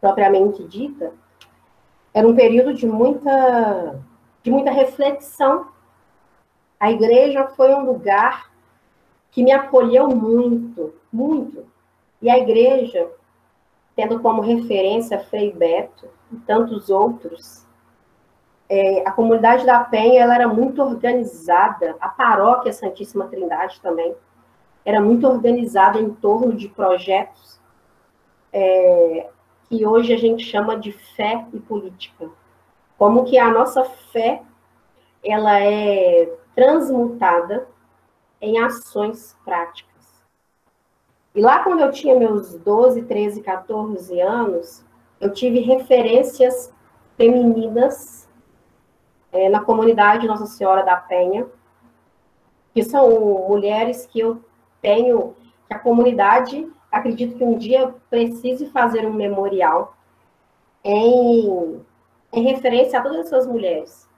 propriamente 0.00 0.64
dita, 0.64 1.12
era 2.14 2.26
um 2.26 2.34
período 2.34 2.72
de 2.72 2.86
muita, 2.86 4.00
de 4.42 4.50
muita 4.50 4.70
reflexão. 4.70 5.68
A 6.80 6.90
igreja 6.90 7.46
foi 7.48 7.74
um 7.74 7.84
lugar 7.84 8.50
que 9.30 9.42
me 9.42 9.52
acolheu 9.52 10.08
muito, 10.08 10.94
muito. 11.12 11.66
E 12.22 12.30
a 12.30 12.38
igreja 12.38 13.10
tendo 13.94 14.20
como 14.20 14.40
referência 14.40 15.18
Frei 15.18 15.52
Beto 15.52 16.08
e 16.32 16.36
tantos 16.36 16.88
outros, 16.88 17.66
é, 18.68 19.07
a 19.07 19.12
comunidade 19.12 19.64
da 19.64 19.81
Penha 19.81 20.22
ela 20.22 20.35
era 20.35 20.48
muito 20.48 20.83
organizada, 20.83 21.96
a 22.00 22.09
paróquia 22.09 22.72
Santíssima 22.72 23.26
Trindade 23.26 23.81
também 23.81 24.14
era 24.85 25.00
muito 25.00 25.26
organizada 25.26 25.98
em 25.98 26.11
torno 26.11 26.54
de 26.54 26.68
projetos 26.68 27.61
é, 28.52 29.28
que 29.68 29.87
hoje 29.87 30.12
a 30.12 30.18
gente 30.18 30.44
chama 30.44 30.76
de 30.76 30.92
fé 30.92 31.46
e 31.52 31.59
política. 31.59 32.31
Como 32.96 33.24
que 33.24 33.38
a 33.38 33.50
nossa 33.50 33.85
fé 33.85 34.42
ela 35.24 35.61
é 35.61 36.31
transmutada 36.54 37.68
em 38.40 38.59
ações 38.59 39.37
práticas. 39.44 39.88
E 41.35 41.40
lá 41.40 41.62
quando 41.62 41.81
eu 41.81 41.90
tinha 41.90 42.18
meus 42.18 42.54
12, 42.54 43.02
13, 43.02 43.42
14 43.42 44.20
anos, 44.20 44.85
eu 45.20 45.33
tive 45.33 45.61
referências 45.61 46.72
femininas 47.16 48.27
é, 49.32 49.48
na 49.48 49.60
comunidade 49.60 50.26
Nossa 50.26 50.46
Senhora 50.46 50.82
da 50.84 50.96
Penha, 50.96 51.46
que 52.74 52.82
são 52.82 53.10
mulheres 53.48 54.06
que 54.06 54.20
eu 54.20 54.42
tenho, 54.80 55.34
que 55.66 55.74
a 55.74 55.78
comunidade, 55.78 56.70
acredito 56.90 57.36
que 57.36 57.44
um 57.44 57.56
dia 57.58 57.94
precise 58.08 58.66
fazer 58.66 59.06
um 59.06 59.12
memorial 59.12 59.96
em, 60.84 61.80
em 62.32 62.42
referência 62.42 62.98
a 62.98 63.02
todas 63.02 63.26
essas 63.26 63.46
mulheres 63.46 64.08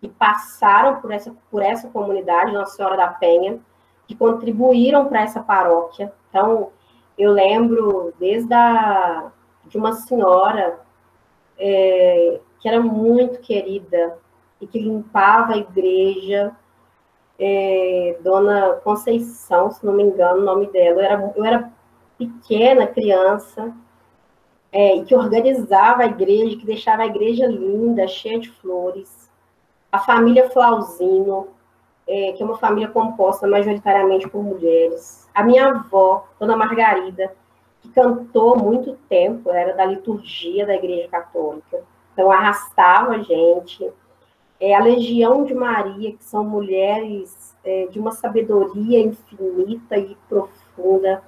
que 0.00 0.08
passaram 0.08 1.00
por 1.00 1.10
essa, 1.10 1.34
por 1.50 1.62
essa 1.62 1.88
comunidade 1.88 2.52
Nossa 2.52 2.76
Senhora 2.76 2.96
da 2.96 3.08
Penha, 3.08 3.58
que 4.06 4.14
contribuíram 4.14 5.06
para 5.06 5.22
essa 5.22 5.42
paróquia. 5.42 6.12
Então, 6.28 6.70
eu 7.16 7.32
lembro 7.32 8.12
desde 8.18 8.52
a, 8.52 9.30
de 9.64 9.78
uma 9.78 9.92
senhora 9.92 10.78
é, 11.58 12.40
que 12.60 12.68
era 12.68 12.80
muito 12.80 13.40
querida, 13.40 14.18
e 14.60 14.66
que 14.66 14.78
limpava 14.78 15.54
a 15.54 15.58
igreja, 15.58 16.54
é, 17.38 18.18
Dona 18.22 18.74
Conceição, 18.84 19.70
se 19.70 19.84
não 19.84 19.92
me 19.92 20.02
engano, 20.02 20.40
o 20.40 20.44
nome 20.44 20.66
dela. 20.68 21.00
Eu 21.00 21.04
era, 21.04 21.32
eu 21.36 21.44
era 21.44 21.72
pequena 22.16 22.86
criança, 22.86 23.74
é, 24.74 24.96
e 24.96 25.04
que 25.04 25.14
organizava 25.14 26.02
a 26.02 26.06
igreja, 26.06 26.56
que 26.56 26.66
deixava 26.66 27.02
a 27.02 27.06
igreja 27.06 27.46
linda, 27.46 28.08
cheia 28.08 28.40
de 28.40 28.50
flores. 28.50 29.30
A 29.92 30.00
família 30.00 30.50
Flauzino, 30.50 31.46
é, 32.08 32.32
que 32.32 32.42
é 32.42 32.46
uma 32.46 32.58
família 32.58 32.88
composta 32.88 33.46
majoritariamente 33.46 34.28
por 34.28 34.42
mulheres. 34.42 35.28
A 35.32 35.44
minha 35.44 35.68
avó, 35.68 36.26
Dona 36.40 36.56
Margarida, 36.56 37.32
que 37.80 37.88
cantou 37.90 38.58
muito 38.58 38.98
tempo, 39.08 39.50
era 39.50 39.74
da 39.74 39.84
liturgia 39.84 40.66
da 40.66 40.74
Igreja 40.74 41.06
Católica. 41.08 41.82
Então, 42.12 42.30
arrastava 42.32 43.12
a 43.12 43.18
gente, 43.18 43.92
é, 44.64 44.74
a 44.74 44.82
Legião 44.82 45.44
de 45.44 45.52
Maria, 45.52 46.12
que 46.12 46.24
são 46.24 46.42
mulheres 46.42 47.54
é, 47.62 47.86
de 47.88 48.00
uma 48.00 48.12
sabedoria 48.12 48.98
infinita 48.98 49.98
e 49.98 50.16
profunda, 50.26 51.22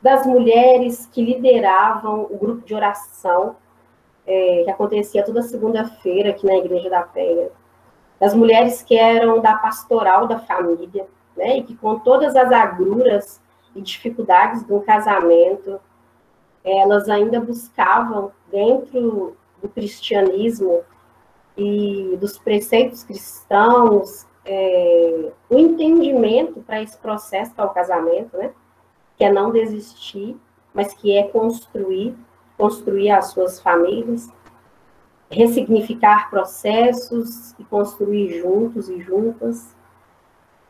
das 0.00 0.24
mulheres 0.24 1.04
que 1.06 1.24
lideravam 1.24 2.28
o 2.30 2.38
grupo 2.38 2.64
de 2.64 2.72
oração, 2.72 3.56
é, 4.24 4.62
que 4.62 4.70
acontecia 4.70 5.24
toda 5.24 5.42
segunda-feira 5.42 6.30
aqui 6.30 6.46
na 6.46 6.54
Igreja 6.54 6.88
da 6.88 7.02
Penha, 7.02 7.48
das 8.20 8.32
mulheres 8.32 8.80
que 8.80 8.96
eram 8.96 9.40
da 9.40 9.54
pastoral 9.56 10.28
da 10.28 10.38
família, 10.38 11.04
né, 11.36 11.58
e 11.58 11.64
que 11.64 11.74
com 11.74 11.98
todas 11.98 12.36
as 12.36 12.52
agruras 12.52 13.40
e 13.74 13.80
dificuldades 13.80 14.62
do 14.62 14.80
casamento, 14.82 15.80
elas 16.62 17.08
ainda 17.08 17.40
buscavam, 17.40 18.30
dentro 18.52 19.36
do 19.60 19.68
cristianismo, 19.68 20.84
e 21.58 22.16
dos 22.18 22.38
preceitos 22.38 23.02
cristãos, 23.02 24.24
é, 24.44 25.32
o 25.50 25.58
entendimento 25.58 26.60
para 26.60 26.80
esse 26.80 26.96
processo 26.96 27.52
que 27.52 27.60
é 27.60 27.64
o 27.64 27.70
casamento, 27.70 28.36
né? 28.38 28.52
Que 29.16 29.24
é 29.24 29.32
não 29.32 29.50
desistir, 29.50 30.36
mas 30.72 30.94
que 30.94 31.16
é 31.16 31.24
construir, 31.24 32.14
construir 32.56 33.10
as 33.10 33.26
suas 33.26 33.60
famílias, 33.60 34.30
ressignificar 35.28 36.30
processos 36.30 37.52
e 37.58 37.64
construir 37.64 38.40
juntos 38.40 38.88
e 38.88 39.00
juntas. 39.00 39.76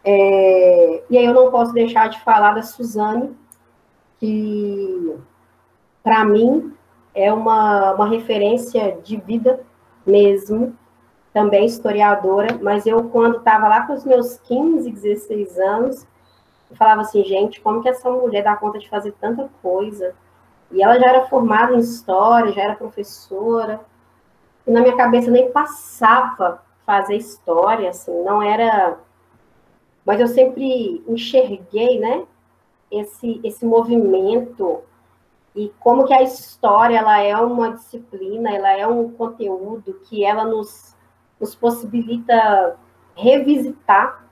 É, 0.03 1.03
e 1.11 1.19
aí 1.19 1.25
eu 1.27 1.35
não 1.35 1.51
posso 1.51 1.73
deixar 1.75 2.09
de 2.09 2.19
falar 2.25 2.55
da 2.55 2.63
Suzane, 2.63 3.37
que 4.19 5.15
para 6.03 6.25
mim 6.25 6.73
é 7.15 7.31
uma, 7.31 7.93
uma 7.93 8.09
referência 8.09 8.99
de 9.05 9.19
vida 9.19 9.61
mesmo, 10.09 10.77
também 11.33 11.67
historiadora, 11.67 12.59
mas 12.61 12.87
eu, 12.87 13.05
quando 13.11 13.39
estava 13.39 13.69
lá 13.69 13.87
com 13.87 13.93
os 13.93 14.05
meus 14.05 14.39
15, 14.39 14.91
16 14.91 15.59
anos, 15.59 16.07
eu 16.71 16.77
falava 16.77 17.03
assim, 17.03 17.23
gente, 17.25 17.61
como 17.61 17.83
que 17.83 17.89
essa 17.89 18.11
mulher 18.11 18.43
dá 18.43 18.57
conta 18.57 18.79
de 18.79 18.89
fazer 18.89 19.13
tanta 19.21 19.49
coisa? 19.63 20.15
E 20.71 20.83
ela 20.83 20.99
já 20.99 21.09
era 21.09 21.27
formada 21.27 21.75
em 21.75 21.79
história, 21.79 22.53
já 22.53 22.63
era 22.63 22.75
professora, 22.75 23.81
e 24.67 24.71
na 24.71 24.81
minha 24.81 24.97
cabeça 24.97 25.31
nem 25.31 25.51
passava 25.51 26.63
fazer 26.85 27.17
história, 27.17 27.91
assim, 27.91 28.23
não 28.23 28.43
era. 28.43 28.99
Mas 30.05 30.21
eu 30.21 30.27
sempre 30.27 31.05
enxerguei, 31.07 31.99
né, 31.99 32.25
esse, 32.91 33.41
esse 33.45 33.65
movimento 33.65 34.83
e 35.55 35.73
como 35.81 36.05
que 36.05 36.15
a 36.15 36.23
história 36.23 36.99
ela 36.99 37.21
é 37.21 37.37
uma 37.37 37.73
disciplina, 37.73 38.55
ela 38.55 38.71
é 38.73 38.87
um 38.87 39.11
conteúdo 39.11 40.01
que 40.05 40.25
ela 40.25 40.45
nos, 40.45 40.97
nos 41.41 41.55
possibilita 41.55 42.77
revisitar 43.15 44.25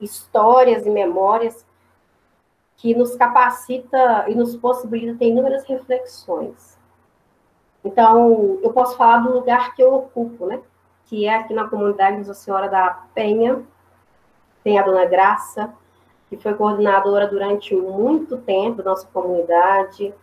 histórias 0.00 0.86
e 0.86 0.90
memórias 0.90 1.66
que 2.76 2.94
nos 2.94 3.16
capacita 3.16 4.26
e 4.28 4.34
nos 4.34 4.56
possibilita 4.56 5.18
ter 5.18 5.26
inúmeras 5.26 5.64
reflexões. 5.64 6.78
Então, 7.84 8.58
eu 8.62 8.72
posso 8.72 8.96
falar 8.96 9.18
do 9.18 9.32
lugar 9.32 9.74
que 9.74 9.82
eu 9.82 9.92
ocupo, 9.94 10.46
né? 10.46 10.60
Que 11.06 11.26
é 11.26 11.36
aqui 11.36 11.52
na 11.52 11.68
comunidade 11.68 12.18
Nossa 12.18 12.34
Senhora 12.34 12.68
da 12.68 13.04
Penha, 13.14 13.62
tem 14.62 14.78
a 14.78 14.82
Dona 14.82 15.04
Graça, 15.04 15.72
que 16.28 16.36
foi 16.36 16.54
coordenadora 16.54 17.26
durante 17.26 17.74
muito 17.74 18.38
tempo 18.38 18.82
da 18.82 18.90
nossa 18.90 19.06
comunidade, 19.12 20.14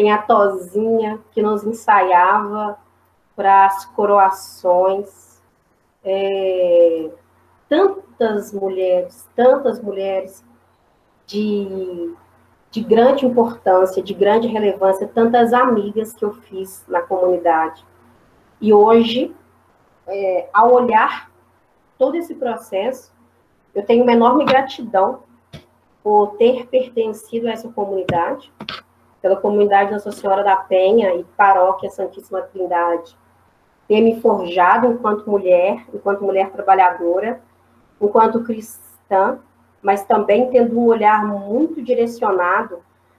tem 0.00 0.10
a 0.10 0.16
Tozinha, 0.16 1.20
que 1.30 1.42
nos 1.42 1.62
ensaiava 1.62 2.78
para 3.36 3.66
as 3.66 3.84
coroações. 3.84 5.38
É, 6.02 7.10
tantas 7.68 8.50
mulheres, 8.50 9.28
tantas 9.36 9.78
mulheres 9.82 10.42
de, 11.26 12.14
de 12.70 12.80
grande 12.80 13.26
importância, 13.26 14.02
de 14.02 14.14
grande 14.14 14.48
relevância, 14.48 15.06
tantas 15.06 15.52
amigas 15.52 16.14
que 16.14 16.24
eu 16.24 16.32
fiz 16.32 16.82
na 16.88 17.02
comunidade. 17.02 17.84
E 18.58 18.72
hoje, 18.72 19.36
é, 20.06 20.48
ao 20.50 20.72
olhar 20.72 21.30
todo 21.98 22.14
esse 22.14 22.34
processo, 22.34 23.12
eu 23.74 23.84
tenho 23.84 24.02
uma 24.04 24.12
enorme 24.12 24.46
gratidão 24.46 25.24
por 26.02 26.38
ter 26.38 26.66
pertencido 26.68 27.46
a 27.46 27.50
essa 27.50 27.68
comunidade, 27.68 28.50
pela 29.20 29.36
comunidade 29.36 29.92
Nossa 29.92 30.10
Senhora 30.10 30.42
da 30.42 30.56
Penha 30.56 31.14
e 31.14 31.24
Paróquia 31.36 31.90
Santíssima 31.90 32.42
Trindade, 32.42 33.16
ter 33.86 34.00
me 34.00 34.20
forjado 34.20 34.86
enquanto 34.86 35.28
mulher, 35.28 35.84
enquanto 35.92 36.24
mulher 36.24 36.50
trabalhadora, 36.50 37.40
enquanto 38.00 38.44
cristã, 38.44 39.38
mas 39.82 40.04
também 40.04 40.50
tendo 40.50 40.78
um 40.78 40.86
olhar 40.86 41.26
muito 41.26 41.82
direcionado 41.82 42.78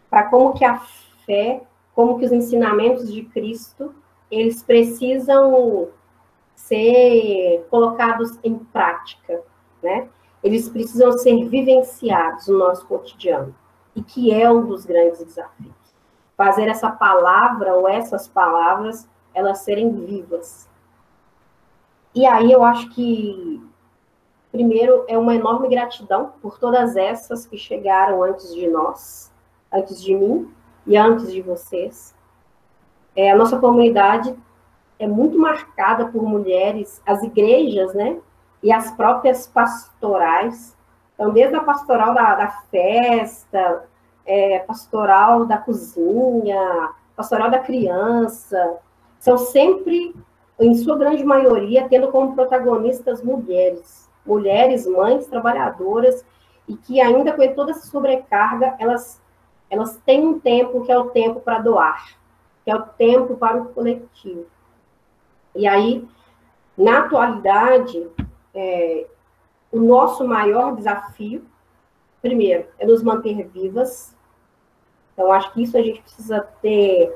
para 0.09 0.23
como 0.23 0.53
que 0.53 0.65
a 0.65 0.79
fé, 1.25 1.61
como 1.93 2.17
que 2.17 2.25
os 2.25 2.31
ensinamentos 2.31 3.11
de 3.11 3.23
Cristo, 3.23 3.93
eles 4.29 4.63
precisam 4.63 5.89
ser 6.55 7.65
colocados 7.69 8.39
em 8.43 8.55
prática, 8.55 9.41
né? 9.83 10.07
Eles 10.43 10.69
precisam 10.69 11.11
ser 11.13 11.45
vivenciados 11.45 12.47
no 12.47 12.59
nosso 12.59 12.85
cotidiano, 12.87 13.53
e 13.95 14.01
que 14.01 14.33
é 14.33 14.49
um 14.49 14.65
dos 14.65 14.85
grandes 14.85 15.23
desafios 15.23 15.80
fazer 16.41 16.67
essa 16.67 16.89
palavra 16.89 17.75
ou 17.75 17.87
essas 17.87 18.27
palavras 18.27 19.07
elas 19.31 19.59
serem 19.59 19.93
vivas. 19.93 20.67
E 22.15 22.25
aí 22.25 22.51
eu 22.51 22.63
acho 22.63 22.89
que 22.89 23.61
primeiro 24.51 25.05
é 25.07 25.15
uma 25.19 25.35
enorme 25.35 25.69
gratidão 25.69 26.33
por 26.41 26.57
todas 26.57 26.95
essas 26.95 27.45
que 27.45 27.59
chegaram 27.59 28.23
antes 28.23 28.51
de 28.55 28.67
nós, 28.67 29.31
antes 29.71 30.01
de 30.01 30.15
mim 30.15 30.51
e 30.87 30.97
antes 30.97 31.31
de 31.31 31.43
vocês. 31.43 32.15
É, 33.15 33.29
a 33.29 33.35
nossa 33.35 33.59
comunidade 33.59 34.35
é 34.97 35.05
muito 35.05 35.37
marcada 35.37 36.07
por 36.07 36.23
mulheres, 36.23 37.03
as 37.05 37.21
igrejas, 37.21 37.93
né? 37.93 38.17
E 38.63 38.73
as 38.73 38.89
próprias 38.89 39.45
pastorais. 39.45 40.75
Então, 41.13 41.31
desde 41.31 41.55
a 41.55 41.63
pastoral 41.63 42.15
da, 42.15 42.33
da 42.33 42.47
festa, 42.71 43.87
é, 44.25 44.59
pastoral 44.59 45.45
da 45.45 45.57
cozinha, 45.57 46.91
pastoral 47.15 47.49
da 47.49 47.59
criança, 47.59 48.77
são 49.19 49.37
sempre 49.37 50.15
em 50.59 50.75
sua 50.75 50.97
grande 50.97 51.23
maioria, 51.23 51.87
tendo 51.87 52.09
como 52.09 52.35
protagonistas 52.35 53.23
mulheres, 53.23 54.09
mulheres, 54.25 54.85
mães, 54.85 55.27
trabalhadoras, 55.27 56.25
e 56.67 56.75
que 56.75 57.01
ainda 57.01 57.33
com 57.33 57.47
toda 57.53 57.71
essa 57.71 57.87
sobrecarga, 57.87 58.75
elas, 58.79 59.21
elas 59.69 59.97
têm 60.05 60.25
um 60.25 60.39
tempo 60.39 60.85
que 60.85 60.91
é 60.91 60.97
o 60.97 61.09
tempo 61.09 61.39
para 61.41 61.59
doar, 61.59 62.15
que 62.63 62.71
é 62.71 62.75
o 62.75 62.83
tempo 62.83 63.35
para 63.35 63.57
o 63.57 63.65
coletivo. 63.65 64.45
E 65.55 65.67
aí, 65.67 66.07
na 66.77 66.99
atualidade, 66.99 68.07
é, 68.53 69.07
o 69.71 69.79
nosso 69.79 70.27
maior 70.27 70.75
desafio, 70.75 71.45
primeiro, 72.21 72.65
é 72.79 72.85
nos 72.85 73.01
manter 73.01 73.47
vivas. 73.47 74.15
Então, 75.13 75.31
acho 75.31 75.51
que 75.53 75.63
isso 75.63 75.77
a 75.77 75.81
gente 75.81 76.01
precisa 76.01 76.41
ter 76.61 77.15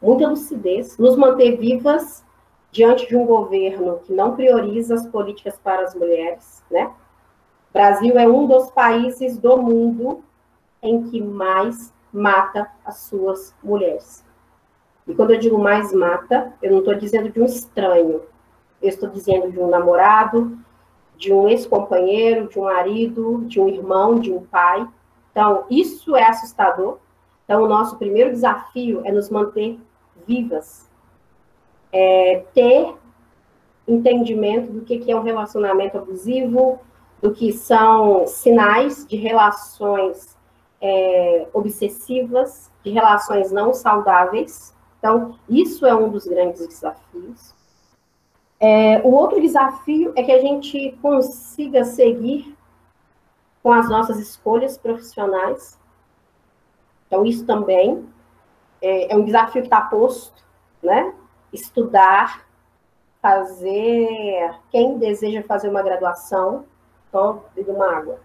muita 0.00 0.28
lucidez, 0.28 0.96
nos 0.98 1.16
manter 1.16 1.56
vivas 1.56 2.24
diante 2.72 3.06
de 3.08 3.16
um 3.16 3.26
governo 3.26 3.98
que 4.04 4.12
não 4.12 4.34
prioriza 4.34 4.94
as 4.94 5.06
políticas 5.06 5.58
para 5.58 5.82
as 5.82 5.94
mulheres, 5.94 6.62
né? 6.70 6.86
O 7.70 7.72
Brasil 7.72 8.18
é 8.18 8.26
um 8.26 8.46
dos 8.46 8.70
países 8.70 9.38
do 9.38 9.56
mundo 9.58 10.24
em 10.82 11.04
que 11.04 11.20
mais 11.20 11.92
mata 12.12 12.68
as 12.84 12.98
suas 12.98 13.54
mulheres. 13.62 14.24
E 15.06 15.14
quando 15.14 15.32
eu 15.32 15.38
digo 15.38 15.58
mais 15.58 15.92
mata, 15.92 16.52
eu 16.62 16.70
não 16.70 16.78
estou 16.78 16.94
dizendo 16.94 17.30
de 17.30 17.40
um 17.40 17.44
estranho, 17.44 18.22
eu 18.82 18.88
estou 18.88 19.08
dizendo 19.08 19.50
de 19.50 19.58
um 19.58 19.68
namorado, 19.68 20.58
de 21.20 21.30
um 21.34 21.46
ex-companheiro, 21.46 22.48
de 22.48 22.58
um 22.58 22.64
marido, 22.64 23.44
de 23.46 23.60
um 23.60 23.68
irmão, 23.68 24.18
de 24.18 24.32
um 24.32 24.42
pai. 24.42 24.88
Então, 25.30 25.64
isso 25.70 26.16
é 26.16 26.26
assustador. 26.26 26.96
Então, 27.44 27.62
o 27.62 27.68
nosso 27.68 27.98
primeiro 27.98 28.30
desafio 28.30 29.02
é 29.04 29.12
nos 29.12 29.28
manter 29.28 29.78
vivas, 30.26 30.88
é 31.92 32.42
ter 32.54 32.94
entendimento 33.86 34.72
do 34.72 34.80
que 34.80 35.10
é 35.10 35.14
um 35.14 35.22
relacionamento 35.22 35.98
abusivo, 35.98 36.80
do 37.20 37.32
que 37.32 37.52
são 37.52 38.26
sinais 38.26 39.06
de 39.06 39.16
relações 39.16 40.38
é, 40.80 41.46
obsessivas, 41.52 42.70
de 42.82 42.90
relações 42.90 43.52
não 43.52 43.74
saudáveis. 43.74 44.74
Então, 44.98 45.34
isso 45.48 45.84
é 45.84 45.94
um 45.94 46.08
dos 46.08 46.26
grandes 46.26 46.66
desafios. 46.66 47.59
É, 48.60 48.98
o 48.98 49.10
outro 49.10 49.40
desafio 49.40 50.12
é 50.14 50.22
que 50.22 50.30
a 50.30 50.38
gente 50.38 50.92
consiga 51.00 51.82
seguir 51.82 52.54
com 53.62 53.72
as 53.72 53.88
nossas 53.88 54.18
escolhas 54.18 54.76
profissionais. 54.76 55.78
Então, 57.06 57.24
isso 57.24 57.46
também 57.46 58.06
é, 58.82 59.12
é 59.12 59.16
um 59.16 59.24
desafio 59.24 59.62
que 59.62 59.66
está 59.66 59.80
posto, 59.80 60.44
né? 60.82 61.14
Estudar, 61.52 62.46
fazer. 63.20 64.54
Quem 64.70 64.98
deseja 64.98 65.42
fazer 65.42 65.68
uma 65.68 65.82
graduação, 65.82 66.66
então, 67.08 67.42
bebe 67.54 67.70
uma 67.70 67.96
água. 67.96 68.20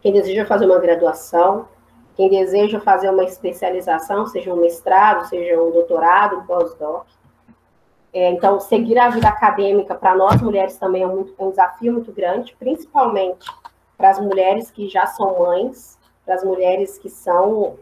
Quem 0.00 0.12
deseja 0.12 0.44
fazer 0.46 0.66
uma 0.66 0.78
graduação, 0.78 1.68
quem 2.14 2.28
deseja 2.28 2.80
fazer 2.80 3.10
uma 3.10 3.24
especialização, 3.24 4.26
seja 4.26 4.52
um 4.52 4.60
mestrado, 4.60 5.26
seja 5.28 5.60
um 5.60 5.70
doutorado, 5.70 6.38
um 6.38 6.46
pós-doc. 6.46 7.06
É, 8.12 8.30
então, 8.30 8.60
seguir 8.60 8.98
a 8.98 9.08
vida 9.08 9.28
acadêmica 9.28 9.94
para 9.94 10.14
nós 10.14 10.40
mulheres 10.42 10.76
também 10.76 11.02
é, 11.02 11.06
muito, 11.06 11.34
é 11.38 11.42
um 11.42 11.50
desafio 11.50 11.92
muito 11.94 12.12
grande, 12.12 12.54
principalmente 12.58 13.50
para 13.96 14.10
as 14.10 14.20
mulheres 14.20 14.70
que 14.70 14.88
já 14.88 15.06
são 15.06 15.38
mães, 15.38 15.98
para 16.24 16.34
as 16.34 16.44
mulheres 16.44 16.98
que 16.98 17.08
são 17.08 17.78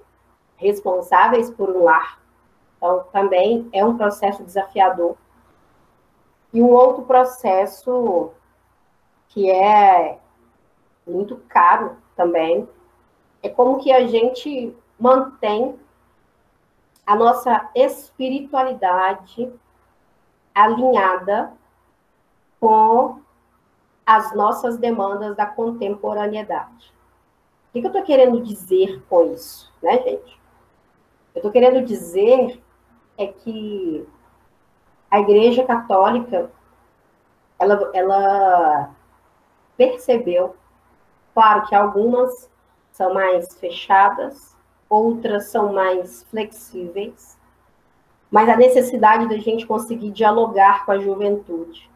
responsáveis 0.56 1.50
por 1.50 1.68
um 1.68 1.82
lar. 1.82 2.20
Então, 2.76 3.04
também 3.12 3.68
é 3.72 3.84
um 3.84 3.96
processo 3.96 4.44
desafiador. 4.44 5.16
E 6.52 6.62
um 6.62 6.70
outro 6.70 7.02
processo 7.02 8.30
que 9.28 9.50
é 9.50 10.18
muito 11.06 11.36
caro 11.48 11.96
também 12.16 12.68
é 13.42 13.48
como 13.48 13.78
que 13.78 13.92
a 13.92 14.06
gente 14.06 14.74
mantém 14.98 15.78
a 17.06 17.16
nossa 17.16 17.68
espiritualidade 17.74 19.50
alinhada 20.54 21.52
com 22.58 23.20
as 24.04 24.34
nossas 24.34 24.76
demandas 24.76 25.36
da 25.36 25.46
contemporaneidade. 25.46 26.92
O 27.68 27.72
que, 27.72 27.78
eu 27.78 27.86
estou 27.86 28.02
querendo 28.02 28.42
dizer 28.42 29.02
com 29.08 29.32
isso, 29.32 29.72
né, 29.82 29.98
gente? 30.02 30.40
Eu 31.34 31.38
estou 31.38 31.52
querendo 31.52 31.84
dizer 31.84 32.60
é 33.16 33.28
que 33.28 34.06
a 35.10 35.20
Igreja 35.20 35.64
Católica 35.64 36.50
ela, 37.58 37.90
ela 37.94 38.90
percebeu, 39.76 40.56
claro 41.34 41.66
que 41.66 41.74
algumas 41.74 42.49
são 43.00 43.14
mais 43.14 43.54
fechadas, 43.54 44.54
outras 44.86 45.46
são 45.46 45.72
mais 45.72 46.22
flexíveis, 46.24 47.38
mas 48.30 48.46
a 48.46 48.54
necessidade 48.54 49.26
da 49.26 49.38
gente 49.38 49.66
conseguir 49.66 50.10
dialogar 50.10 50.84
com 50.84 50.92
a 50.92 50.98
juventude, 50.98 51.90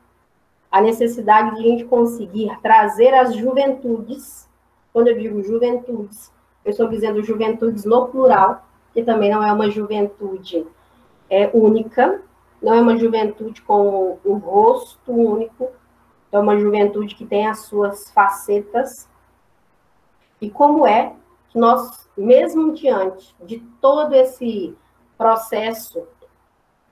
a 0.73 0.81
necessidade 0.81 1.57
de 1.57 1.61
a 1.61 1.63
gente 1.63 1.85
conseguir 1.85 2.59
trazer 2.63 3.13
as 3.13 3.35
juventudes, 3.35 4.49
quando 4.95 5.09
eu 5.09 5.19
digo 5.19 5.43
juventudes, 5.43 6.33
eu 6.65 6.71
estou 6.71 6.89
dizendo 6.89 7.23
juventudes 7.23 7.85
no 7.85 8.09
plural, 8.09 8.67
que 8.95 9.03
também 9.03 9.31
não 9.31 9.43
é 9.43 9.53
uma 9.53 9.71
juventude 9.71 10.67
é, 11.29 11.51
única, 11.53 12.23
não 12.63 12.73
é 12.73 12.81
uma 12.81 12.97
juventude 12.97 13.61
com 13.61 14.19
um 14.25 14.39
rosto 14.39 15.13
único, 15.13 15.69
é 16.33 16.39
uma 16.39 16.59
juventude 16.59 17.15
que 17.15 17.27
tem 17.27 17.47
as 17.47 17.59
suas 17.59 18.11
facetas 18.11 19.07
e 20.45 20.51
como 20.51 20.87
é 20.87 21.15
que 21.49 21.59
nós, 21.59 22.07
mesmo 22.15 22.75
diante 22.75 23.35
de 23.47 23.61
todo 23.81 24.15
esse 24.15 24.77
processo 25.17 26.07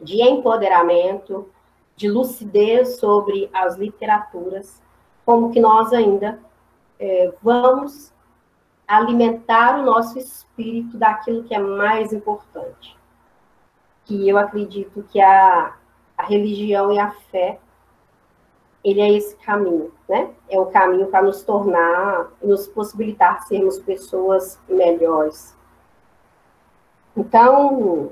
de 0.01 0.23
empoderamento, 0.23 1.51
de 1.95 2.09
lucidez 2.09 2.97
sobre 2.99 3.51
as 3.53 3.77
literaturas, 3.77 4.81
como 5.27 5.51
que 5.51 5.61
nós 5.61 5.93
ainda 5.93 6.41
é, 6.99 7.31
vamos 7.43 8.11
alimentar 8.89 9.79
o 9.79 9.85
nosso 9.85 10.19
espírito 10.19 10.97
daquilo 10.97 11.45
que 11.45 11.55
é 11.55 11.59
mais 11.59 12.11
importante. 12.11 12.97
Que 14.07 14.27
eu 14.27 14.39
acredito 14.39 15.05
que 15.11 15.21
a, 15.21 15.77
a 16.17 16.23
religião 16.25 16.91
e 16.91 16.99
a 16.99 17.11
fé 17.31 17.61
ele 18.85 19.01
é 19.01 19.13
esse 19.13 19.37
caminho, 19.37 19.93
né? 20.09 20.31
É 20.49 20.59
o 20.59 20.67
caminho 20.67 21.07
para 21.07 21.23
nos 21.23 21.43
tornar, 21.43 22.33
nos 22.43 22.67
possibilitar 22.67 23.47
sermos 23.47 23.79
pessoas 23.79 24.59
melhores. 24.69 25.57
Então, 27.17 28.11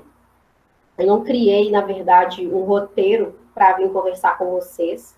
eu 0.97 1.07
não 1.07 1.23
criei, 1.23 1.69
na 1.71 1.81
verdade, 1.81 2.47
um 2.47 2.63
roteiro 2.63 3.35
para 3.53 3.73
vir 3.73 3.91
conversar 3.91 4.37
com 4.37 4.51
vocês, 4.51 5.17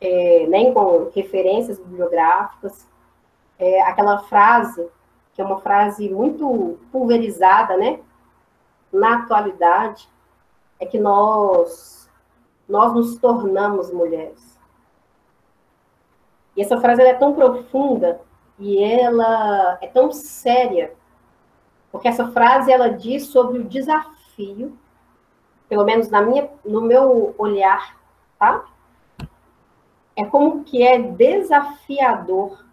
é, 0.00 0.46
nem 0.48 0.74
com 0.74 1.10
referências 1.14 1.78
bibliográficas. 1.78 2.86
É, 3.58 3.80
aquela 3.82 4.18
frase, 4.24 4.86
que 5.32 5.40
é 5.40 5.44
uma 5.44 5.60
frase 5.60 6.10
muito 6.10 6.78
pulverizada, 6.92 7.76
né? 7.76 8.00
Na 8.92 9.20
atualidade, 9.20 10.08
é 10.78 10.84
que 10.84 10.98
nós, 10.98 12.10
nós 12.68 12.92
nos 12.92 13.16
tornamos 13.16 13.90
mulheres. 13.90 14.53
E 16.56 16.62
essa 16.62 16.80
frase 16.80 17.02
é 17.02 17.14
tão 17.14 17.34
profunda 17.34 18.20
e 18.58 18.82
ela 18.82 19.78
é 19.80 19.86
tão 19.88 20.12
séria, 20.12 20.94
porque 21.90 22.08
essa 22.08 22.28
frase 22.28 22.70
ela 22.72 22.88
diz 22.88 23.26
sobre 23.26 23.58
o 23.58 23.64
desafio, 23.64 24.76
pelo 25.68 25.84
menos 25.84 26.08
na 26.08 26.22
minha, 26.22 26.48
no 26.64 26.80
meu 26.80 27.34
olhar, 27.36 27.96
tá? 28.38 28.64
É 30.16 30.24
como 30.24 30.62
que 30.62 30.82
é 30.82 30.98
desafiador 30.98 32.64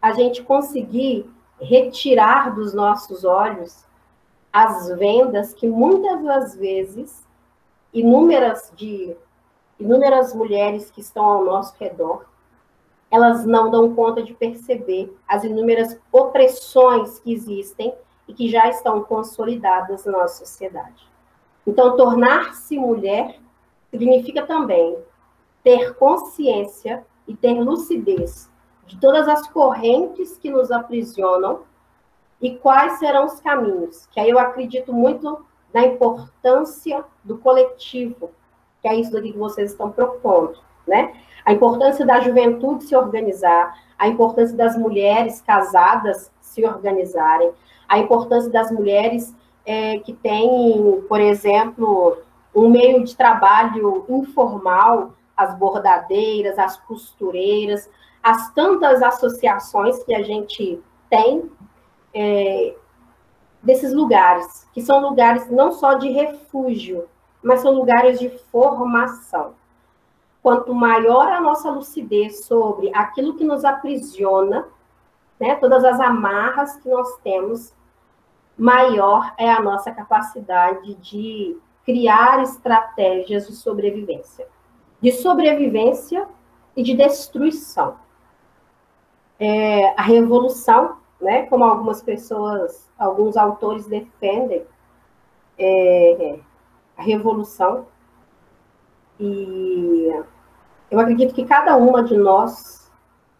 a 0.00 0.12
gente 0.12 0.42
conseguir 0.42 1.28
retirar 1.60 2.54
dos 2.54 2.72
nossos 2.72 3.24
olhos 3.24 3.84
as 4.52 4.88
vendas 4.98 5.54
que 5.54 5.66
muitas 5.66 6.22
das 6.22 6.56
vezes 6.56 7.26
inúmeras 7.92 8.72
de 8.76 9.16
inúmeras 9.78 10.34
mulheres 10.34 10.90
que 10.90 11.00
estão 11.00 11.24
ao 11.24 11.44
nosso 11.44 11.74
redor 11.78 12.26
elas 13.12 13.44
não 13.44 13.70
dão 13.70 13.94
conta 13.94 14.22
de 14.22 14.32
perceber 14.32 15.14
as 15.28 15.44
inúmeras 15.44 16.00
opressões 16.10 17.18
que 17.18 17.30
existem 17.30 17.94
e 18.26 18.32
que 18.32 18.48
já 18.48 18.70
estão 18.70 19.04
consolidadas 19.04 20.06
na 20.06 20.12
nossa 20.12 20.46
sociedade. 20.46 21.06
Então, 21.66 21.94
tornar-se 21.94 22.78
mulher 22.78 23.38
significa 23.90 24.46
também 24.46 24.96
ter 25.62 25.94
consciência 25.96 27.04
e 27.28 27.36
ter 27.36 27.60
lucidez 27.60 28.50
de 28.86 28.98
todas 28.98 29.28
as 29.28 29.46
correntes 29.46 30.38
que 30.38 30.50
nos 30.50 30.70
aprisionam 30.70 31.60
e 32.40 32.56
quais 32.56 32.98
serão 32.98 33.26
os 33.26 33.38
caminhos. 33.40 34.06
Que 34.06 34.20
aí 34.20 34.30
eu 34.30 34.38
acredito 34.38 34.90
muito 34.90 35.44
na 35.72 35.84
importância 35.84 37.04
do 37.22 37.36
coletivo, 37.36 38.30
que 38.80 38.88
é 38.88 38.96
isso 38.96 39.20
que 39.20 39.32
vocês 39.32 39.72
estão 39.72 39.92
propondo, 39.92 40.58
né? 40.86 41.14
A 41.44 41.52
importância 41.52 42.06
da 42.06 42.20
juventude 42.20 42.84
se 42.84 42.94
organizar, 42.94 43.76
a 43.98 44.08
importância 44.08 44.56
das 44.56 44.76
mulheres 44.76 45.40
casadas 45.40 46.30
se 46.40 46.64
organizarem, 46.64 47.52
a 47.88 47.98
importância 47.98 48.50
das 48.50 48.70
mulheres 48.70 49.34
é, 49.64 49.98
que 49.98 50.12
têm, 50.12 51.02
por 51.08 51.20
exemplo, 51.20 52.18
um 52.54 52.68
meio 52.68 53.04
de 53.04 53.16
trabalho 53.16 54.04
informal, 54.08 55.12
as 55.36 55.56
bordadeiras, 55.58 56.58
as 56.58 56.76
costureiras, 56.76 57.88
as 58.22 58.52
tantas 58.52 59.02
associações 59.02 60.02
que 60.04 60.14
a 60.14 60.22
gente 60.22 60.80
tem 61.10 61.50
é, 62.14 62.74
desses 63.62 63.92
lugares, 63.92 64.68
que 64.72 64.82
são 64.82 65.00
lugares 65.00 65.50
não 65.50 65.72
só 65.72 65.94
de 65.94 66.10
refúgio, 66.10 67.06
mas 67.42 67.60
são 67.60 67.72
lugares 67.72 68.18
de 68.18 68.28
formação. 68.28 69.54
Quanto 70.42 70.74
maior 70.74 71.28
a 71.28 71.40
nossa 71.40 71.70
lucidez 71.70 72.44
sobre 72.44 72.90
aquilo 72.94 73.36
que 73.36 73.44
nos 73.44 73.64
aprisiona, 73.64 74.66
né, 75.38 75.54
todas 75.54 75.84
as 75.84 76.00
amarras 76.00 76.76
que 76.76 76.88
nós 76.88 77.16
temos, 77.18 77.74
maior 78.58 79.32
é 79.38 79.50
a 79.50 79.62
nossa 79.62 79.92
capacidade 79.92 80.94
de 80.96 81.56
criar 81.84 82.42
estratégias 82.42 83.46
de 83.46 83.54
sobrevivência. 83.54 84.46
De 85.00 85.12
sobrevivência 85.12 86.28
e 86.76 86.82
de 86.82 86.94
destruição. 86.94 87.96
É, 89.38 89.88
a 89.98 90.02
revolução, 90.02 90.98
né, 91.20 91.46
como 91.46 91.64
algumas 91.64 92.02
pessoas, 92.02 92.90
alguns 92.98 93.36
autores 93.36 93.86
defendem, 93.86 94.64
é, 95.58 96.38
a 96.96 97.02
revolução. 97.02 97.86
E 99.24 100.12
eu 100.90 100.98
acredito 100.98 101.32
que 101.32 101.44
cada 101.44 101.76
uma 101.76 102.02
de 102.02 102.16
nós 102.16 102.90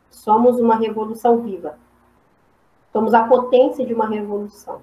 somos 0.09 0.61
uma 0.61 0.76
revolução 0.76 1.43
viva. 1.43 1.76
Somos 2.93 3.12
a 3.12 3.24
potência 3.24 3.85
de 3.85 3.93
uma 3.93 4.07
revolução. 4.07 4.83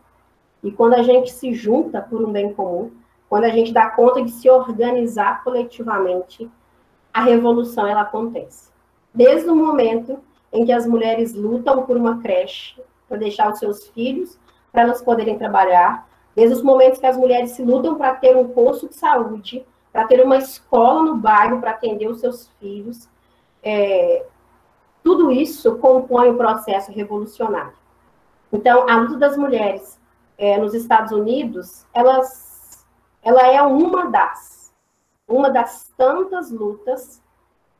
E 0.61 0.69
quando 0.69 0.95
a 0.95 1.01
gente 1.01 1.31
se 1.31 1.53
junta 1.53 2.01
por 2.01 2.21
um 2.21 2.33
bem 2.33 2.53
comum, 2.53 2.91
quando 3.29 3.45
a 3.45 3.49
gente 3.49 3.71
dá 3.71 3.89
conta 3.89 4.21
de 4.21 4.29
se 4.29 4.49
organizar 4.49 5.41
coletivamente, 5.41 6.51
a 7.13 7.23
revolução 7.23 7.87
ela 7.87 8.01
acontece. 8.01 8.69
Desde 9.13 9.49
o 9.49 9.55
momento 9.55 10.19
em 10.51 10.65
que 10.65 10.71
as 10.73 10.85
mulheres 10.85 11.33
lutam 11.33 11.85
por 11.85 11.95
uma 11.95 12.19
creche 12.19 12.81
para 13.07 13.15
deixar 13.15 13.49
os 13.49 13.59
seus 13.59 13.87
filhos, 13.87 14.37
para 14.69 14.81
elas 14.81 15.01
poderem 15.01 15.37
trabalhar, 15.37 16.09
desde 16.35 16.55
os 16.55 16.61
momentos 16.61 16.99
que 16.99 17.05
as 17.05 17.15
mulheres 17.15 17.51
se 17.51 17.63
lutam 17.63 17.95
para 17.95 18.15
ter 18.15 18.35
um 18.35 18.49
posto 18.49 18.89
de 18.89 18.95
saúde, 18.95 19.65
para 19.91 20.05
ter 20.05 20.23
uma 20.23 20.37
escola 20.37 21.03
no 21.03 21.15
bairro 21.15 21.59
para 21.59 21.71
atender 21.71 22.07
os 22.07 22.19
seus 22.19 22.47
filhos, 22.59 23.09
é, 23.63 24.25
tudo 25.03 25.31
isso 25.31 25.77
compõe 25.77 26.29
o 26.29 26.37
processo 26.37 26.91
revolucionário. 26.91 27.73
Então, 28.51 28.89
a 28.89 28.97
luta 28.97 29.17
das 29.17 29.37
mulheres 29.37 29.99
é, 30.37 30.57
nos 30.57 30.73
Estados 30.73 31.11
Unidos, 31.11 31.85
elas, 31.93 32.85
ela 33.21 33.47
é 33.47 33.61
uma 33.61 34.09
das, 34.09 34.73
uma 35.27 35.49
das 35.49 35.91
tantas 35.97 36.51
lutas 36.51 37.21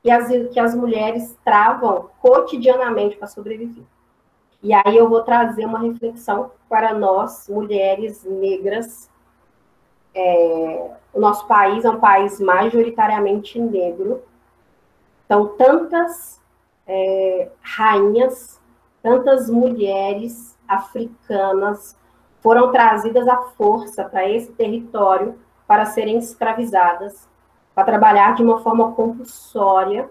que 0.02 0.10
as, 0.10 0.28
que 0.52 0.60
as 0.60 0.76
mulheres 0.76 1.38
travam 1.44 2.10
cotidianamente 2.22 3.18
para 3.18 3.28
sobreviver. 3.28 3.84
E 4.62 4.74
aí 4.74 4.98
eu 4.98 5.08
vou 5.08 5.24
trazer 5.24 5.66
uma 5.66 5.80
reflexão 5.80 6.52
para 6.68 6.94
nós, 6.94 7.48
mulheres 7.48 8.24
negras. 8.26 9.10
É, 10.14 10.92
o 11.14 11.20
nosso 11.20 11.48
país 11.48 11.86
é 11.86 11.90
um 11.90 12.00
país 12.00 12.40
majoritariamente 12.40 13.60
negro. 13.60 14.24
Então, 15.26 15.50
tantas 15.50 16.42
é, 16.88 17.50
rainhas, 17.62 18.60
tantas 19.02 19.50
mulheres 19.50 20.58
africanas 20.68 21.98
foram 22.42 22.72
trazidas 22.72 23.28
à 23.28 23.38
força 23.58 24.04
para 24.04 24.30
esse 24.30 24.52
território 24.54 25.38
para 25.68 25.86
serem 25.86 26.18
escravizadas, 26.18 27.28
para 27.76 27.84
trabalhar 27.84 28.34
de 28.34 28.44
uma 28.44 28.60
forma 28.60 28.92
compulsória. 28.94 30.10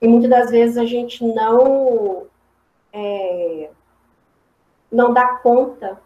E 0.00 0.08
muitas 0.08 0.30
das 0.30 0.50
vezes 0.50 0.76
a 0.76 0.84
gente 0.84 1.24
não 1.24 2.26
é, 2.92 3.70
não 4.90 5.12
dá 5.12 5.36
conta 5.36 6.00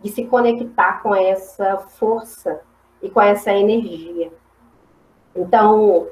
de 0.00 0.10
se 0.10 0.24
conectar 0.24 1.02
com 1.02 1.14
essa 1.14 1.78
força 1.78 2.60
e 3.02 3.10
com 3.10 3.20
essa 3.20 3.52
energia. 3.52 4.32
Então, 5.34 6.08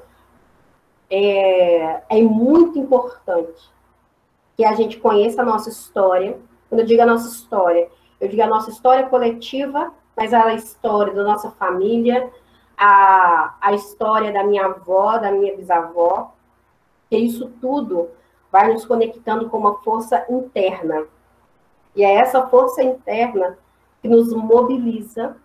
é, 1.11 2.03
é 2.09 2.22
muito 2.22 2.78
importante 2.78 3.70
que 4.57 4.64
a 4.64 4.74
gente 4.74 4.99
conheça 4.99 5.43
a 5.43 5.45
nossa 5.45 5.68
história. 5.68 6.39
Quando 6.68 6.80
eu 6.80 6.87
digo 6.87 7.03
a 7.03 7.07
nossa 7.07 7.28
história, 7.28 7.89
eu 8.20 8.28
digo 8.28 8.43
a 8.43 8.47
nossa 8.47 8.70
história 8.70 9.07
coletiva, 9.07 9.93
mas 10.16 10.32
a 10.32 10.55
história 10.55 11.12
da 11.12 11.22
nossa 11.22 11.51
família, 11.51 12.30
a, 12.76 13.57
a 13.61 13.72
história 13.74 14.32
da 14.32 14.43
minha 14.43 14.66
avó, 14.66 15.18
da 15.18 15.30
minha 15.30 15.57
bisavó, 15.57 16.34
que 17.09 17.16
isso 17.16 17.53
tudo 17.61 18.09
vai 18.51 18.72
nos 18.72 18.84
conectando 18.84 19.49
com 19.49 19.59
uma 19.59 19.74
força 19.82 20.24
interna. 20.28 21.07
E 21.95 22.03
é 22.03 22.14
essa 22.14 22.47
força 22.47 22.82
interna 22.82 23.59
que 24.07 24.09
nos 24.09 24.32
mobiliza 24.32 25.36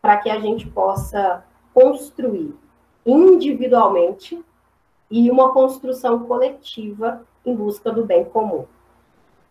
para 0.00 0.16
que 0.18 0.30
a 0.30 0.38
gente 0.38 0.66
possa 0.68 1.44
construir 1.74 2.54
individualmente 3.04 4.42
e 5.10 5.28
uma 5.30 5.52
construção 5.52 6.20
coletiva 6.20 7.26
em 7.44 7.54
busca 7.54 7.90
do 7.90 8.04
bem 8.04 8.24
comum. 8.24 8.64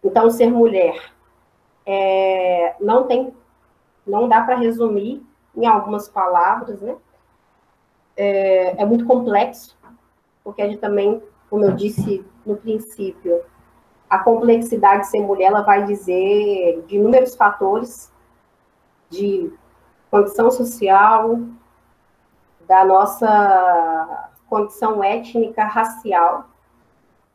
Então, 0.02 0.30
ser 0.30 0.50
mulher 0.50 1.12
é, 1.86 2.76
não 2.80 3.04
tem, 3.04 3.34
não 4.08 4.28
dá 4.28 4.42
para 4.42 4.56
resumir 4.56 5.22
em 5.56 5.66
algumas 5.66 6.08
palavras, 6.08 6.80
né? 6.80 6.96
É, 8.18 8.82
é 8.82 8.86
muito 8.86 9.06
complexo, 9.06 9.78
porque 10.44 10.62
a 10.62 10.68
gente 10.68 10.80
também, 10.80 11.22
como 11.50 11.66
eu 11.66 11.74
disse 11.74 12.26
no 12.46 12.56
princípio, 12.56 13.42
a 14.10 14.20
complexidade 14.20 15.04
de 15.04 15.08
ser 15.10 15.20
mulher, 15.22 15.48
ela 15.48 15.62
vai 15.62 15.84
dizer 15.84 16.84
de 16.88 16.96
inúmeros 16.96 17.36
fatores, 17.36 18.15
de 19.10 19.52
condição 20.10 20.50
social, 20.52 21.40
da 22.68 22.84
nossa 22.86 24.30
condição 24.48 25.04
étnica, 25.04 25.64
racial. 25.66 26.50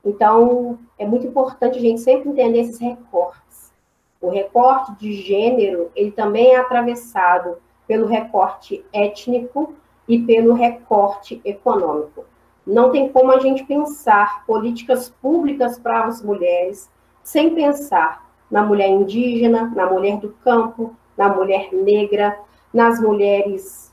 Então, 0.05 0.79
é 0.99 1.07
muito 1.07 1.27
importante 1.27 1.79
a 1.79 1.81
gente 1.81 2.01
sempre 2.01 2.31
entender 2.31 2.61
esses 2.61 2.79
recortes. 2.79 3.73
O 4.21 4.29
recorte 4.29 4.95
de 4.97 5.13
gênero, 5.13 5.91
ele 5.95 6.11
também 6.11 6.55
é 6.55 6.57
atravessado 6.57 7.59
pelo 7.87 8.07
recorte 8.07 8.85
étnico 8.93 9.75
e 10.07 10.21
pelo 10.23 10.55
recorte 10.55 11.41
econômico. 11.45 12.25
Não 12.67 12.91
tem 12.91 13.09
como 13.11 13.33
a 13.33 13.39
gente 13.39 13.65
pensar 13.65 14.45
políticas 14.47 15.09
públicas 15.09 15.79
para 15.79 16.05
as 16.05 16.23
mulheres 16.23 16.91
sem 17.23 17.55
pensar 17.55 18.29
na 18.51 18.63
mulher 18.63 18.89
indígena, 18.89 19.73
na 19.75 19.87
mulher 19.87 20.19
do 20.19 20.31
campo, 20.45 20.95
na 21.21 21.29
mulher 21.29 21.69
negra, 21.71 22.41
nas 22.73 22.99
mulheres 22.99 23.93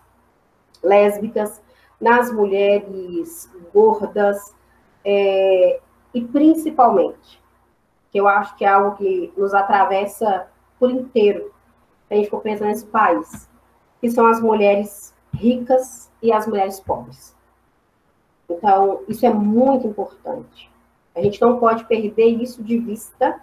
lésbicas, 0.81 1.61
nas 1.99 2.31
mulheres 2.31 3.51
gordas, 3.73 4.55
é, 5.03 5.81
e 6.13 6.21
principalmente, 6.21 7.43
que 8.09 8.17
eu 8.17 8.29
acho 8.29 8.55
que 8.55 8.63
é 8.63 8.69
algo 8.69 8.95
que 8.95 9.33
nos 9.35 9.53
atravessa 9.53 10.47
por 10.79 10.89
inteiro, 10.89 11.51
a 12.09 12.15
gente 12.15 12.29
for 12.29 12.39
pensando 12.39 12.69
nesse 12.69 12.85
país, 12.85 13.49
que 13.99 14.09
são 14.09 14.25
as 14.25 14.39
mulheres 14.39 15.13
ricas 15.33 16.09
e 16.21 16.31
as 16.31 16.47
mulheres 16.47 16.79
pobres. 16.79 17.35
Então, 18.49 19.01
isso 19.09 19.25
é 19.25 19.33
muito 19.33 19.85
importante. 19.85 20.71
A 21.13 21.21
gente 21.21 21.41
não 21.41 21.59
pode 21.59 21.83
perder 21.83 22.41
isso 22.41 22.63
de 22.63 22.77
vista, 22.77 23.41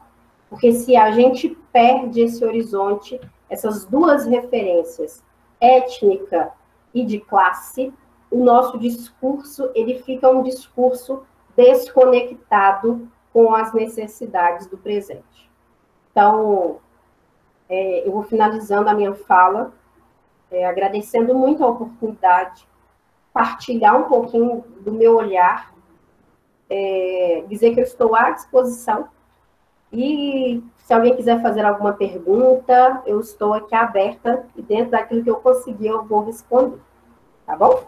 porque 0.49 0.73
se 0.73 0.97
a 0.97 1.11
gente 1.11 1.51
perde 1.71 2.23
esse 2.23 2.43
horizonte, 2.43 3.21
essas 3.55 3.85
duas 3.85 4.27
referências, 4.27 5.23
étnica 5.61 6.53
e 6.93 7.05
de 7.05 7.21
classe, 7.21 7.95
o 8.29 8.45
nosso 8.45 8.79
discurso 8.79 9.71
ele 9.75 10.03
fica 10.03 10.29
um 10.29 10.43
discurso 10.43 11.23
desconectado 11.57 13.09
com 13.33 13.55
as 13.55 13.73
necessidades 13.73 14.67
do 14.67 14.77
presente. 14.77 15.49
Então, 16.11 16.79
é, 17.69 18.07
eu 18.07 18.13
vou 18.13 18.25
finalizando 18.25 18.91
a 18.91 18.95
minha 18.95 19.15
fala, 19.15 19.73
é, 20.51 20.67
agradecendo 20.67 21.33
muito 21.33 21.63
a 21.63 21.69
oportunidade 21.69 22.67
partilhar 23.33 23.97
um 23.97 24.05
pouquinho 24.05 24.65
do 24.81 24.93
meu 24.93 25.17
olhar, 25.17 25.75
é, 26.69 27.45
dizer 27.49 27.73
que 27.73 27.81
eu 27.81 27.85
estou 27.85 28.15
à 28.15 28.31
disposição 28.31 29.09
E 29.95 30.61
se 30.77 30.93
alguém 30.93 31.15
quiser 31.15 31.41
fazer 31.41 31.65
alguma 31.65 31.93
pergunta, 31.93 33.03
eu 33.07 33.21
estou 33.21 33.55
aqui 33.55 33.75
aberta 33.77 34.45
e 34.57 34.63
dentro 34.63 34.91
daquilo 34.91 35.23
que 35.23 35.31
eu 35.31 35.37
conseguir 35.37 35.87
eu 35.87 36.05
vou 36.05 36.25
responder. 36.25 36.81
Tá 37.47 37.57
bom? 37.57 37.85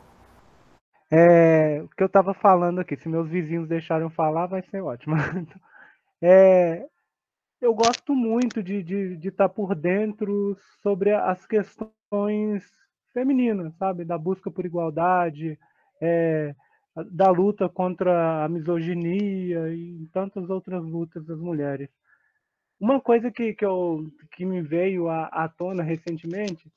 É, 1.10 1.82
o 1.82 1.88
que 1.88 2.02
eu 2.02 2.06
estava 2.06 2.32
falando 2.32 2.78
aqui, 2.78 2.96
se 2.96 3.08
meus 3.08 3.28
vizinhos 3.28 3.68
deixarem 3.68 4.08
falar, 4.10 4.46
vai 4.46 4.62
ser 4.62 4.80
ótimo. 4.80 5.16
É, 6.22 6.86
eu 7.60 7.74
gosto 7.74 8.14
muito 8.14 8.62
de 8.62 8.76
estar 8.78 8.88
de, 8.88 9.16
de 9.18 9.30
tá 9.30 9.46
por 9.50 9.74
dentro 9.74 10.56
sobre 10.82 11.12
as 11.12 11.46
questões 11.46 12.64
femininas, 13.12 13.74
sabe? 13.76 14.02
Da 14.02 14.16
busca 14.16 14.50
por 14.50 14.64
igualdade, 14.64 15.58
é, 16.00 16.54
da 17.04 17.30
luta 17.30 17.68
contra 17.68 18.44
a 18.44 18.48
misoginia 18.48 19.68
e 19.72 20.08
tantas 20.12 20.48
outras 20.48 20.82
lutas 20.82 21.24
das 21.24 21.38
mulheres. 21.38 21.88
Uma 22.78 23.00
coisa 23.00 23.30
que, 23.30 23.54
que, 23.54 23.64
eu, 23.64 24.06
que 24.32 24.44
me 24.44 24.62
veio 24.62 25.08
à, 25.08 25.26
à 25.26 25.48
tona 25.48 25.82
recentemente, 25.82 26.70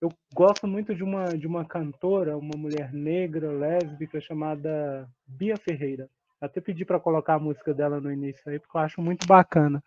eu 0.00 0.10
gosto 0.34 0.66
muito 0.66 0.94
de 0.94 1.02
uma, 1.02 1.24
de 1.26 1.46
uma 1.46 1.64
cantora, 1.64 2.36
uma 2.36 2.56
mulher 2.56 2.92
negra, 2.92 3.50
lésbica, 3.52 4.20
chamada 4.20 5.08
Bia 5.26 5.56
Ferreira. 5.56 6.08
Até 6.40 6.60
pedi 6.60 6.84
para 6.84 7.00
colocar 7.00 7.34
a 7.34 7.38
música 7.38 7.72
dela 7.72 8.00
no 8.00 8.12
início 8.12 8.42
aí, 8.50 8.58
porque 8.58 8.76
eu 8.76 8.82
acho 8.82 9.00
muito 9.00 9.26
bacana. 9.26 9.82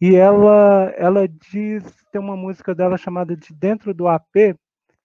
E 0.00 0.14
ela, 0.14 0.92
ela 0.96 1.28
diz, 1.28 1.84
tem 2.12 2.20
uma 2.20 2.36
música 2.36 2.74
dela 2.74 2.96
chamada 2.96 3.36
de 3.36 3.52
Dentro 3.52 3.92
do 3.92 4.06
AP, 4.06 4.56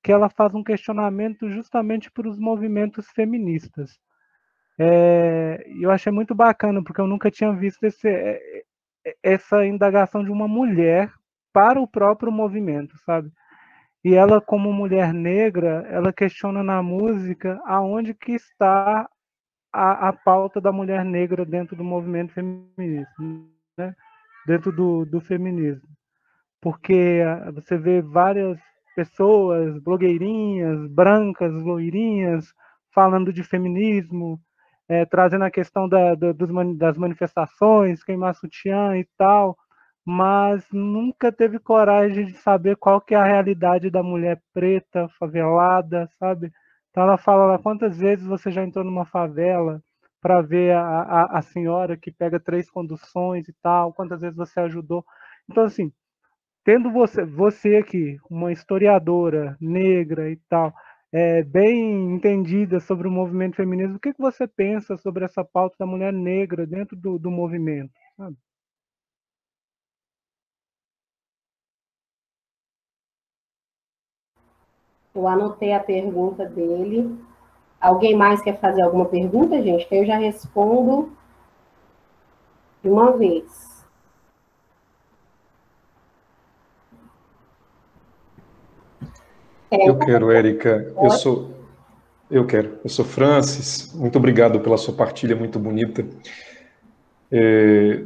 que 0.05 0.11
ela 0.11 0.29
faz 0.29 0.53
um 0.53 0.63
questionamento 0.63 1.49
justamente 1.49 2.11
para 2.11 2.29
os 2.29 2.37
movimentos 2.37 3.09
feministas. 3.09 3.97
É, 4.77 5.65
eu 5.81 5.89
achei 5.89 6.11
muito 6.11 6.35
bacana, 6.35 6.83
porque 6.83 7.01
eu 7.01 7.07
nunca 7.07 7.31
tinha 7.31 7.51
visto 7.53 7.83
esse, 7.85 8.07
é, 8.07 8.39
é, 9.03 9.15
essa 9.23 9.65
indagação 9.65 10.23
de 10.23 10.29
uma 10.29 10.47
mulher 10.47 11.11
para 11.51 11.81
o 11.81 11.87
próprio 11.87 12.31
movimento, 12.31 12.95
sabe? 13.03 13.31
E 14.03 14.13
ela, 14.13 14.39
como 14.39 14.71
mulher 14.71 15.11
negra, 15.11 15.87
ela 15.89 16.13
questiona 16.13 16.61
na 16.61 16.83
música 16.83 17.59
aonde 17.65 18.13
que 18.13 18.33
está 18.33 19.09
a, 19.73 20.09
a 20.09 20.13
pauta 20.13 20.61
da 20.61 20.71
mulher 20.71 21.03
negra 21.03 21.43
dentro 21.43 21.75
do 21.75 21.83
movimento 21.83 22.31
feminista, 22.31 23.23
né? 23.75 23.95
dentro 24.45 24.71
do, 24.71 25.03
do 25.03 25.19
feminismo. 25.19 25.89
Porque 26.61 27.23
ah, 27.25 27.49
você 27.49 27.75
vê 27.75 28.03
várias 28.03 28.59
pessoas, 28.95 29.77
blogueirinhas, 29.83 30.87
brancas, 30.89 31.53
loirinhas, 31.53 32.53
falando 32.93 33.33
de 33.33 33.43
feminismo, 33.43 34.39
é, 34.87 35.05
trazendo 35.05 35.43
a 35.45 35.51
questão 35.51 35.87
da, 35.89 36.15
da, 36.15 36.31
das 36.77 36.97
manifestações, 36.97 38.03
queimar 38.03 38.35
sutiã 38.35 38.97
e 38.97 39.07
tal, 39.17 39.57
mas 40.05 40.65
nunca 40.71 41.31
teve 41.31 41.59
coragem 41.59 42.25
de 42.27 42.33
saber 42.33 42.77
qual 42.77 43.01
que 43.01 43.15
é 43.15 43.17
a 43.17 43.23
realidade 43.23 43.89
da 43.89 44.03
mulher 44.03 44.41
preta, 44.53 45.09
favelada, 45.19 46.07
sabe? 46.19 46.51
Então 46.91 47.03
ela 47.03 47.17
fala 47.17 47.45
lá, 47.45 47.59
quantas 47.59 47.97
vezes 47.97 48.25
você 48.25 48.51
já 48.51 48.63
entrou 48.63 48.85
numa 48.85 49.05
favela 49.05 49.81
para 50.21 50.41
ver 50.41 50.75
a, 50.75 50.81
a, 50.81 51.39
a 51.39 51.41
senhora 51.41 51.97
que 51.97 52.11
pega 52.11 52.39
três 52.39 52.69
conduções 52.69 53.47
e 53.47 53.53
tal, 53.61 53.93
quantas 53.93 54.21
vezes 54.21 54.37
você 54.37 54.59
ajudou. 54.61 55.03
Então, 55.49 55.63
assim, 55.65 55.91
tendo 56.65 56.91
você, 56.91 57.23
você 57.23 57.77
aqui, 57.77 58.17
uma 58.29 58.51
historiadora 58.51 59.55
negra 59.61 60.31
e 60.31 60.35
tal, 60.49 60.73
é, 61.13 61.43
bem 61.43 62.15
entendida 62.15 62.79
sobre 62.79 63.07
o 63.07 63.11
movimento 63.11 63.55
feminino, 63.55 63.95
o 63.95 63.99
que, 63.99 64.13
que 64.13 64.21
você 64.21 64.47
pensa 64.47 64.97
sobre 64.97 65.23
essa 65.23 65.45
pauta 65.45 65.75
da 65.79 65.85
mulher 65.85 66.11
negra 66.11 66.65
dentro 66.65 66.97
do, 66.97 67.19
do 67.19 67.29
movimento? 67.29 67.93
Sabe? 68.17 68.35
Eu 75.13 75.27
anotei 75.27 75.71
a 75.71 75.79
pergunta 75.79 76.45
dele. 76.45 77.15
Alguém 77.79 78.15
mais 78.15 78.41
quer 78.41 78.59
fazer 78.59 78.81
alguma 78.81 79.05
pergunta, 79.05 79.61
gente? 79.61 79.87
Que 79.87 79.95
eu 79.95 80.05
já 80.05 80.17
respondo 80.17 81.15
de 82.83 82.89
uma 82.89 83.15
vez. 83.15 83.74
Eu 89.81 89.97
quero, 89.97 90.31
Érica. 90.31 90.93
Eu 91.01 91.09
sou. 91.11 91.51
Eu 92.29 92.45
quero. 92.45 92.79
Eu 92.83 92.89
sou 92.89 93.05
Francis. 93.05 93.93
Muito 93.93 94.17
obrigado 94.17 94.59
pela 94.59 94.77
sua 94.77 94.93
partilha 94.93 95.35
muito 95.35 95.59
bonita. 95.59 96.05
É, 97.31 98.01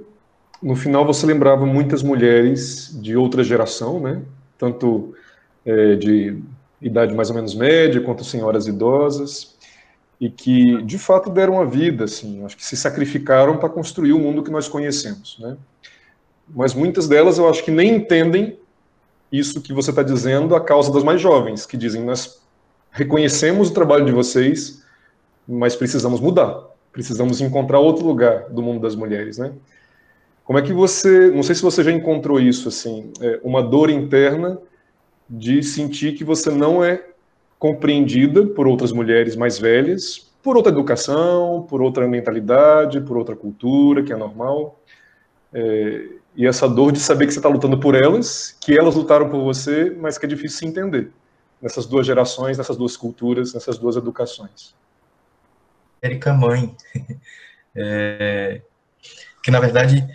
no 0.61 0.75
final, 0.75 1.05
você 1.05 1.25
lembrava 1.25 1.65
muitas 1.65 2.03
mulheres 2.03 2.97
de 3.01 3.15
outra 3.15 3.43
geração, 3.43 3.99
né? 3.99 4.21
Tanto 4.57 5.13
é, 5.65 5.95
de 5.95 6.41
idade 6.81 7.13
mais 7.13 7.29
ou 7.29 7.35
menos 7.35 7.55
média, 7.55 8.01
quanto 8.01 8.23
senhoras 8.23 8.67
idosas, 8.67 9.57
e 10.19 10.29
que 10.29 10.81
de 10.83 10.97
fato 10.97 11.29
deram 11.29 11.61
a 11.61 11.65
vida, 11.65 12.05
assim, 12.05 12.43
acho 12.43 12.57
que 12.57 12.65
se 12.65 12.75
sacrificaram 12.75 13.57
para 13.57 13.69
construir 13.69 14.13
o 14.13 14.19
mundo 14.19 14.43
que 14.43 14.51
nós 14.51 14.67
conhecemos, 14.67 15.37
né? 15.39 15.57
Mas 16.47 16.73
muitas 16.73 17.07
delas 17.07 17.37
eu 17.37 17.47
acho 17.47 17.63
que 17.63 17.71
nem 17.71 17.95
entendem 17.95 18.57
isso 19.31 19.61
que 19.61 19.73
você 19.73 19.89
está 19.91 20.03
dizendo 20.03 20.55
a 20.55 20.61
causa 20.61 20.91
das 20.91 21.03
mais 21.03 21.21
jovens, 21.21 21.65
que 21.65 21.77
dizem: 21.77 22.03
nós 22.03 22.41
reconhecemos 22.91 23.69
o 23.69 23.73
trabalho 23.73 24.05
de 24.05 24.11
vocês, 24.11 24.83
mas 25.47 25.75
precisamos 25.75 26.19
mudar, 26.19 26.63
precisamos 26.91 27.41
encontrar 27.41 27.79
outro 27.79 28.05
lugar 28.05 28.49
do 28.49 28.61
mundo 28.61 28.81
das 28.81 28.95
mulheres, 28.95 29.37
né? 29.37 29.53
Como 30.43 30.57
é 30.57 30.61
que 30.63 30.73
você, 30.73 31.29
não 31.29 31.43
sei 31.43 31.53
se 31.53 31.61
você 31.61 31.83
já 31.83 31.91
encontrou 31.91 32.39
isso, 32.39 32.69
assim, 32.69 33.11
é, 33.21 33.39
uma 33.43 33.61
dor 33.61 33.89
interna 33.89 34.57
de 35.29 35.61
sentir 35.61 36.15
que 36.15 36.23
você 36.23 36.49
não 36.49 36.83
é 36.83 37.05
compreendida 37.59 38.47
por 38.47 38.65
outras 38.67 38.91
mulheres 38.91 39.35
mais 39.35 39.59
velhas, 39.59 40.27
por 40.41 40.57
outra 40.57 40.71
educação, 40.71 41.67
por 41.69 41.81
outra 41.81 42.07
mentalidade, 42.07 43.01
por 43.01 43.17
outra 43.17 43.35
cultura, 43.35 44.01
que 44.01 44.11
é 44.11 44.15
normal. 44.15 44.78
É, 45.53 46.09
e 46.35 46.45
essa 46.45 46.67
dor 46.67 46.91
de 46.91 46.99
saber 46.99 47.25
que 47.25 47.33
você 47.33 47.39
está 47.39 47.49
lutando 47.49 47.79
por 47.79 47.95
elas, 47.95 48.55
que 48.61 48.77
elas 48.77 48.95
lutaram 48.95 49.29
por 49.29 49.43
você, 49.43 49.89
mas 49.89 50.17
que 50.17 50.25
é 50.25 50.29
difícil 50.29 50.59
se 50.59 50.65
entender 50.65 51.11
nessas 51.61 51.85
duas 51.85 52.05
gerações, 52.05 52.57
nessas 52.57 52.77
duas 52.77 52.95
culturas, 52.95 53.53
nessas 53.53 53.77
duas 53.77 53.95
educações. 53.95 54.75
Érica 56.01 56.33
mãe, 56.33 56.75
é, 57.75 58.61
que 59.43 59.51
na 59.51 59.59
verdade, 59.59 60.07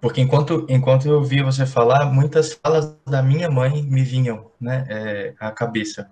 porque 0.00 0.20
enquanto 0.20 0.66
enquanto 0.68 1.06
eu 1.06 1.22
via 1.22 1.44
você 1.44 1.64
falar, 1.64 2.06
muitas 2.06 2.54
falas 2.54 2.96
da 3.06 3.22
minha 3.22 3.50
mãe 3.50 3.82
me 3.82 4.02
vinham, 4.02 4.50
né, 4.60 4.86
é, 4.88 5.34
à 5.38 5.52
cabeça. 5.52 6.10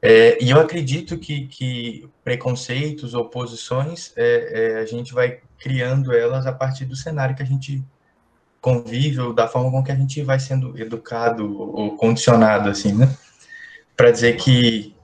É, 0.00 0.42
e 0.42 0.50
eu 0.50 0.60
acredito 0.60 1.18
que, 1.18 1.46
que 1.46 2.08
preconceitos 2.22 3.14
ou 3.14 3.24
posições 3.24 4.12
é, 4.16 4.76
é, 4.76 4.80
a 4.80 4.86
gente 4.86 5.12
vai 5.12 5.40
criando 5.58 6.12
elas 6.12 6.46
a 6.46 6.52
partir 6.52 6.84
do 6.84 6.94
cenário 6.94 7.34
que 7.34 7.42
a 7.42 7.46
gente 7.46 7.82
convive 8.60 9.20
ou 9.20 9.32
da 9.32 9.48
forma 9.48 9.70
com 9.70 9.82
que 9.82 9.92
a 9.92 9.96
gente 9.96 10.22
vai 10.22 10.38
sendo 10.38 10.78
educado 10.78 11.60
ou 11.60 11.96
condicionado, 11.96 12.68
assim, 12.68 12.92
né? 12.92 13.16
Para 13.96 14.10
dizer 14.10 14.36
que 14.36 14.94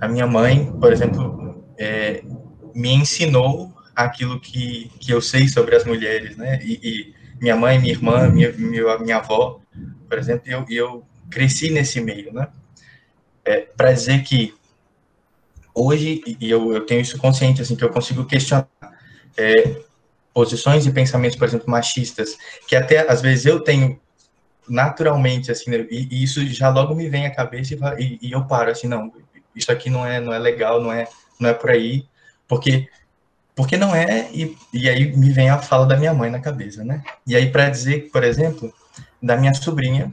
a 0.00 0.08
minha 0.08 0.26
mãe, 0.26 0.72
por 0.80 0.92
exemplo, 0.92 1.64
é, 1.78 2.22
me 2.74 2.92
ensinou 2.92 3.72
aquilo 3.94 4.38
que, 4.40 4.90
que 5.00 5.12
eu 5.12 5.20
sei 5.20 5.48
sobre 5.48 5.74
as 5.74 5.84
mulheres, 5.84 6.36
né? 6.36 6.60
E, 6.62 6.80
e 6.82 7.14
minha 7.40 7.56
mãe, 7.56 7.78
minha 7.78 7.92
irmã, 7.92 8.28
minha, 8.28 8.52
minha, 8.52 8.98
minha 8.98 9.16
avó, 9.16 9.60
por 10.08 10.18
exemplo, 10.18 10.42
eu, 10.46 10.64
eu 10.68 11.06
cresci 11.30 11.70
nesse 11.70 12.00
meio, 12.00 12.32
né? 12.32 12.48
É, 13.46 13.60
para 13.76 13.92
dizer 13.92 14.24
que 14.24 14.54
hoje, 15.74 16.22
e 16.26 16.50
eu, 16.50 16.72
eu 16.72 16.84
tenho 16.84 17.00
isso 17.00 17.16
consciente, 17.18 17.62
assim, 17.62 17.76
que 17.76 17.84
eu 17.84 17.90
consigo 17.90 18.24
questionar 18.24 18.66
é, 19.36 19.76
posições 20.34 20.86
e 20.86 20.90
pensamentos, 20.90 21.36
por 21.36 21.46
exemplo, 21.46 21.70
machistas, 21.70 22.36
que 22.66 22.74
até 22.74 23.10
às 23.10 23.22
vezes 23.22 23.46
eu 23.46 23.60
tenho 23.60 24.00
naturalmente, 24.68 25.52
assim, 25.52 25.70
né, 25.70 25.86
e, 25.90 26.08
e 26.10 26.22
isso 26.24 26.44
já 26.46 26.68
logo 26.70 26.94
me 26.94 27.08
vem 27.08 27.26
à 27.26 27.34
cabeça 27.34 27.74
e, 27.98 28.18
e, 28.20 28.32
eu 28.32 28.44
paro, 28.44 28.70
assim, 28.70 28.88
não, 28.88 29.12
isso 29.54 29.70
aqui 29.70 29.88
não 29.88 30.04
é, 30.04 30.20
não 30.20 30.32
é 30.32 30.38
legal, 30.38 30.82
não 30.82 30.92
é, 30.92 31.06
não 31.38 31.50
é 31.50 31.54
por 31.54 31.70
aí, 31.70 32.06
porque 32.48 32.88
porque 33.54 33.78
não 33.78 33.94
é, 33.94 34.28
e, 34.34 34.54
e 34.70 34.86
aí 34.86 35.16
me 35.16 35.30
vem 35.30 35.48
a 35.48 35.56
fala 35.56 35.86
da 35.86 35.96
minha 35.96 36.12
mãe 36.12 36.30
na 36.30 36.40
cabeça, 36.40 36.84
né? 36.84 37.02
E 37.26 37.34
aí, 37.34 37.50
para 37.50 37.70
dizer, 37.70 38.10
por 38.12 38.22
exemplo, 38.22 38.70
da 39.22 39.34
minha 39.34 39.54
sobrinha, 39.54 40.12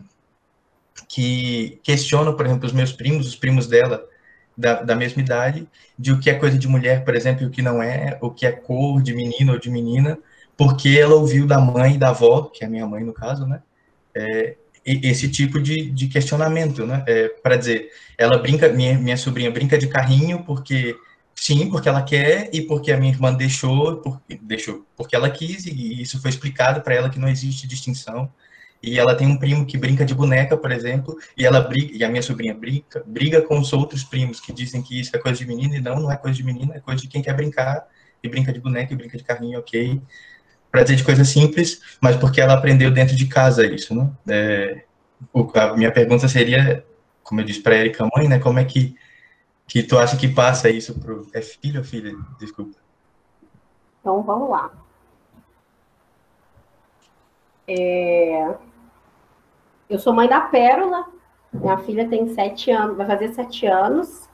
que 1.07 1.79
questiona, 1.83 2.33
por 2.33 2.45
exemplo, 2.45 2.65
os 2.65 2.73
meus 2.73 2.91
primos, 2.91 3.27
os 3.27 3.35
primos 3.35 3.67
dela, 3.67 4.05
da, 4.57 4.81
da 4.83 4.95
mesma 4.95 5.21
idade, 5.21 5.67
de 5.97 6.11
o 6.11 6.19
que 6.19 6.29
é 6.29 6.33
coisa 6.35 6.57
de 6.57 6.67
mulher, 6.67 7.03
por 7.03 7.15
exemplo, 7.15 7.43
e 7.43 7.47
o 7.47 7.49
que 7.49 7.61
não 7.61 7.81
é, 7.81 8.17
o 8.21 8.29
que 8.29 8.45
é 8.45 8.51
cor 8.51 9.01
de 9.01 9.13
menino 9.13 9.53
ou 9.53 9.59
de 9.59 9.69
menina, 9.69 10.17
porque 10.57 10.89
ela 10.89 11.15
ouviu 11.15 11.47
da 11.47 11.59
mãe 11.59 11.95
e 11.95 11.97
da 11.97 12.09
avó, 12.09 12.43
que 12.43 12.63
é 12.63 12.67
a 12.67 12.69
minha 12.69 12.85
mãe 12.85 13.03
no 13.03 13.13
caso, 13.13 13.45
né? 13.47 13.61
É, 14.15 14.55
esse 14.85 15.29
tipo 15.29 15.61
de, 15.61 15.89
de 15.89 16.07
questionamento, 16.07 16.85
né? 16.85 17.03
É, 17.07 17.29
para 17.29 17.55
dizer, 17.55 17.89
ela 18.17 18.37
brinca, 18.37 18.69
minha, 18.69 18.97
minha 18.97 19.17
sobrinha 19.17 19.49
brinca 19.49 19.77
de 19.77 19.87
carrinho 19.87 20.43
porque 20.43 20.95
Sim, 21.35 21.69
porque 21.69 21.89
ela 21.89 22.01
quer 22.01 22.49
e 22.53 22.61
porque 22.61 22.91
a 22.91 22.97
minha 22.97 23.11
irmã 23.11 23.33
deixou, 23.33 23.97
porque, 23.97 24.39
deixou, 24.41 24.85
porque 24.95 25.15
ela 25.15 25.29
quis 25.29 25.65
e 25.65 26.01
isso 26.01 26.21
foi 26.21 26.29
explicado 26.29 26.81
para 26.81 26.95
ela 26.95 27.09
que 27.09 27.19
não 27.19 27.27
existe 27.27 27.67
distinção. 27.67 28.31
E 28.83 28.99
ela 28.99 29.15
tem 29.15 29.25
um 29.25 29.37
primo 29.37 29.65
que 29.65 29.77
brinca 29.77 30.03
de 30.03 30.13
boneca, 30.13 30.57
por 30.57 30.69
exemplo, 30.69 31.17
e 31.37 31.45
ela 31.45 31.61
briga, 31.61 31.95
e 31.95 32.03
a 32.03 32.09
minha 32.09 32.21
sobrinha 32.21 32.53
briga, 32.53 33.01
briga 33.07 33.41
com 33.41 33.57
os 33.57 33.71
outros 33.71 34.03
primos 34.03 34.41
que 34.41 34.51
dizem 34.51 34.81
que 34.81 34.99
isso 34.99 35.15
é 35.15 35.19
coisa 35.19 35.39
de 35.39 35.47
menina 35.47 35.77
e 35.77 35.81
não, 35.81 36.01
não 36.01 36.11
é 36.11 36.17
coisa 36.17 36.35
de 36.35 36.43
menina, 36.43 36.75
é 36.75 36.81
coisa 36.81 37.01
de 37.01 37.07
quem 37.07 37.21
quer 37.21 37.33
brincar 37.33 37.87
e 38.21 38.27
brinca 38.27 38.51
de 38.51 38.59
boneca 38.59 38.93
e 38.93 38.97
brinca 38.97 39.17
de 39.17 39.23
carrinho, 39.23 39.57
ok. 39.59 40.01
Para 40.69 40.83
dizer 40.83 40.97
de 40.97 41.03
coisa 41.03 41.23
simples, 41.23 41.79
mas 42.01 42.17
porque 42.17 42.41
ela 42.41 42.55
aprendeu 42.55 42.91
dentro 42.91 43.15
de 43.15 43.25
casa 43.25 43.65
isso, 43.65 43.95
né? 43.95 44.11
É, 44.27 44.83
a 45.55 45.77
minha 45.77 45.91
pergunta 45.91 46.27
seria, 46.27 46.85
como 47.23 47.39
eu 47.39 47.45
disse 47.45 47.61
para 47.61 47.75
a 47.75 47.77
Erika 47.77 48.05
mãe, 48.13 48.27
né? 48.27 48.37
Como 48.37 48.59
é 48.59 48.65
que 48.65 48.95
que 49.65 49.81
tu 49.81 49.97
acha 49.97 50.17
que 50.17 50.27
passa 50.27 50.69
isso 50.69 50.99
pro 50.99 51.25
é 51.33 51.41
filho 51.41 51.79
ou 51.79 51.85
filha? 51.85 52.13
Desculpa. 52.37 52.77
Então 54.01 54.21
vamos 54.21 54.49
lá. 54.49 54.71
É... 57.67 58.55
Eu 59.89 59.99
sou 59.99 60.13
mãe 60.13 60.27
da 60.27 60.41
Pérola. 60.41 61.05
Minha 61.51 61.77
filha 61.77 62.07
tem 62.09 62.27
sete 62.29 62.71
anos, 62.71 62.97
vai 62.97 63.05
fazer 63.05 63.33
sete 63.33 63.65
anos. 63.65 64.29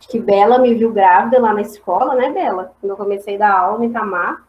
Que 0.00 0.18
Bela 0.18 0.58
me 0.58 0.74
viu 0.74 0.92
grávida 0.92 1.40
lá 1.40 1.52
na 1.52 1.62
escola, 1.62 2.14
né, 2.14 2.30
Bela? 2.30 2.74
Quando 2.80 2.90
eu 2.90 2.96
comecei 2.96 3.36
a 3.36 3.38
dar 3.38 3.58
aula 3.58 3.84
em 3.84 3.88
Itamar. 3.88 4.44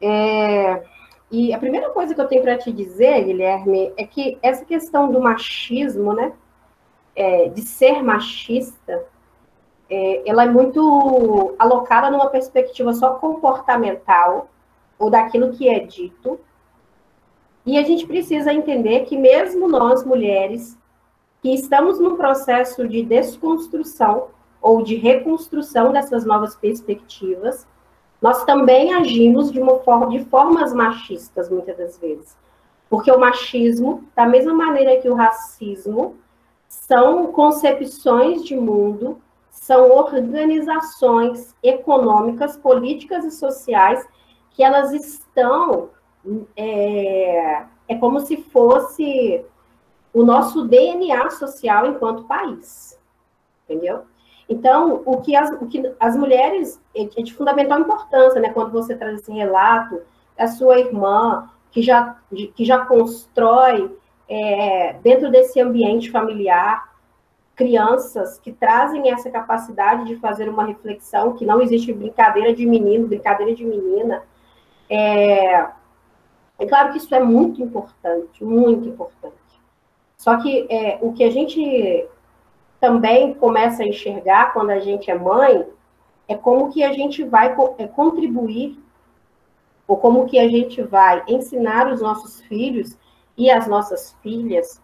É... 0.00 0.82
E 1.30 1.52
a 1.52 1.58
primeira 1.58 1.90
coisa 1.90 2.14
que 2.14 2.20
eu 2.20 2.28
tenho 2.28 2.42
para 2.42 2.58
te 2.58 2.70
dizer, 2.70 3.24
Guilherme, 3.24 3.92
é 3.96 4.06
que 4.06 4.38
essa 4.42 4.64
questão 4.64 5.10
do 5.10 5.20
machismo, 5.20 6.12
né? 6.12 6.32
É, 7.16 7.48
de 7.48 7.62
ser 7.62 8.02
machista, 8.02 9.04
é, 9.88 10.28
ela 10.28 10.44
é 10.44 10.48
muito 10.48 11.54
alocada 11.58 12.10
numa 12.10 12.28
perspectiva 12.28 12.92
só 12.92 13.14
comportamental, 13.14 14.48
ou 14.98 15.10
daquilo 15.10 15.52
que 15.52 15.68
é 15.68 15.80
dito, 15.80 16.40
e 17.66 17.78
a 17.78 17.82
gente 17.82 18.06
precisa 18.06 18.52
entender 18.52 19.00
que 19.00 19.16
mesmo 19.16 19.66
nós, 19.66 20.04
mulheres, 20.04 20.78
que 21.40 21.54
estamos 21.54 21.98
num 21.98 22.16
processo 22.16 22.86
de 22.86 23.02
desconstrução 23.02 24.28
ou 24.60 24.82
de 24.82 24.96
reconstrução 24.96 25.92
dessas 25.92 26.24
novas 26.24 26.54
perspectivas, 26.56 27.66
nós 28.20 28.44
também 28.44 28.94
agimos 28.94 29.52
de, 29.52 29.60
uma 29.60 29.78
forma, 29.80 30.08
de 30.08 30.24
formas 30.24 30.72
machistas, 30.72 31.50
muitas 31.50 31.76
das 31.76 31.98
vezes. 31.98 32.36
Porque 32.88 33.10
o 33.10 33.18
machismo, 33.18 34.04
da 34.14 34.26
mesma 34.26 34.54
maneira 34.54 35.00
que 35.00 35.08
o 35.08 35.14
racismo, 35.14 36.16
são 36.68 37.26
concepções 37.28 38.44
de 38.44 38.56
mundo, 38.56 39.20
são 39.50 39.90
organizações 39.90 41.54
econômicas, 41.62 42.56
políticas 42.56 43.24
e 43.24 43.30
sociais 43.30 44.06
que 44.50 44.62
elas 44.62 44.92
estão 44.92 45.90
é, 46.56 47.64
é 47.88 47.94
como 47.98 48.20
se 48.20 48.36
fosse 48.36 49.44
o 50.12 50.22
nosso 50.22 50.66
DNA 50.66 51.30
social 51.30 51.86
enquanto 51.86 52.24
país, 52.24 52.98
entendeu? 53.64 54.02
Então, 54.48 55.02
o 55.04 55.20
que 55.20 55.34
as, 55.34 55.50
o 55.60 55.66
que 55.66 55.82
as 55.98 56.16
mulheres 56.16 56.80
é, 56.94 57.02
é 57.02 57.22
de 57.22 57.32
fundamental 57.34 57.80
importância, 57.80 58.40
né? 58.40 58.50
Quando 58.50 58.72
você 58.72 58.94
traz 58.94 59.20
esse 59.20 59.32
relato 59.32 60.02
da 60.36 60.46
sua 60.46 60.78
irmã 60.78 61.48
que 61.70 61.82
já 61.82 62.16
que 62.54 62.64
já 62.64 62.84
constrói 62.84 63.96
é, 64.28 64.94
dentro 65.02 65.30
desse 65.30 65.60
ambiente 65.60 66.10
familiar 66.10 66.94
crianças 67.54 68.38
que 68.38 68.52
trazem 68.52 69.10
essa 69.10 69.30
capacidade 69.30 70.06
de 70.06 70.16
fazer 70.16 70.48
uma 70.48 70.64
reflexão 70.64 71.34
que 71.34 71.46
não 71.46 71.60
existe 71.60 71.92
brincadeira 71.92 72.52
de 72.52 72.66
menino, 72.66 73.06
brincadeira 73.06 73.54
de 73.54 73.64
menina. 73.64 74.22
É, 74.90 75.68
é 76.58 76.66
claro 76.66 76.92
que 76.92 76.98
isso 76.98 77.14
é 77.14 77.20
muito 77.20 77.62
importante, 77.62 78.44
muito 78.44 78.88
importante. 78.88 79.34
Só 80.16 80.40
que 80.40 80.66
é, 80.70 80.98
o 81.02 81.12
que 81.12 81.24
a 81.24 81.30
gente 81.30 82.08
também 82.80 83.34
começa 83.34 83.82
a 83.82 83.86
enxergar 83.86 84.52
quando 84.52 84.70
a 84.70 84.78
gente 84.78 85.10
é 85.10 85.18
mãe 85.18 85.66
é 86.28 86.34
como 86.34 86.70
que 86.70 86.82
a 86.82 86.92
gente 86.92 87.22
vai 87.24 87.54
é, 87.78 87.86
contribuir 87.86 88.78
ou 89.86 89.96
como 89.96 90.26
que 90.26 90.38
a 90.38 90.48
gente 90.48 90.82
vai 90.82 91.22
ensinar 91.28 91.92
os 91.92 92.00
nossos 92.00 92.40
filhos 92.42 92.96
e 93.36 93.50
as 93.50 93.66
nossas 93.66 94.12
filhas 94.22 94.80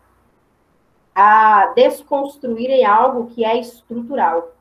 a 1.15 1.73
desconstruírem 1.75 2.85
algo 2.85 3.27
que 3.27 3.45
é 3.45 3.59
estrutural, 3.59 4.55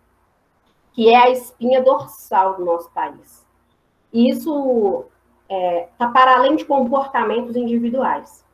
que 0.94 1.10
é 1.10 1.16
a 1.16 1.30
espinha 1.30 1.82
dorsal 1.82 2.56
do 2.56 2.66
nosso 2.66 2.90
país. 2.92 3.46
E 4.12 4.30
isso 4.30 5.06
está 5.50 5.56
é, 5.56 5.90
tá 5.98 6.08
para 6.10 6.38
além 6.38 6.56
de 6.56 6.64
comportamentos 6.64 7.56
individuais. 7.56 8.46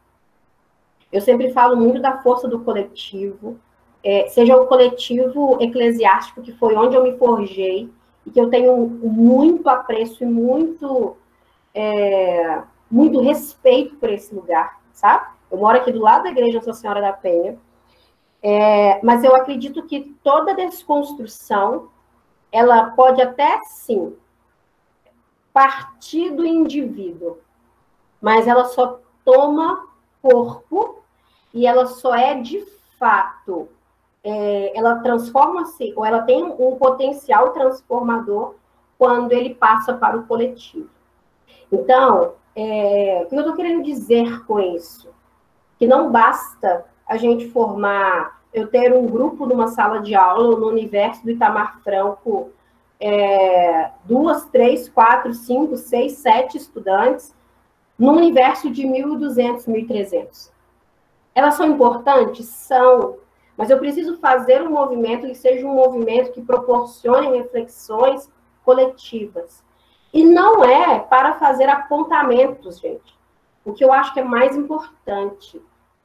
Eu 1.11 1.19
sempre 1.21 1.51
falo 1.51 1.75
muito 1.75 2.01
da 2.01 2.21
força 2.21 2.47
do 2.47 2.61
coletivo, 2.61 3.59
é, 4.03 4.27
seja 4.27 4.55
o 4.55 4.65
coletivo 4.65 5.57
eclesiástico, 5.61 6.41
que 6.41 6.53
foi 6.53 6.75
onde 6.75 6.95
eu 6.95 7.03
me 7.03 7.17
forjei, 7.17 7.89
e 8.25 8.31
que 8.31 8.39
eu 8.39 8.49
tenho 8.49 8.87
muito 8.87 9.67
apreço 9.69 10.23
e 10.23 10.27
muito, 10.27 11.15
é, 11.73 12.61
muito 12.89 13.19
respeito 13.19 13.95
por 13.95 14.09
esse 14.09 14.33
lugar, 14.33 14.79
sabe? 14.93 15.27
Eu 15.51 15.59
moro 15.59 15.77
aqui 15.77 15.91
do 15.91 16.01
lado 16.01 16.23
da 16.23 16.31
igreja 16.31 16.57
Nossa 16.57 16.73
Senhora 16.73 17.01
da 17.01 17.13
Penha, 17.13 17.57
é, 18.41 18.99
mas 19.03 19.23
eu 19.23 19.35
acredito 19.35 19.83
que 19.83 20.15
toda 20.23 20.55
desconstrução, 20.55 21.89
ela 22.51 22.91
pode 22.91 23.21
até, 23.21 23.59
sim, 23.63 24.15
partir 25.55 26.31
do 26.31 26.45
indivíduo, 26.45 27.37
mas 28.19 28.45
ela 28.45 28.65
só 28.65 28.99
toma 29.23 29.87
corpo 30.21 30.99
e 31.53 31.65
ela 31.65 31.85
só 31.85 32.13
é 32.13 32.41
de 32.41 32.59
fato, 32.99 33.69
é, 34.21 34.77
ela 34.77 34.99
transforma-se, 34.99 35.93
ou 35.95 36.05
ela 36.05 36.23
tem 36.23 36.43
um 36.43 36.75
potencial 36.75 37.51
transformador 37.51 38.55
quando 38.97 39.31
ele 39.31 39.55
passa 39.55 39.93
para 39.93 40.17
o 40.17 40.27
coletivo. 40.27 40.89
Então, 41.71 42.33
é, 42.53 43.21
o 43.23 43.29
que 43.29 43.35
eu 43.35 43.39
estou 43.39 43.55
querendo 43.55 43.81
dizer 43.81 44.45
com 44.45 44.59
isso? 44.59 45.09
Que 45.79 45.87
não 45.87 46.11
basta 46.11 46.85
a 47.07 47.15
gente 47.15 47.49
formar, 47.49 48.41
eu 48.53 48.67
ter 48.67 48.93
um 48.93 49.07
grupo 49.07 49.45
numa 49.45 49.69
sala 49.69 50.01
de 50.01 50.15
aula, 50.15 50.59
no 50.59 50.67
universo 50.67 51.23
do 51.23 51.31
Itamar 51.31 51.79
Franco, 51.81 52.51
é, 52.99 53.91
duas, 54.05 54.45
três, 54.45 54.87
quatro, 54.89 55.33
cinco, 55.33 55.75
seis, 55.77 56.13
sete 56.13 56.57
estudantes 56.57 57.33
num 57.97 58.15
universo 58.15 58.69
de 58.69 58.83
1.200, 58.83 59.65
1.300. 59.65 60.51
Elas 61.33 61.55
são 61.55 61.67
importantes? 61.67 62.47
São. 62.47 63.17
Mas 63.57 63.69
eu 63.69 63.79
preciso 63.79 64.17
fazer 64.17 64.61
um 64.61 64.71
movimento 64.71 65.27
que 65.27 65.35
seja 65.35 65.65
um 65.65 65.73
movimento 65.73 66.31
que 66.31 66.41
proporcione 66.41 67.37
reflexões 67.37 68.29
coletivas. 68.63 69.63
E 70.13 70.23
não 70.23 70.63
é 70.63 70.99
para 70.99 71.33
fazer 71.33 71.69
apontamentos, 71.69 72.79
gente. 72.79 73.15
O 73.63 73.73
que 73.73 73.83
eu 73.83 73.91
acho 73.91 74.13
que 74.13 74.19
é 74.19 74.23
mais 74.23 74.55
importante 74.55 75.61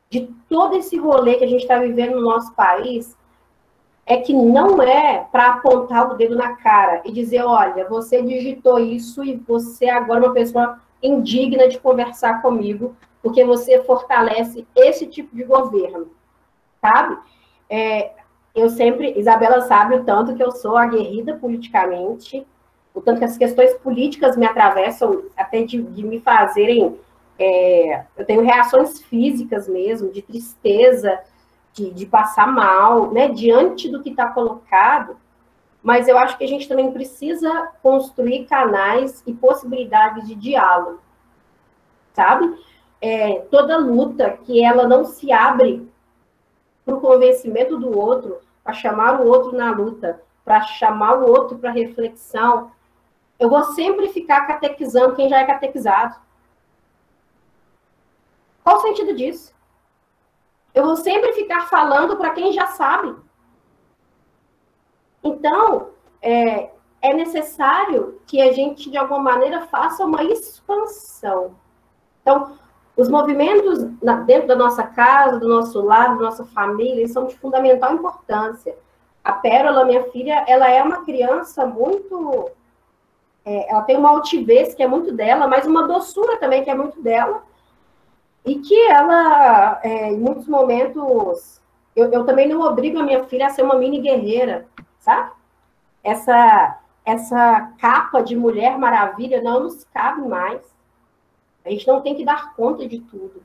de 0.09 0.29
todo 0.49 0.77
esse 0.77 0.97
rolê 0.97 1.37
que 1.37 1.45
a 1.45 1.49
gente 1.49 1.63
está 1.63 1.79
vivendo 1.79 2.17
no 2.17 2.23
nosso 2.23 2.53
país 2.55 3.17
é 4.11 4.17
que 4.17 4.35
não 4.35 4.83
é 4.83 5.25
para 5.31 5.51
apontar 5.51 6.11
o 6.11 6.15
dedo 6.15 6.35
na 6.35 6.57
cara 6.57 7.01
e 7.05 7.13
dizer, 7.13 7.45
olha, 7.45 7.89
você 7.89 8.21
digitou 8.21 8.77
isso 8.81 9.23
e 9.23 9.37
você 9.37 9.89
agora 9.89 10.25
é 10.25 10.27
uma 10.27 10.35
pessoa 10.35 10.81
indigna 11.01 11.69
de 11.69 11.79
conversar 11.79 12.43
comigo, 12.43 12.97
porque 13.23 13.45
você 13.45 13.81
fortalece 13.85 14.67
esse 14.75 15.07
tipo 15.07 15.37
de 15.37 15.45
governo, 15.45 16.09
sabe? 16.81 17.19
É, 17.71 18.11
eu 18.53 18.69
sempre, 18.69 19.17
Isabela 19.17 19.61
sabe 19.61 19.95
o 19.95 20.05
tanto 20.05 20.35
que 20.35 20.43
eu 20.43 20.51
sou 20.51 20.77
aguerrida 20.77 21.37
politicamente, 21.37 22.45
o 22.93 23.01
tanto 23.01 23.21
que 23.21 23.27
as 23.27 23.39
questões 23.39 23.75
políticas 23.75 24.37
me 24.37 24.45
atravessam 24.45 25.23
até 25.37 25.63
de, 25.63 25.81
de 25.81 26.03
me 26.03 26.19
fazerem. 26.19 26.99
É, 27.39 28.03
eu 28.17 28.27
tenho 28.27 28.43
reações 28.43 29.01
físicas 29.03 29.69
mesmo, 29.69 30.11
de 30.11 30.21
tristeza, 30.21 31.21
de, 31.73 31.91
de 31.93 32.07
passar 32.07 32.47
mal, 32.47 33.11
né, 33.13 33.29
diante 33.29 33.89
do 33.89 34.03
que 34.03 34.11
está 34.11 34.29
colocado, 34.29 35.17
mas 35.83 36.09
eu 36.09 36.19
acho 36.19 36.37
que 36.37 36.45
a 36.45 36.49
gente 36.49 36.69
também 36.69 36.93
precisa 36.93 37.71
construir 37.83 38.45
canais 38.47 39.23
e 39.27 39.33
possibilidades 39.33 40.27
de 40.27 40.35
diálogo, 40.35 41.01
sabe? 42.13 42.55
É, 43.01 43.41
toda 43.51 43.79
luta 43.79 44.39
que 44.45 44.63
ela 44.63 44.87
não 44.87 45.05
se 45.05 45.33
abre 45.33 45.91
para 46.85 46.95
o 46.95 47.01
convencimento 47.01 47.79
do 47.79 47.97
outro, 47.97 48.41
para 48.63 48.75
chamar 48.75 49.21
o 49.21 49.27
outro 49.27 49.57
na 49.57 49.71
luta, 49.71 50.21
para 50.45 50.61
chamar 50.63 51.19
o 51.19 51.31
outro 51.31 51.59
para 51.59 51.71
reflexão, 51.71 52.73
eu 53.39 53.49
vou 53.49 53.65
sempre 53.65 54.09
ficar 54.09 54.47
catequizando 54.47 55.15
quem 55.15 55.29
já 55.29 55.41
é 55.41 55.47
catequizado. 55.47 56.17
Qual 58.63 58.77
o 58.77 58.81
sentido 58.81 59.15
disso? 59.15 59.55
Eu 60.75 60.85
vou 60.85 60.97
sempre 60.97 61.33
ficar 61.33 61.69
falando 61.69 62.17
para 62.17 62.31
quem 62.31 62.53
já 62.53 62.69
sabe. 62.69 63.15
Então, 65.23 65.89
é, 66.23 66.71
é 67.03 67.15
necessário 67.15 68.21
que 68.27 68.41
a 68.41 68.53
gente, 68.53 68.91
de 68.91 68.97
alguma 68.97 69.21
maneira, 69.21 69.67
faça 69.67 70.05
uma 70.05 70.23
expansão. 70.23 71.55
Então, 72.23 72.59
os 72.97 73.09
movimentos 73.09 73.85
dentro 74.27 74.49
da 74.49 74.57
nossa 74.57 74.83
casa, 74.83 75.39
do 75.39 75.49
nosso 75.49 75.81
lar, 75.81 76.17
da 76.17 76.23
nossa 76.23 76.45
família, 76.45 77.09
são 77.09 77.27
de 77.27 77.37
fundamental 77.39 77.95
importância. 77.95 78.77
A 79.25 79.33
Pérola, 79.33 79.85
minha 79.85 80.05
filha, 80.11 80.45
ela 80.47 80.71
é 80.71 80.83
uma 80.83 81.05
criança 81.05 81.67
muito. 81.67 82.51
É, 83.45 83.71
ela 83.71 83.83
tem 83.83 83.97
uma 83.97 84.11
altivez 84.11 84.75
que 84.75 84.83
é 84.83 84.87
muito 84.87 85.13
dela, 85.13 85.47
mas 85.47 85.67
uma 85.67 85.87
doçura 85.87 86.37
também 86.37 86.63
que 86.63 86.71
é 86.71 86.75
muito 86.75 87.01
dela. 87.01 87.43
E 88.45 88.57
que 88.59 88.89
ela, 88.89 89.81
é, 89.83 90.13
em 90.13 90.19
muitos 90.19 90.49
momentos, 90.49 91.61
eu, 91.95 92.11
eu 92.11 92.25
também 92.25 92.49
não 92.49 92.61
obrigo 92.61 92.99
a 92.99 93.03
minha 93.03 93.25
filha 93.25 93.47
a 93.47 93.51
ser 93.51 93.63
uma 93.63 93.75
mini 93.77 94.01
guerreira, 94.01 94.67
sabe? 94.99 95.33
Essa, 96.03 96.79
essa 97.05 97.73
capa 97.79 98.23
de 98.23 98.35
mulher 98.35 98.79
maravilha 98.79 99.43
não 99.43 99.65
nos 99.65 99.85
cabe 99.85 100.27
mais. 100.27 100.63
A 101.65 101.71
gente 101.71 101.87
não 101.87 102.01
tem 102.01 102.15
que 102.15 102.25
dar 102.25 102.55
conta 102.55 102.89
de 102.89 103.01
tudo. 103.01 103.43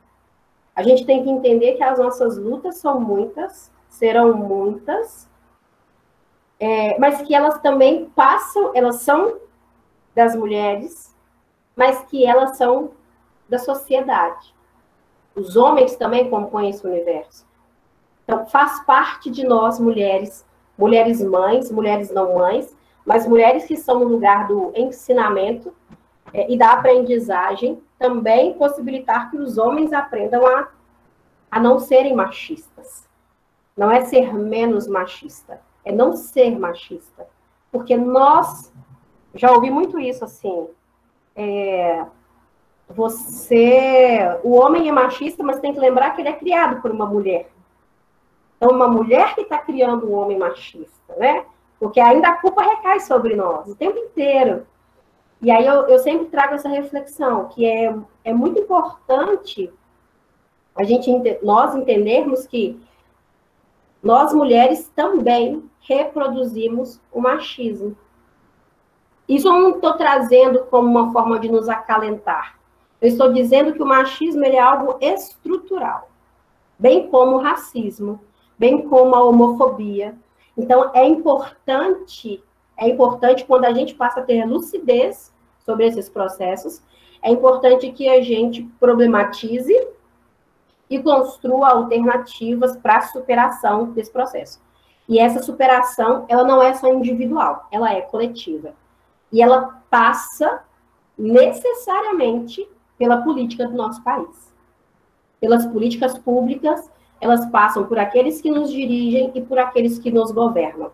A 0.73 0.81
gente 0.81 1.05
tem 1.05 1.23
que 1.23 1.29
entender 1.29 1.73
que 1.73 1.83
as 1.83 1.99
nossas 1.99 2.37
lutas 2.37 2.77
são 2.77 2.99
muitas, 2.99 3.71
serão 3.89 4.33
muitas, 4.33 5.29
é, 6.59 6.97
mas 6.99 7.21
que 7.21 7.35
elas 7.35 7.59
também 7.59 8.05
passam, 8.15 8.71
elas 8.73 9.01
são 9.01 9.39
das 10.13 10.35
mulheres, 10.35 11.13
mas 11.75 12.03
que 12.05 12.25
elas 12.25 12.57
são 12.57 12.91
da 13.49 13.59
sociedade. 13.59 14.54
Os 15.35 15.55
homens 15.55 15.95
também 15.95 16.29
compõem 16.29 16.69
esse 16.69 16.85
universo. 16.85 17.45
Então, 18.23 18.45
faz 18.45 18.83
parte 18.85 19.29
de 19.29 19.45
nós, 19.45 19.79
mulheres, 19.79 20.45
mulheres 20.77 21.21
mães, 21.21 21.69
mulheres 21.69 22.11
não 22.11 22.35
mães, 22.35 22.75
mas 23.05 23.27
mulheres 23.27 23.65
que 23.65 23.75
estão 23.75 23.99
no 23.99 24.07
lugar 24.07 24.47
do 24.47 24.71
ensinamento 24.75 25.73
é, 26.33 26.51
e 26.51 26.57
da 26.57 26.71
aprendizagem, 26.71 27.81
também 27.99 28.53
possibilitar 28.53 29.29
que 29.29 29.37
os 29.37 29.57
homens 29.57 29.93
aprendam 29.93 30.45
a, 30.47 30.69
a 31.51 31.59
não 31.59 31.79
serem 31.79 32.15
machistas. 32.15 33.07
Não 33.77 33.91
é 33.91 34.01
ser 34.05 34.33
menos 34.33 34.87
machista, 34.87 35.61
é 35.83 35.91
não 35.91 36.13
ser 36.13 36.57
machista. 36.57 37.27
Porque 37.71 37.95
nós, 37.95 38.73
já 39.33 39.51
ouvi 39.51 39.69
muito 39.69 39.99
isso 39.99 40.23
assim, 40.23 40.67
é, 41.35 42.05
você, 42.89 44.39
o 44.43 44.55
homem 44.55 44.87
é 44.87 44.91
machista, 44.91 45.43
mas 45.43 45.59
tem 45.59 45.73
que 45.73 45.79
lembrar 45.79 46.11
que 46.11 46.21
ele 46.21 46.29
é 46.29 46.33
criado 46.33 46.81
por 46.81 46.91
uma 46.91 47.05
mulher. 47.05 47.49
Então, 48.57 48.71
uma 48.71 48.87
mulher 48.87 49.35
que 49.35 49.41
está 49.41 49.57
criando 49.57 50.09
um 50.09 50.13
homem 50.13 50.37
machista, 50.37 51.15
né? 51.17 51.45
Porque 51.79 51.99
ainda 51.99 52.29
a 52.29 52.37
culpa 52.37 52.63
recai 52.63 52.99
sobre 52.99 53.35
nós 53.35 53.67
o 53.67 53.75
tempo 53.75 53.97
inteiro. 53.97 54.65
E 55.41 55.51
aí 55.51 55.65
eu, 55.65 55.87
eu 55.87 55.99
sempre 55.99 56.27
trago 56.27 56.55
essa 56.55 56.69
reflexão, 56.69 57.49
que 57.49 57.65
é, 57.65 57.93
é 58.23 58.33
muito 58.33 58.59
importante 58.59 59.71
a 60.75 60.83
gente, 60.83 61.09
nós 61.41 61.73
entendermos 61.73 62.45
que 62.45 62.79
nós 64.03 64.33
mulheres 64.33 64.91
também 64.95 65.69
reproduzimos 65.79 66.99
o 67.11 67.21
machismo. 67.21 67.97
Isso 69.27 69.47
eu 69.47 69.53
não 69.53 69.69
estou 69.71 69.93
trazendo 69.93 70.65
como 70.65 70.87
uma 70.87 71.11
forma 71.11 71.39
de 71.39 71.49
nos 71.49 71.69
acalentar. 71.69 72.59
Eu 73.01 73.09
estou 73.09 73.31
dizendo 73.33 73.73
que 73.73 73.81
o 73.81 73.85
machismo 73.85 74.43
é 74.45 74.57
algo 74.57 74.97
estrutural, 75.01 76.09
bem 76.79 77.07
como 77.09 77.37
o 77.37 77.41
racismo, 77.41 78.19
bem 78.57 78.87
como 78.87 79.15
a 79.15 79.23
homofobia. 79.23 80.15
Então 80.57 80.91
é 80.93 81.05
importante, 81.05 82.43
é 82.77 82.87
importante 82.87 83.45
quando 83.45 83.65
a 83.65 83.73
gente 83.73 83.95
passa 83.95 84.21
a 84.21 84.23
ter 84.23 84.45
lucidez 84.45 85.33
sobre 85.65 85.85
esses 85.87 86.07
processos, 86.07 86.81
é 87.21 87.31
importante 87.31 87.91
que 87.91 88.07
a 88.07 88.21
gente 88.21 88.63
problematize 88.79 89.75
e 90.89 91.01
construa 91.01 91.69
alternativas 91.69 92.77
para 92.77 92.97
a 92.97 93.01
superação 93.01 93.91
desse 93.91 94.11
processo. 94.11 94.61
E 95.07 95.19
essa 95.19 95.41
superação, 95.41 96.25
ela 96.27 96.43
não 96.43 96.61
é 96.61 96.73
só 96.73 96.91
individual, 96.93 97.67
ela 97.71 97.91
é 97.93 98.01
coletiva. 98.01 98.73
E 99.31 99.41
ela 99.41 99.81
passa 99.89 100.63
necessariamente 101.17 102.67
pela 102.97 103.21
política 103.21 103.67
do 103.67 103.75
nosso 103.75 104.03
país. 104.03 104.53
Pelas 105.39 105.65
políticas 105.65 106.17
públicas, 106.17 106.89
elas 107.19 107.45
passam 107.47 107.85
por 107.85 107.97
aqueles 107.97 108.41
que 108.41 108.51
nos 108.51 108.71
dirigem 108.71 109.31
e 109.35 109.41
por 109.41 109.59
aqueles 109.59 109.99
que 109.99 110.11
nos 110.11 110.31
governam. 110.31 110.91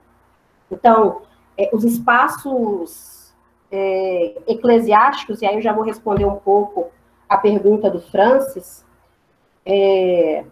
Então, 0.69 1.21
é, 1.57 1.69
os 1.73 1.83
espaços 1.83 3.33
é, 3.71 4.41
eclesiásticos, 4.47 5.41
e 5.41 5.45
aí 5.45 5.55
eu 5.55 5.61
já 5.61 5.73
vou 5.73 5.83
responder 5.83 6.25
um 6.25 6.37
pouco 6.37 6.89
a 7.27 7.37
pergunta 7.37 7.89
do 7.89 8.01
Francis, 8.01 8.85
é, 9.65 10.43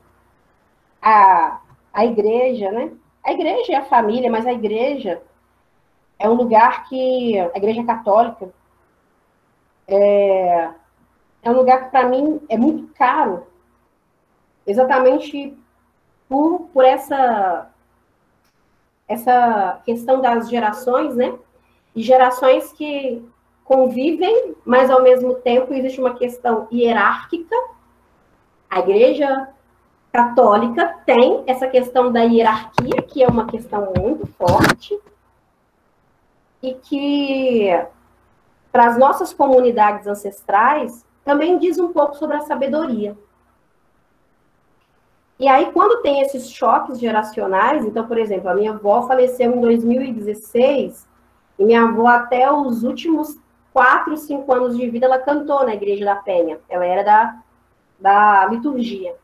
a, 1.01 1.61
a 1.93 2.05
igreja, 2.05 2.71
né? 2.71 2.91
A 3.23 3.31
igreja 3.31 3.73
é 3.73 3.75
a 3.75 3.85
família, 3.85 4.29
mas 4.31 4.45
a 4.45 4.53
igreja 4.53 5.21
é 6.17 6.29
um 6.29 6.33
lugar 6.33 6.87
que. 6.87 7.37
A 7.39 7.57
igreja 7.57 7.83
católica 7.83 8.49
é, 9.87 10.69
é 11.41 11.49
um 11.49 11.55
lugar 11.55 11.85
que, 11.85 11.91
para 11.91 12.07
mim, 12.07 12.41
é 12.49 12.57
muito 12.57 12.93
caro, 12.93 13.47
exatamente 14.65 15.57
por, 16.27 16.69
por 16.73 16.85
essa, 16.85 17.69
essa 19.07 19.81
questão 19.85 20.21
das 20.21 20.49
gerações, 20.49 21.15
né? 21.15 21.37
E 21.95 22.03
gerações 22.03 22.71
que 22.73 23.25
convivem, 23.63 24.55
mas 24.65 24.89
ao 24.89 25.01
mesmo 25.01 25.35
tempo 25.35 25.73
existe 25.73 25.99
uma 25.99 26.15
questão 26.15 26.67
hierárquica. 26.71 27.55
A 28.69 28.79
igreja 28.79 29.49
católica 30.11 30.87
tem 31.05 31.43
essa 31.47 31.67
questão 31.67 32.11
da 32.11 32.21
hierarquia, 32.21 33.01
que 33.01 33.23
é 33.23 33.27
uma 33.27 33.47
questão 33.47 33.93
muito 33.97 34.27
forte, 34.27 34.99
e 36.61 36.73
que 36.73 37.69
para 38.71 38.87
as 38.87 38.97
nossas 38.97 39.33
comunidades 39.33 40.05
ancestrais 40.05 41.05
também 41.29 41.59
diz 41.59 41.77
um 41.77 41.93
pouco 41.93 42.15
sobre 42.15 42.37
a 42.37 42.41
sabedoria. 42.41 43.15
E 45.37 45.47
aí, 45.47 45.71
quando 45.71 46.01
tem 46.01 46.21
esses 46.21 46.49
choques 46.49 46.99
geracionais, 46.99 47.85
então, 47.85 48.07
por 48.07 48.17
exemplo, 48.17 48.49
a 48.49 48.55
minha 48.55 48.71
avó 48.71 49.03
faleceu 49.03 49.55
em 49.55 49.61
2016, 49.61 51.07
e 51.59 51.63
minha 51.63 51.83
avó, 51.83 52.07
até 52.07 52.51
os 52.51 52.81
últimos 52.81 53.37
quatro, 53.71 54.17
cinco 54.17 54.51
anos 54.51 54.75
de 54.75 54.89
vida, 54.89 55.05
ela 55.05 55.19
cantou 55.19 55.63
na 55.63 55.75
Igreja 55.75 56.03
da 56.03 56.15
Penha. 56.15 56.59
Ela 56.67 56.85
era 56.85 57.03
da, 57.03 57.43
da 57.99 58.45
liturgia. 58.47 59.15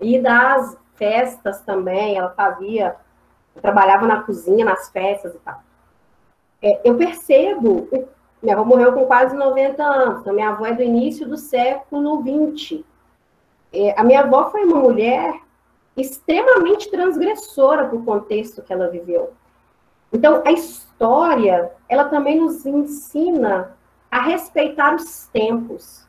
E 0.00 0.18
das 0.18 0.76
festas 0.96 1.60
também, 1.60 2.18
ela 2.18 2.30
fazia, 2.30 2.96
trabalhava 3.62 4.08
na 4.08 4.24
cozinha, 4.24 4.64
nas 4.64 4.90
festas 4.90 5.32
e 5.32 5.38
tal. 5.38 5.62
É, 6.60 6.80
eu 6.82 6.96
percebo 6.96 7.88
minha 8.44 8.56
avó 8.56 8.64
morreu 8.64 8.92
com 8.92 9.06
quase 9.06 9.34
90 9.34 9.82
anos, 9.82 10.20
então 10.20 10.34
minha 10.34 10.50
avó 10.50 10.66
é 10.66 10.74
do 10.74 10.82
início 10.82 11.26
do 11.26 11.36
século 11.36 12.20
20. 12.20 12.84
É, 13.72 13.98
a 13.98 14.04
minha 14.04 14.20
avó 14.20 14.50
foi 14.50 14.64
uma 14.64 14.78
mulher 14.78 15.34
extremamente 15.96 16.90
transgressora 16.90 17.86
para 17.86 17.96
o 17.96 18.04
contexto 18.04 18.62
que 18.62 18.72
ela 18.72 18.88
viveu. 18.88 19.32
Então, 20.12 20.42
a 20.44 20.52
história, 20.52 21.72
ela 21.88 22.04
também 22.04 22.38
nos 22.38 22.66
ensina 22.66 23.76
a 24.10 24.20
respeitar 24.20 24.94
os 24.94 25.26
tempos. 25.28 26.06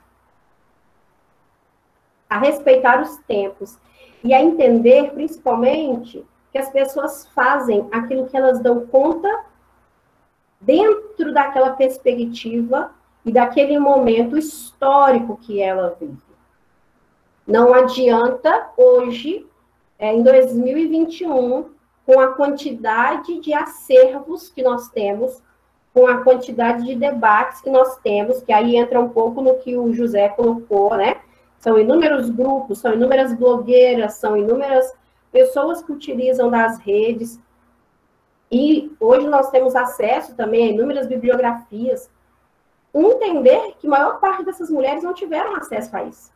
A 2.29 2.38
respeitar 2.38 3.01
os 3.01 3.17
tempos. 3.19 3.77
E 4.23 4.33
a 4.33 4.41
entender, 4.41 5.11
principalmente, 5.13 6.25
que 6.51 6.57
as 6.57 6.69
pessoas 6.69 7.27
fazem 7.27 7.88
aquilo 7.91 8.27
que 8.27 8.36
elas 8.36 8.59
dão 8.59 8.86
conta 8.88 9.45
dentro 10.66 11.34
daquela 11.34 11.72
perspectiva 11.72 12.91
e 13.24 13.32
daquele 13.32 13.80
momento 13.80 14.38
histórico 14.38 15.38
que 15.38 15.61
ela 15.61 15.95
vive. 15.99 16.18
Não 17.47 17.74
adianta 17.74 18.70
hoje, 18.76 19.45
é, 19.99 20.13
em 20.13 20.24
2021, 20.24 21.70
com 22.05 22.20
a 22.20 22.30
quantidade 22.30 23.39
de 23.39 23.53
acervos 23.53 24.49
que 24.49 24.63
nós 24.63 24.89
temos, 24.89 25.41
com 25.93 26.07
a 26.07 26.24
quantidade 26.24 26.86
de 26.86 26.95
debates 26.95 27.61
que 27.61 27.70
nós 27.70 27.97
temos, 27.97 28.41
que 28.41 28.51
aí 28.51 28.76
entra 28.76 28.99
um 28.99 29.09
pouco 29.09 29.41
no 29.41 29.55
que 29.59 29.78
o 29.78 29.93
José 29.93 30.30
colocou, 30.30 30.95
né? 30.95 31.18
São 31.59 31.80
inúmeros 31.80 32.30
grupos, 32.30 32.80
são 32.80 32.93
inúmeras 32.93 33.34
blogueiras, 33.34 34.16
são 34.16 34.36
inúmeras 34.36 34.93
pessoas 35.32 35.82
que 35.82 35.91
utilizam 35.91 36.49
das 36.49 36.80
redes 36.80 37.39
e 38.51 38.95
hoje 38.99 39.27
nós 39.27 39.49
temos 39.49 39.75
acesso 39.75 40.35
também 40.35 40.65
a 40.65 40.71
inúmeras 40.71 41.07
bibliografias. 41.07 42.09
Entender 42.93 43.75
que 43.79 43.87
a 43.87 43.89
maior 43.89 44.19
parte 44.19 44.45
dessas 44.45 44.69
mulheres 44.69 45.03
não 45.03 45.13
tiveram 45.13 45.55
acesso 45.55 45.95
a 45.95 46.03
isso. 46.03 46.31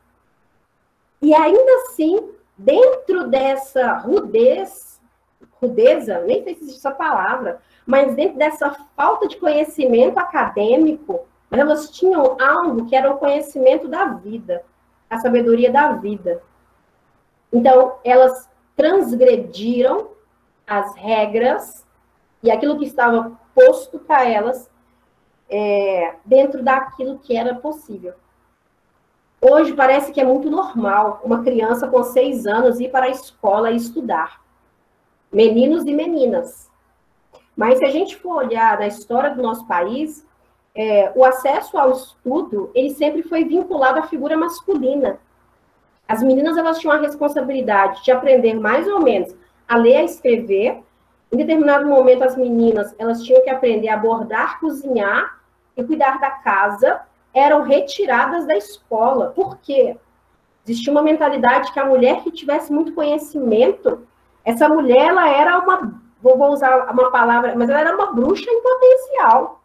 E 1.21 1.33
ainda 1.33 1.71
assim, 1.83 2.29
dentro 2.57 3.27
dessa 3.27 3.93
rudez, 3.93 4.99
rudeza, 5.61 6.19
nem 6.21 6.43
sei 6.43 6.55
se 6.55 6.63
existe 6.63 6.79
essa 6.79 6.91
palavra, 6.91 7.61
mas 7.85 8.15
dentro 8.15 8.37
dessa 8.37 8.71
falta 8.95 9.27
de 9.27 9.37
conhecimento 9.37 10.17
acadêmico, 10.17 11.27
elas 11.51 11.89
tinham 11.89 12.37
algo 12.39 12.85
que 12.85 12.95
era 12.95 13.11
o 13.11 13.17
conhecimento 13.17 13.87
da 13.87 14.05
vida, 14.05 14.63
a 15.09 15.19
sabedoria 15.19 15.71
da 15.71 15.93
vida. 15.93 16.41
Então, 17.51 17.95
elas 18.03 18.49
transgrediram 18.75 20.11
as 20.67 20.95
regras 20.95 21.85
e 22.41 22.49
aquilo 22.49 22.77
que 22.77 22.85
estava 22.85 23.31
posto 23.53 23.99
para 23.99 24.27
elas 24.27 24.69
é, 25.49 26.15
dentro 26.25 26.63
daquilo 26.63 27.19
que 27.19 27.35
era 27.35 27.55
possível. 27.55 28.13
Hoje 29.41 29.73
parece 29.73 30.11
que 30.11 30.19
é 30.19 30.25
muito 30.25 30.49
normal 30.49 31.21
uma 31.23 31.43
criança 31.43 31.87
com 31.87 32.03
seis 32.03 32.45
anos 32.45 32.79
ir 32.79 32.89
para 32.89 33.05
a 33.05 33.09
escola 33.09 33.71
e 33.71 33.77
estudar. 33.77 34.41
Meninos 35.31 35.85
e 35.85 35.93
meninas. 35.93 36.69
Mas 37.55 37.79
se 37.79 37.85
a 37.85 37.89
gente 37.89 38.15
for 38.17 38.37
olhar 38.37 38.79
na 38.79 38.87
história 38.87 39.33
do 39.33 39.41
nosso 39.41 39.65
país, 39.65 40.25
é, 40.75 41.11
o 41.15 41.25
acesso 41.25 41.77
ao 41.77 41.91
estudo, 41.91 42.71
ele 42.73 42.91
sempre 42.91 43.23
foi 43.23 43.43
vinculado 43.43 43.99
à 43.99 44.03
figura 44.03 44.37
masculina. 44.37 45.19
As 46.07 46.23
meninas, 46.23 46.57
elas 46.57 46.79
tinham 46.79 46.93
a 46.95 46.99
responsabilidade 46.99 48.03
de 48.03 48.11
aprender 48.11 48.53
mais 48.55 48.87
ou 48.87 49.01
menos 49.01 49.35
a 49.67 49.75
ler, 49.75 49.97
a 49.97 50.03
escrever. 50.03 50.81
Em 51.31 51.37
determinado 51.37 51.87
momento, 51.87 52.23
as 52.23 52.35
meninas, 52.35 52.93
elas 52.97 53.23
tinham 53.23 53.43
que 53.43 53.49
aprender 53.49 53.89
a 53.89 53.97
bordar, 53.97 54.59
cozinhar 54.59 55.39
e 55.77 55.83
cuidar 55.83 56.19
da 56.19 56.31
casa. 56.31 57.01
Eram 57.33 57.61
retiradas 57.61 58.47
da 58.47 58.55
escola. 58.55 59.31
Por 59.35 59.57
quê? 59.57 59.95
Existia 60.65 60.91
uma 60.91 61.03
mentalidade 61.03 61.71
que 61.71 61.79
a 61.79 61.85
mulher 61.85 62.21
que 62.23 62.31
tivesse 62.31 62.71
muito 62.71 62.93
conhecimento, 62.93 64.07
essa 64.43 64.67
mulher, 64.67 65.07
ela 65.07 65.29
era 65.29 65.59
uma, 65.59 66.01
vou 66.21 66.51
usar 66.51 66.91
uma 66.91 67.11
palavra, 67.11 67.53
mas 67.55 67.69
ela 67.69 67.79
era 67.79 67.95
uma 67.95 68.13
bruxa 68.13 68.49
em 68.49 68.61
potencial 68.61 69.59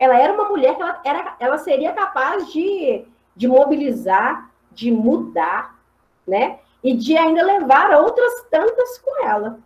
ela 0.00 0.18
era 0.18 0.32
uma 0.32 0.48
mulher 0.48 0.74
que 0.74 0.82
ela, 0.82 1.00
era, 1.04 1.36
ela 1.38 1.58
seria 1.58 1.92
capaz 1.92 2.50
de, 2.50 3.04
de 3.36 3.46
mobilizar, 3.46 4.50
de 4.72 4.90
mudar, 4.90 5.78
né? 6.26 6.58
E 6.82 6.96
de 6.96 7.18
ainda 7.18 7.44
levar 7.44 7.90
outras 8.00 8.46
tantas 8.50 8.98
com 8.98 9.26
ela. 9.26 9.60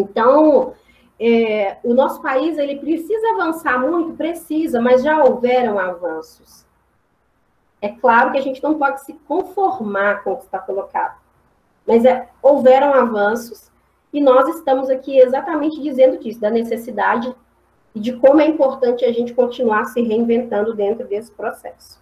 Então, 0.00 0.74
é, 1.18 1.76
o 1.84 1.92
nosso 1.92 2.22
país 2.22 2.56
ele 2.56 2.78
precisa 2.78 3.32
avançar 3.32 3.78
muito, 3.78 4.16
precisa, 4.16 4.80
mas 4.80 5.02
já 5.02 5.22
houveram 5.22 5.78
avanços. 5.78 6.64
É 7.82 7.88
claro 7.88 8.32
que 8.32 8.38
a 8.38 8.42
gente 8.42 8.62
não 8.62 8.78
pode 8.78 9.04
se 9.04 9.12
conformar 9.28 10.22
com 10.22 10.32
o 10.32 10.36
que 10.36 10.44
está 10.44 10.58
colocado, 10.58 11.18
mas 11.86 12.04
é, 12.04 12.28
houveram 12.42 12.94
avanços 12.94 13.70
e 14.12 14.20
nós 14.20 14.48
estamos 14.48 14.90
aqui 14.90 15.18
exatamente 15.18 15.80
dizendo 15.80 16.18
disso, 16.18 16.40
da 16.40 16.50
necessidade 16.50 17.34
e 17.94 18.00
de 18.00 18.16
como 18.16 18.40
é 18.40 18.46
importante 18.46 19.04
a 19.04 19.12
gente 19.12 19.34
continuar 19.34 19.86
se 19.86 20.00
reinventando 20.00 20.74
dentro 20.74 21.06
desse 21.06 21.30
processo. 21.32 22.00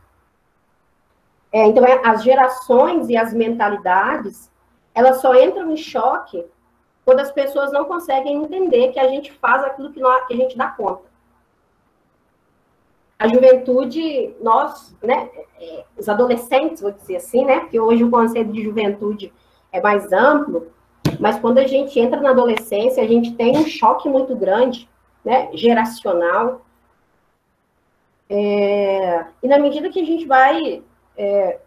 É, 1.52 1.66
então, 1.66 1.84
é, 1.84 2.00
as 2.04 2.22
gerações 2.22 3.08
e 3.08 3.16
as 3.16 3.32
mentalidades, 3.32 4.50
elas 4.94 5.20
só 5.20 5.34
entram 5.34 5.70
em 5.70 5.76
choque 5.76 6.44
quando 7.08 7.20
as 7.20 7.32
pessoas 7.32 7.72
não 7.72 7.86
conseguem 7.86 8.36
entender 8.36 8.92
que 8.92 9.00
a 9.00 9.08
gente 9.08 9.32
faz 9.32 9.64
aquilo 9.64 9.90
que, 9.90 9.98
nós, 9.98 10.26
que 10.26 10.34
a 10.34 10.36
gente 10.36 10.58
dá 10.58 10.66
conta. 10.66 11.04
A 13.18 13.26
juventude, 13.26 14.36
nós, 14.42 14.94
né, 15.02 15.30
é, 15.58 15.84
os 15.96 16.06
adolescentes, 16.06 16.82
vou 16.82 16.92
dizer 16.92 17.16
assim, 17.16 17.46
né, 17.46 17.60
porque 17.60 17.80
hoje 17.80 18.04
o 18.04 18.10
conceito 18.10 18.52
de 18.52 18.62
juventude 18.62 19.32
é 19.72 19.80
mais 19.80 20.12
amplo, 20.12 20.70
mas 21.18 21.40
quando 21.40 21.56
a 21.56 21.66
gente 21.66 21.98
entra 21.98 22.20
na 22.20 22.28
adolescência, 22.28 23.02
a 23.02 23.06
gente 23.06 23.32
tem 23.32 23.56
um 23.56 23.66
choque 23.66 24.06
muito 24.06 24.36
grande, 24.36 24.86
né, 25.24 25.48
geracional. 25.54 26.60
É, 28.28 29.24
e 29.42 29.48
na 29.48 29.58
medida 29.58 29.88
que 29.88 30.02
a 30.02 30.04
gente 30.04 30.26
vai, 30.26 30.82
é, 31.16 31.58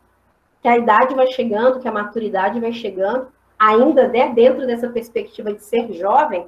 que 0.62 0.68
a 0.68 0.78
idade 0.78 1.16
vai 1.16 1.26
chegando, 1.32 1.80
que 1.80 1.88
a 1.88 1.92
maturidade 1.92 2.60
vai 2.60 2.72
chegando, 2.72 3.28
ainda 3.62 4.08
né, 4.08 4.34
dentro 4.34 4.66
dessa 4.66 4.90
perspectiva 4.90 5.54
de 5.54 5.64
ser 5.64 5.94
jovem, 5.94 6.48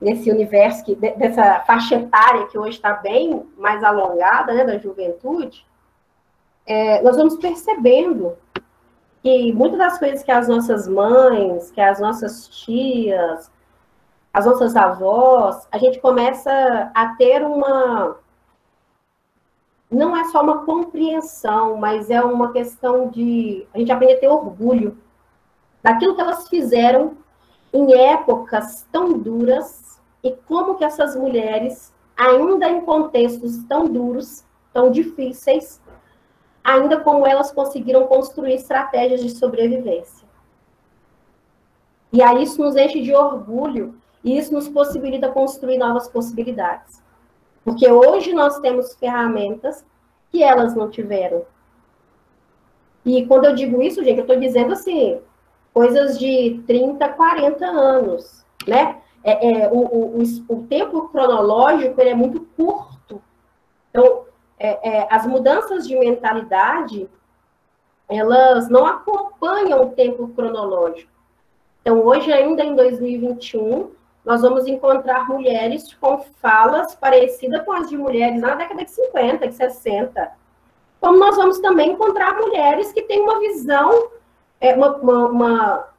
nesse 0.00 0.28
universo, 0.28 0.84
que, 0.84 0.96
dessa 0.96 1.60
faixa 1.60 1.94
etária 1.94 2.46
que 2.48 2.58
hoje 2.58 2.76
está 2.76 2.94
bem 2.94 3.46
mais 3.56 3.82
alongada, 3.84 4.52
né, 4.52 4.64
da 4.64 4.76
juventude, 4.76 5.64
é, 6.66 7.00
nós 7.00 7.16
vamos 7.16 7.36
percebendo 7.36 8.36
que 9.22 9.52
muitas 9.52 9.78
das 9.78 9.98
coisas 10.00 10.24
que 10.24 10.32
as 10.32 10.48
nossas 10.48 10.88
mães, 10.88 11.70
que 11.70 11.80
as 11.80 12.00
nossas 12.00 12.48
tias, 12.48 13.48
as 14.34 14.44
nossas 14.44 14.74
avós, 14.74 15.68
a 15.70 15.78
gente 15.78 16.00
começa 16.00 16.90
a 16.92 17.14
ter 17.14 17.44
uma. 17.44 18.16
Não 19.88 20.16
é 20.16 20.24
só 20.24 20.42
uma 20.42 20.64
compreensão, 20.64 21.76
mas 21.76 22.10
é 22.10 22.20
uma 22.20 22.52
questão 22.52 23.08
de. 23.08 23.64
A 23.72 23.78
gente 23.78 23.92
aprende 23.92 24.14
a 24.14 24.18
ter 24.18 24.28
orgulho 24.28 24.98
daquilo 25.86 26.16
que 26.16 26.20
elas 26.20 26.48
fizeram 26.48 27.16
em 27.72 27.94
épocas 27.94 28.84
tão 28.90 29.16
duras 29.16 30.00
e 30.20 30.32
como 30.32 30.74
que 30.74 30.84
essas 30.84 31.14
mulheres, 31.14 31.94
ainda 32.16 32.68
em 32.68 32.80
contextos 32.80 33.58
tão 33.68 33.86
duros, 33.86 34.44
tão 34.72 34.90
difíceis, 34.90 35.80
ainda 36.64 36.98
como 36.98 37.24
elas 37.24 37.52
conseguiram 37.52 38.04
construir 38.08 38.54
estratégias 38.54 39.22
de 39.22 39.30
sobrevivência. 39.30 40.26
E 42.12 42.20
aí 42.20 42.42
isso 42.42 42.60
nos 42.60 42.74
enche 42.74 43.00
de 43.00 43.14
orgulho 43.14 43.94
e 44.24 44.36
isso 44.36 44.52
nos 44.52 44.68
possibilita 44.68 45.28
construir 45.28 45.78
novas 45.78 46.08
possibilidades. 46.08 47.00
Porque 47.64 47.88
hoje 47.88 48.32
nós 48.32 48.58
temos 48.58 48.96
ferramentas 48.96 49.86
que 50.32 50.42
elas 50.42 50.74
não 50.74 50.90
tiveram. 50.90 51.44
E 53.04 53.24
quando 53.26 53.44
eu 53.44 53.54
digo 53.54 53.80
isso, 53.80 54.02
gente, 54.02 54.18
eu 54.18 54.24
estou 54.24 54.40
dizendo 54.40 54.72
assim, 54.72 55.20
coisas 55.76 56.18
de 56.18 56.62
30, 56.66 57.06
40 57.06 57.66
anos, 57.66 58.46
né? 58.66 58.96
É, 59.22 59.64
é 59.64 59.68
o, 59.70 59.76
o, 59.76 60.22
o, 60.48 60.62
tempo 60.62 61.10
cronológico 61.10 62.00
é 62.00 62.14
muito 62.14 62.40
curto. 62.56 63.20
Então, 63.90 64.22
é, 64.58 65.00
é, 65.00 65.08
as 65.10 65.26
mudanças 65.26 65.86
de 65.86 65.94
mentalidade, 65.94 67.06
elas 68.08 68.70
não 68.70 68.86
acompanham 68.86 69.82
o 69.82 69.90
tempo 69.90 70.28
cronológico. 70.28 71.12
Então, 71.82 72.02
hoje, 72.02 72.32
ainda 72.32 72.64
em 72.64 72.74
2021, 72.74 73.90
nós 74.24 74.40
vamos 74.40 74.66
encontrar 74.66 75.28
mulheres 75.28 75.92
com 75.92 76.24
falas 76.40 76.94
parecidas 76.94 77.62
com 77.66 77.72
as 77.72 77.86
de 77.90 77.98
mulheres 77.98 78.40
na 78.40 78.54
década 78.54 78.82
de 78.82 78.92
50, 78.92 79.46
de 79.46 79.54
60. 79.54 80.32
Como 81.02 81.18
nós 81.18 81.36
vamos 81.36 81.58
também 81.58 81.90
encontrar 81.90 82.34
mulheres 82.34 82.92
que 82.92 83.02
têm 83.02 83.20
uma 83.20 83.38
visão, 83.40 84.15
é, 84.60 84.74
uma, 84.74 84.96
uma, 84.96 85.28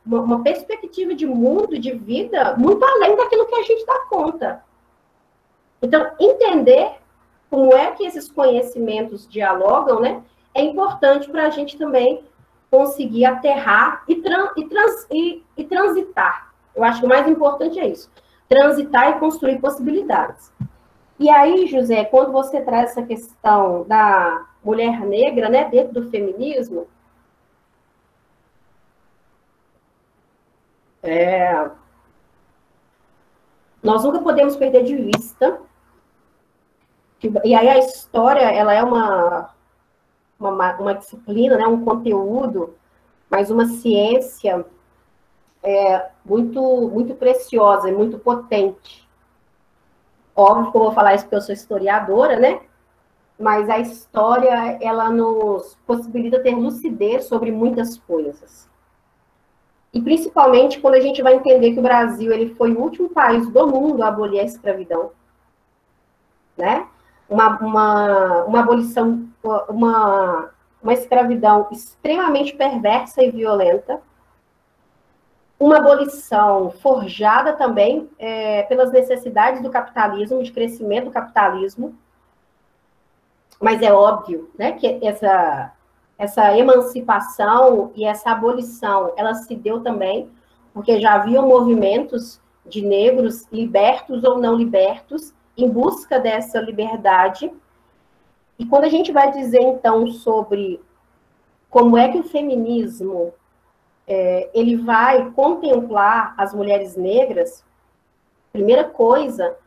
uma, 0.05 0.21
uma 0.21 0.43
perspectiva 0.43 1.13
de 1.13 1.25
mundo, 1.25 1.77
de 1.77 1.91
vida, 1.91 2.55
muito 2.57 2.83
além 2.83 3.15
daquilo 3.15 3.45
que 3.45 3.55
a 3.55 3.63
gente 3.63 3.85
dá 3.85 3.99
conta. 4.09 4.63
Então, 5.81 6.11
entender 6.19 6.91
como 7.49 7.73
é 7.73 7.91
que 7.91 8.05
esses 8.05 8.29
conhecimentos 8.29 9.27
dialogam, 9.27 9.99
né, 9.99 10.23
é 10.53 10.61
importante 10.61 11.29
para 11.29 11.45
a 11.45 11.49
gente 11.49 11.77
também 11.77 12.23
conseguir 12.69 13.25
aterrar 13.25 14.03
e, 14.07 14.15
tran 14.15 14.49
e, 14.57 14.65
trans 14.65 15.07
e, 15.11 15.43
e 15.55 15.63
transitar 15.63 16.47
eu 16.77 16.83
acho 16.83 16.99
que 16.99 17.05
o 17.07 17.09
mais 17.09 17.27
importante 17.27 17.79
é 17.79 17.87
isso: 17.87 18.09
transitar 18.47 19.09
e 19.09 19.19
construir 19.19 19.59
possibilidades. 19.59 20.53
E 21.19 21.27
aí, 21.29 21.65
José, 21.65 22.05
quando 22.05 22.31
você 22.31 22.61
traz 22.61 22.91
essa 22.91 23.01
questão 23.01 23.83
da 23.87 24.45
mulher 24.63 24.99
negra, 25.01 25.49
né, 25.49 25.67
dentro 25.67 25.93
do 25.93 26.09
feminismo, 26.11 26.85
é, 31.07 31.71
nós 33.81 34.03
nunca 34.03 34.19
podemos 34.19 34.57
perder 34.57 34.83
de 34.83 34.95
vista 34.95 35.61
que, 37.17 37.31
e 37.45 37.55
aí 37.55 37.69
a 37.69 37.77
história 37.77 38.41
ela 38.41 38.73
é 38.73 38.83
uma, 38.83 39.49
uma, 40.37 40.75
uma 40.75 40.93
disciplina, 40.93 41.57
né, 41.57 41.65
um 41.65 41.83
conteúdo, 41.83 42.75
mas 43.29 43.49
uma 43.49 43.65
ciência 43.65 44.65
é, 45.63 46.09
muito, 46.25 46.61
muito 46.89 47.15
preciosa 47.15 47.89
e 47.89 47.93
muito 47.93 48.19
potente. 48.19 49.07
Óbvio 50.35 50.71
que 50.71 50.77
eu 50.77 50.81
vou 50.81 50.91
falar 50.91 51.15
isso 51.15 51.23
porque 51.23 51.37
eu 51.37 51.41
sou 51.41 51.55
historiadora, 51.55 52.37
né? 52.37 52.61
Mas 53.39 53.69
a 53.69 53.79
história, 53.79 54.77
ela 54.81 55.09
nos 55.09 55.75
possibilita 55.87 56.43
ter 56.43 56.53
lucidez 56.53 57.25
sobre 57.25 57.51
muitas 57.51 57.97
coisas. 57.97 58.66
E 59.93 60.01
principalmente 60.01 60.79
quando 60.79 60.95
a 60.95 60.99
gente 60.99 61.21
vai 61.21 61.35
entender 61.35 61.73
que 61.73 61.79
o 61.79 61.83
Brasil 61.83 62.31
ele 62.31 62.53
foi 62.55 62.73
o 62.73 62.79
último 62.79 63.09
país 63.09 63.47
do 63.49 63.67
mundo 63.67 64.03
a 64.03 64.09
abolir 64.09 64.39
a 64.39 64.43
escravidão. 64.43 65.11
Né? 66.57 66.87
Uma, 67.29 67.57
uma, 67.59 68.43
uma 68.43 68.59
abolição, 68.59 69.27
uma, 69.69 70.49
uma 70.81 70.93
escravidão 70.93 71.67
extremamente 71.71 72.55
perversa 72.55 73.23
e 73.23 73.31
violenta, 73.31 74.01
uma 75.59 75.77
abolição 75.77 76.69
forjada 76.69 77.53
também 77.53 78.09
é, 78.19 78.63
pelas 78.63 78.91
necessidades 78.91 79.61
do 79.61 79.69
capitalismo, 79.69 80.43
de 80.43 80.51
crescimento 80.51 81.05
do 81.05 81.11
capitalismo, 81.11 81.97
mas 83.59 83.81
é 83.81 83.91
óbvio 83.91 84.51
né, 84.57 84.73
que 84.73 84.99
essa, 85.03 85.73
essa 86.17 86.57
emancipação 86.57 87.91
e 87.95 88.05
essa 88.05 88.31
abolição, 88.31 89.13
ela 89.15 89.33
se 89.35 89.55
deu 89.55 89.81
também 89.81 90.29
porque 90.73 90.99
já 90.99 91.15
haviam 91.15 91.47
movimentos 91.47 92.39
de 92.65 92.81
negros 92.81 93.47
libertos 93.51 94.23
ou 94.23 94.37
não 94.37 94.53
libertos 94.53 95.33
em 95.57 95.67
busca 95.67 96.19
dessa 96.19 96.59
liberdade. 96.59 97.51
E 98.59 98.65
quando 98.65 98.83
a 98.83 98.89
gente 98.89 99.11
vai 99.11 99.31
dizer 99.31 99.61
então 99.61 100.05
sobre 100.07 100.79
como 101.69 101.97
é 101.97 102.09
que 102.09 102.19
o 102.19 102.23
feminismo 102.23 103.33
é, 104.07 104.49
ele 104.53 104.77
vai 104.77 105.31
contemplar 105.31 106.35
as 106.37 106.53
mulheres 106.53 106.95
negras, 106.95 107.65
primeira 108.53 108.83
coisa 108.83 109.57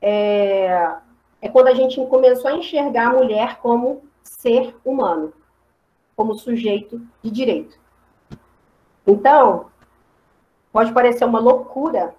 é, 0.00 0.96
é 1.40 1.48
quando 1.48 1.68
a 1.68 1.74
gente 1.74 2.04
começou 2.06 2.50
a 2.50 2.56
enxergar 2.56 3.08
a 3.08 3.16
mulher 3.16 3.56
como 3.58 4.02
ser 4.22 4.76
humano, 4.84 5.32
como 6.16 6.34
sujeito 6.34 7.00
de 7.22 7.30
direito. 7.30 7.78
Então, 9.06 9.66
pode 10.72 10.92
parecer 10.92 11.24
uma 11.24 11.38
loucura, 11.38 12.14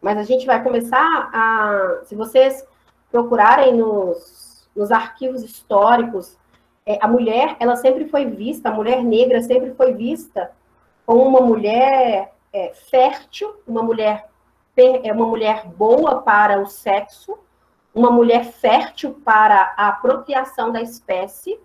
mas 0.00 0.18
a 0.18 0.24
gente 0.24 0.44
vai 0.44 0.62
começar 0.62 1.30
a. 1.32 2.00
Se 2.04 2.14
vocês 2.14 2.66
procurarem 3.10 3.74
nos, 3.74 4.68
nos 4.74 4.90
arquivos 4.90 5.42
históricos, 5.42 6.36
é, 6.84 6.98
a 7.00 7.06
mulher, 7.06 7.56
ela 7.60 7.76
sempre 7.76 8.08
foi 8.08 8.26
vista, 8.26 8.68
a 8.68 8.72
mulher 8.72 9.04
negra 9.04 9.40
sempre 9.40 9.72
foi 9.74 9.94
vista 9.94 10.50
como 11.06 11.22
uma 11.22 11.40
mulher 11.40 12.34
é, 12.52 12.72
fértil, 12.90 13.54
uma 13.66 13.82
mulher, 13.82 14.28
é, 14.76 15.12
uma 15.12 15.26
mulher 15.26 15.66
boa 15.66 16.22
para 16.22 16.60
o 16.60 16.66
sexo, 16.66 17.38
uma 17.94 18.10
mulher 18.10 18.44
fértil 18.44 19.20
para 19.24 19.74
a 19.76 19.92
procriação 19.92 20.72
da 20.72 20.80
espécie, 20.80 21.58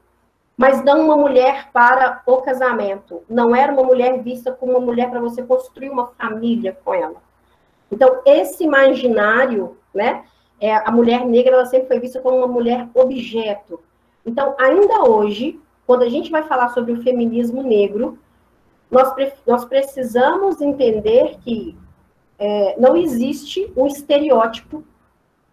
mas 0.57 0.83
não 0.83 1.05
uma 1.05 1.15
mulher 1.15 1.69
para 1.71 2.23
o 2.25 2.37
casamento. 2.37 3.21
Não 3.29 3.55
era 3.55 3.71
uma 3.71 3.83
mulher 3.83 4.23
vista 4.23 4.51
como 4.51 4.71
uma 4.71 4.81
mulher 4.81 5.07
para 5.09 5.19
você 5.19 5.43
construir 5.43 5.89
uma 5.91 6.07
família 6.07 6.75
com 6.83 6.93
ela. 6.93 7.21
Então, 7.91 8.21
esse 8.25 8.63
imaginário, 8.63 9.77
né, 9.93 10.25
é, 10.59 10.75
a 10.75 10.91
mulher 10.91 11.23
negra 11.25 11.53
ela 11.53 11.65
sempre 11.65 11.87
foi 11.87 11.99
vista 11.99 12.19
como 12.19 12.37
uma 12.37 12.47
mulher 12.47 12.89
objeto. 12.95 13.79
Então, 14.25 14.55
ainda 14.59 15.03
hoje, 15.03 15.61
quando 15.85 16.01
a 16.01 16.09
gente 16.09 16.31
vai 16.31 16.43
falar 16.43 16.69
sobre 16.69 16.91
o 16.91 17.03
feminismo 17.03 17.61
negro, 17.61 18.17
nós, 18.89 19.13
nós 19.45 19.63
precisamos 19.63 20.59
entender 20.59 21.37
que 21.43 21.77
é, 22.39 22.75
não 22.79 22.97
existe 22.97 23.71
um 23.75 23.85
estereótipo 23.85 24.83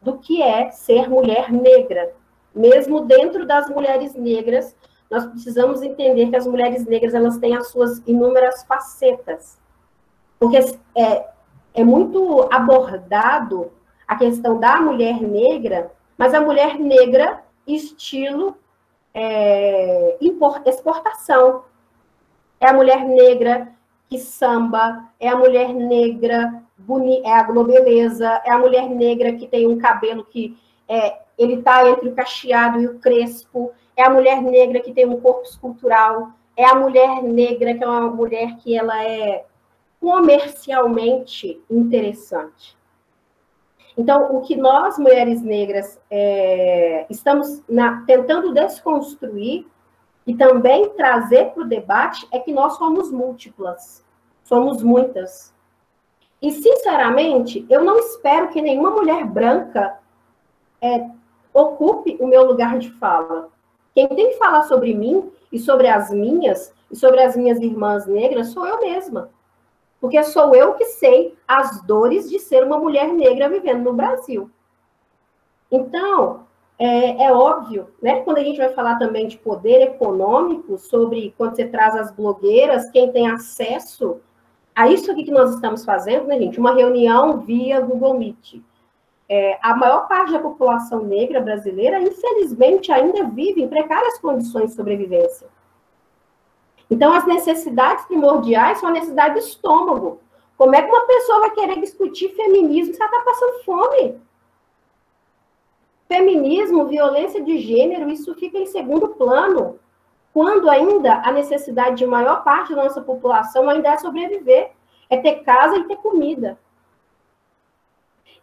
do 0.00 0.18
que 0.18 0.42
é 0.42 0.70
ser 0.70 1.08
mulher 1.10 1.52
negra. 1.52 2.12
Mesmo 2.54 3.02
dentro 3.02 3.46
das 3.46 3.68
mulheres 3.68 4.14
negras, 4.14 4.74
nós 5.10 5.26
precisamos 5.26 5.82
entender 5.82 6.30
que 6.30 6.36
as 6.36 6.46
mulheres 6.46 6.84
negras 6.86 7.14
elas 7.14 7.38
têm 7.38 7.56
as 7.56 7.68
suas 7.68 8.02
inúmeras 8.06 8.64
facetas. 8.64 9.58
Porque 10.38 10.58
é, 10.96 11.26
é 11.74 11.84
muito 11.84 12.48
abordado 12.52 13.70
a 14.06 14.16
questão 14.16 14.58
da 14.58 14.80
mulher 14.80 15.20
negra, 15.20 15.92
mas 16.16 16.34
a 16.34 16.40
mulher 16.40 16.78
negra 16.78 17.42
estilo 17.66 18.56
é, 19.12 20.16
exportação. 20.66 21.64
É 22.60 22.68
a 22.68 22.72
mulher 22.72 23.04
negra 23.04 23.72
que 24.08 24.18
samba, 24.18 25.08
é 25.18 25.28
a 25.28 25.36
mulher 25.36 25.72
negra 25.72 26.62
boni 26.76 27.22
é 27.24 27.32
a 27.32 27.42
globeleza, 27.42 28.40
é 28.44 28.50
a 28.50 28.58
mulher 28.58 28.88
negra 28.88 29.32
que 29.32 29.46
tem 29.46 29.66
um 29.66 29.78
cabelo 29.78 30.24
que 30.24 30.56
é, 30.88 31.18
ele 31.38 31.54
está 31.54 31.88
entre 31.88 32.08
o 32.08 32.14
cacheado 32.14 32.80
e 32.80 32.86
o 32.86 32.98
crespo, 32.98 33.72
é 33.96 34.04
a 34.04 34.10
mulher 34.10 34.42
negra 34.42 34.80
que 34.80 34.92
tem 34.92 35.06
um 35.06 35.20
corpo 35.20 35.42
escultural, 35.42 36.30
é 36.56 36.64
a 36.64 36.74
mulher 36.74 37.22
negra 37.22 37.74
que 37.74 37.82
é 37.82 37.86
uma 37.86 38.10
mulher 38.10 38.56
que 38.56 38.76
ela 38.76 39.04
é 39.04 39.44
comercialmente 40.00 41.62
interessante. 41.70 42.76
Então, 43.96 44.36
o 44.36 44.40
que 44.40 44.56
nós, 44.56 44.98
mulheres 44.98 45.40
negras, 45.40 46.00
é, 46.10 47.06
estamos 47.08 47.62
na, 47.68 48.04
tentando 48.04 48.52
desconstruir 48.52 49.66
e 50.26 50.34
também 50.34 50.90
trazer 50.90 51.50
para 51.50 51.62
o 51.62 51.68
debate 51.68 52.26
é 52.32 52.38
que 52.40 52.52
nós 52.52 52.76
somos 52.76 53.10
múltiplas, 53.10 54.04
somos 54.42 54.82
muitas. 54.82 55.54
E, 56.42 56.50
sinceramente, 56.50 57.64
eu 57.70 57.84
não 57.84 57.98
espero 57.98 58.48
que 58.48 58.60
nenhuma 58.60 58.90
mulher 58.90 59.24
branca 59.24 59.98
é, 60.82 61.08
ocupe 61.52 62.18
o 62.20 62.26
meu 62.26 62.44
lugar 62.44 62.78
de 62.78 62.90
fala. 62.92 63.48
Quem 63.94 64.08
tem 64.08 64.30
que 64.30 64.38
falar 64.38 64.62
sobre 64.62 64.92
mim 64.92 65.30
e 65.52 65.58
sobre 65.58 65.86
as 65.86 66.10
minhas 66.10 66.74
e 66.90 66.96
sobre 66.96 67.20
as 67.20 67.36
minhas 67.36 67.60
irmãs 67.60 68.06
negras 68.06 68.48
sou 68.48 68.66
eu 68.66 68.80
mesma. 68.80 69.30
Porque 70.00 70.22
sou 70.24 70.54
eu 70.54 70.74
que 70.74 70.84
sei 70.84 71.34
as 71.46 71.80
dores 71.82 72.28
de 72.28 72.38
ser 72.38 72.62
uma 72.64 72.78
mulher 72.78 73.08
negra 73.08 73.48
vivendo 73.48 73.84
no 73.84 73.92
Brasil. 73.92 74.50
Então, 75.70 76.44
é, 76.78 77.24
é, 77.24 77.32
óbvio, 77.32 77.88
né? 78.02 78.20
Quando 78.22 78.38
a 78.38 78.44
gente 78.44 78.58
vai 78.58 78.68
falar 78.70 78.98
também 78.98 79.28
de 79.28 79.38
poder 79.38 79.80
econômico, 79.80 80.76
sobre 80.76 81.32
quando 81.38 81.56
você 81.56 81.66
traz 81.66 81.94
as 81.94 82.10
blogueiras, 82.10 82.90
quem 82.90 83.12
tem 83.12 83.28
acesso 83.28 84.20
a 84.74 84.88
isso 84.88 85.10
aqui 85.10 85.24
que 85.24 85.30
nós 85.30 85.54
estamos 85.54 85.84
fazendo, 85.84 86.26
né, 86.26 86.38
gente? 86.38 86.58
Uma 86.58 86.74
reunião 86.74 87.38
via 87.38 87.80
Google 87.80 88.18
Meet. 88.18 88.60
É, 89.28 89.58
a 89.62 89.74
maior 89.74 90.06
parte 90.06 90.32
da 90.32 90.38
população 90.38 91.02
negra 91.02 91.40
brasileira, 91.40 91.98
infelizmente, 92.00 92.92
ainda 92.92 93.24
vive 93.24 93.62
em 93.62 93.68
precárias 93.68 94.18
condições 94.18 94.70
de 94.70 94.76
sobrevivência. 94.76 95.48
Então, 96.90 97.12
as 97.12 97.26
necessidades 97.26 98.04
primordiais 98.04 98.78
são 98.78 98.90
a 98.90 98.92
necessidade 98.92 99.34
do 99.34 99.40
estômago. 99.40 100.20
Como 100.56 100.74
é 100.74 100.82
que 100.82 100.88
uma 100.88 101.06
pessoa 101.06 101.40
vai 101.40 101.50
querer 101.50 101.80
discutir 101.80 102.34
feminismo 102.36 102.94
se 102.94 103.02
ela 103.02 103.10
está 103.10 103.24
passando 103.24 103.64
fome? 103.64 104.20
Feminismo, 106.06 106.86
violência 106.86 107.42
de 107.42 107.58
gênero, 107.58 108.10
isso 108.10 108.34
fica 108.34 108.58
em 108.58 108.66
segundo 108.66 109.08
plano 109.08 109.80
quando 110.34 110.68
ainda 110.68 111.22
a 111.24 111.30
necessidade 111.30 111.96
de 111.96 112.06
maior 112.06 112.42
parte 112.42 112.74
da 112.74 112.82
nossa 112.82 113.00
população 113.00 113.70
ainda 113.70 113.90
é 113.90 113.98
sobreviver, 113.98 114.72
é 115.08 115.16
ter 115.16 115.44
casa 115.44 115.76
e 115.76 115.84
ter 115.84 115.96
comida. 115.96 116.58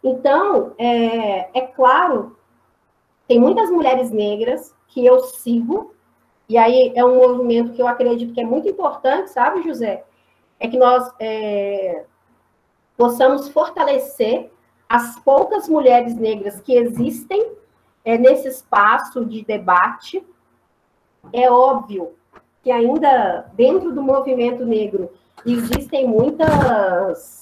Então, 0.02 0.74
é, 0.78 1.58
é 1.58 1.60
claro, 1.62 2.36
tem 3.28 3.38
muitas 3.38 3.70
mulheres 3.70 4.10
negras 4.10 4.74
que 4.88 5.04
eu 5.04 5.20
sigo, 5.20 5.94
e 6.48 6.58
aí 6.58 6.92
é 6.94 7.04
um 7.04 7.16
movimento 7.16 7.72
que 7.72 7.80
eu 7.80 7.86
acredito 7.86 8.34
que 8.34 8.40
é 8.40 8.44
muito 8.44 8.68
importante, 8.68 9.30
sabe, 9.30 9.62
José? 9.62 10.04
É 10.58 10.68
que 10.68 10.78
nós 10.78 11.10
é, 11.18 12.04
possamos 12.96 13.48
fortalecer 13.48 14.50
as 14.88 15.18
poucas 15.20 15.68
mulheres 15.68 16.14
negras 16.14 16.60
que 16.60 16.74
existem 16.74 17.52
é, 18.04 18.18
nesse 18.18 18.48
espaço 18.48 19.24
de 19.24 19.44
debate, 19.44 20.24
é 21.32 21.50
óbvio 21.50 22.14
que 22.62 22.70
ainda 22.70 23.50
dentro 23.54 23.92
do 23.92 24.02
movimento 24.02 24.64
negro 24.64 25.10
existem 25.44 26.06
muitas. 26.06 27.41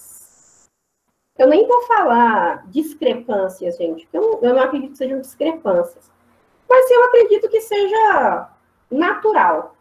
Eu 1.41 1.47
nem 1.47 1.67
vou 1.67 1.81
falar 1.85 2.67
discrepâncias, 2.67 3.79
gente, 3.79 4.07
porque 4.07 4.19
eu, 4.19 4.41
eu 4.43 4.55
não 4.55 4.63
acredito 4.63 4.91
que 4.91 4.99
sejam 4.99 5.23
discrepâncias. 5.23 6.13
Mas 6.69 6.91
eu 6.91 7.03
acredito 7.05 7.49
que 7.49 7.63
seja 7.63 8.51
natural. 8.91 9.75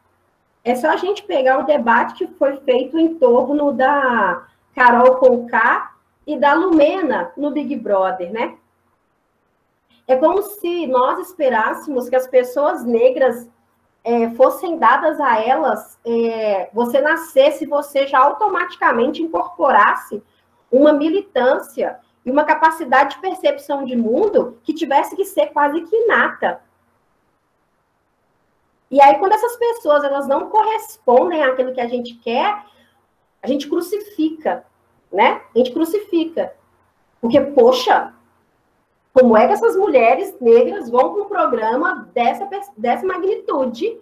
É 0.64 0.74
só 0.76 0.88
a 0.91 0.95
gente 0.95 1.24
pegar 1.24 1.60
o 1.60 1.66
debate 1.66 2.14
que 2.14 2.28
foi 2.36 2.55
feito 2.62 2.97
em 2.97 3.16
torno 3.16 3.74
da 3.74 4.47
Carol 4.74 5.18
Conká 5.18 5.95
e 6.26 6.38
da 6.38 6.53
Lumena 6.53 7.34
no 7.36 7.51
Big 7.51 7.76
Brother, 7.76 8.32
né? 8.32 8.55
É 10.07 10.16
como 10.16 10.41
se 10.41 10.88
nós 10.88 11.20
esperássemos 11.20 12.07
que 12.07 12.16
as 12.16 12.26
pessoas 12.26 12.86
negras 12.86 13.49
é, 14.01 14.30
fossem 14.30 14.78
dadas 14.78 15.20
a 15.20 15.43
elas, 15.43 15.99
é, 16.05 16.70
você 16.72 17.01
nascesse, 17.01 17.66
você 17.66 18.07
já 18.07 18.20
automaticamente 18.20 19.22
incorporasse 19.22 20.24
uma 20.72 20.93
militância 20.93 21.99
e 22.26 22.32
uma 22.32 22.43
capacidade 22.43 23.15
de 23.15 23.22
percepção 23.22 23.84
de 23.84 23.95
mundo 23.95 24.59
que 24.63 24.74
tivesse 24.74 25.15
que 25.15 25.26
ser 25.26 25.47
quase 25.47 25.82
que 25.82 25.95
inata. 25.95 26.61
E 28.91 28.99
aí, 29.01 29.17
quando 29.20 29.34
essas 29.34 29.55
pessoas 29.55 30.03
elas 30.03 30.28
não 30.28 30.49
correspondem 30.49 31.43
àquilo 31.43 31.74
que 31.74 31.82
a 31.82 31.88
gente 31.88 32.15
quer, 32.15 32.65
a 33.41 33.47
gente 33.47 33.67
crucifica, 33.70 34.65
né? 35.11 35.41
A 35.53 35.57
gente 35.57 35.72
crucifica. 35.72 36.53
Porque, 37.22 37.39
poxa, 37.39 38.13
como 39.13 39.38
é 39.38 39.47
que 39.47 39.53
essas 39.53 39.76
mulheres 39.76 40.36
negras 40.39 40.89
vão 40.89 41.13
para 41.13 41.24
um 41.24 41.28
programa 41.28 42.09
dessa, 42.13 42.47
dessa 42.78 43.05
magnitude 43.05 43.99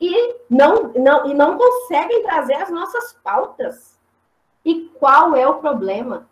e 0.00 0.36
não, 0.48 0.92
não, 0.94 1.26
e 1.26 1.34
não 1.34 1.58
conseguem 1.58 2.22
trazer 2.22 2.54
as 2.54 2.70
nossas 2.70 3.14
pautas? 3.24 3.97
E 4.68 4.90
qual 4.98 5.34
é 5.34 5.48
o 5.48 5.60
problema 5.60 6.28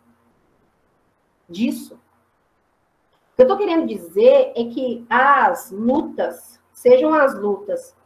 disso? 1.49 1.95
O 1.95 3.35
que 3.35 3.41
eu 3.41 3.45
estou 3.45 3.57
querendo 3.57 3.87
dizer 3.87 4.51
é 4.55 4.65
que 4.65 5.03
as 5.09 5.71
lutas, 5.71 6.61
sejam 6.71 7.15
as 7.15 7.33
lutas 7.33 7.97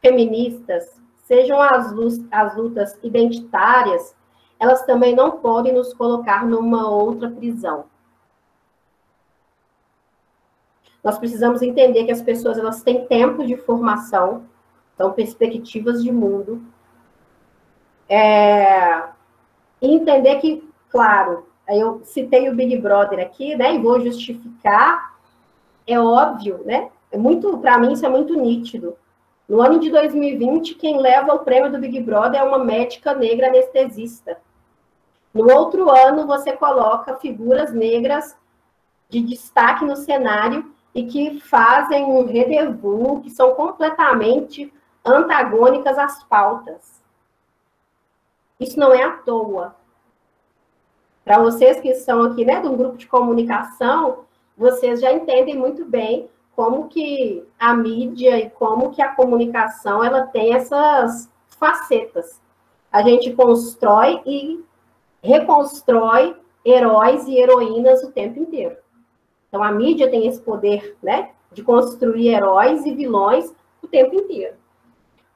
feministas, 0.00 1.00
sejam 1.22 1.62
as, 1.62 1.94
as 2.32 2.56
lutas 2.56 2.98
identitárias, 3.00 4.16
elas 4.58 4.84
também 4.84 5.14
não 5.14 5.38
podem 5.38 5.72
nos 5.72 5.94
colocar 5.94 6.44
numa 6.44 6.90
outra 6.90 7.30
prisão. 7.30 7.84
Nós 11.00 11.16
precisamos 11.16 11.62
entender 11.62 12.06
que 12.06 12.10
as 12.10 12.22
pessoas 12.22 12.58
elas 12.58 12.82
têm 12.82 13.06
tempo 13.06 13.46
de 13.46 13.56
formação, 13.56 14.48
são 14.96 15.12
perspectivas 15.12 16.02
de 16.02 16.10
mundo, 16.10 16.60
é, 18.08 19.14
e 19.80 19.94
entender 19.94 20.36
que, 20.36 20.68
claro, 20.90 21.46
eu 21.68 22.00
citei 22.04 22.48
o 22.48 22.54
Big 22.54 22.78
Brother 22.78 23.20
aqui, 23.20 23.56
né, 23.56 23.74
e 23.74 23.78
vou 23.78 24.00
justificar, 24.00 25.16
é 25.86 25.98
óbvio, 25.98 26.60
né, 26.64 26.90
é 27.10 27.18
muito, 27.18 27.58
para 27.58 27.78
mim 27.78 27.92
isso 27.92 28.06
é 28.06 28.08
muito 28.08 28.34
nítido. 28.34 28.96
No 29.48 29.62
ano 29.62 29.78
de 29.78 29.90
2020, 29.90 30.74
quem 30.74 30.98
leva 30.98 31.34
o 31.34 31.40
prêmio 31.40 31.70
do 31.70 31.78
Big 31.78 32.00
Brother 32.00 32.40
é 32.40 32.44
uma 32.44 32.58
médica 32.58 33.14
negra 33.14 33.46
anestesista. 33.46 34.38
No 35.32 35.52
outro 35.52 35.88
ano, 35.90 36.26
você 36.26 36.52
coloca 36.52 37.16
figuras 37.16 37.72
negras 37.72 38.36
de 39.08 39.20
destaque 39.20 39.84
no 39.84 39.94
cenário 39.94 40.72
e 40.92 41.04
que 41.04 41.38
fazem 41.40 42.04
um 42.06 42.26
rendezvous, 42.26 43.22
que 43.22 43.30
são 43.30 43.54
completamente 43.54 44.72
antagônicas 45.04 45.96
às 45.96 46.24
pautas. 46.24 46.95
Isso 48.58 48.78
não 48.78 48.92
é 48.92 49.02
à 49.02 49.10
toa. 49.10 49.76
Para 51.24 51.38
vocês 51.38 51.80
que 51.80 51.94
são 51.94 52.22
aqui, 52.22 52.44
né, 52.44 52.60
de 52.60 52.68
um 52.68 52.76
grupo 52.76 52.96
de 52.96 53.06
comunicação, 53.06 54.24
vocês 54.56 55.00
já 55.00 55.12
entendem 55.12 55.56
muito 55.56 55.84
bem 55.84 56.30
como 56.54 56.88
que 56.88 57.46
a 57.58 57.74
mídia 57.74 58.38
e 58.38 58.48
como 58.48 58.90
que 58.90 59.02
a 59.02 59.14
comunicação 59.14 60.02
ela 60.02 60.26
tem 60.26 60.54
essas 60.54 61.28
facetas. 61.48 62.40
A 62.90 63.02
gente 63.02 63.32
constrói 63.34 64.22
e 64.24 64.64
reconstrói 65.22 66.36
heróis 66.64 67.26
e 67.26 67.36
heroínas 67.36 68.02
o 68.02 68.10
tempo 68.10 68.38
inteiro. 68.38 68.76
Então 69.48 69.62
a 69.62 69.70
mídia 69.70 70.10
tem 70.10 70.26
esse 70.26 70.40
poder, 70.40 70.96
né, 71.02 71.30
de 71.52 71.62
construir 71.62 72.28
heróis 72.28 72.86
e 72.86 72.94
vilões 72.94 73.54
o 73.82 73.86
tempo 73.86 74.14
inteiro. 74.14 74.54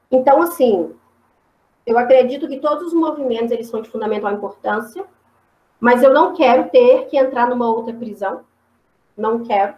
Então 0.09 0.41
assim, 0.41 0.95
eu 1.91 1.97
acredito 1.97 2.47
que 2.47 2.59
todos 2.59 2.87
os 2.87 2.93
movimentos 2.93 3.51
eles 3.51 3.67
são 3.67 3.81
de 3.81 3.89
fundamental 3.89 4.31
importância, 4.31 5.05
mas 5.79 6.01
eu 6.01 6.13
não 6.13 6.33
quero 6.33 6.69
ter 6.69 7.07
que 7.07 7.17
entrar 7.17 7.49
numa 7.49 7.67
outra 7.67 7.93
prisão. 7.93 8.41
Não 9.17 9.43
quero. 9.43 9.75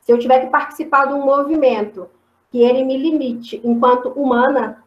Se 0.00 0.12
eu 0.12 0.18
tiver 0.18 0.40
que 0.40 0.50
participar 0.50 1.06
de 1.06 1.14
um 1.14 1.24
movimento 1.24 2.08
que 2.50 2.62
ele 2.62 2.84
me 2.84 2.96
limite 2.96 3.60
enquanto 3.64 4.08
humana, 4.10 4.82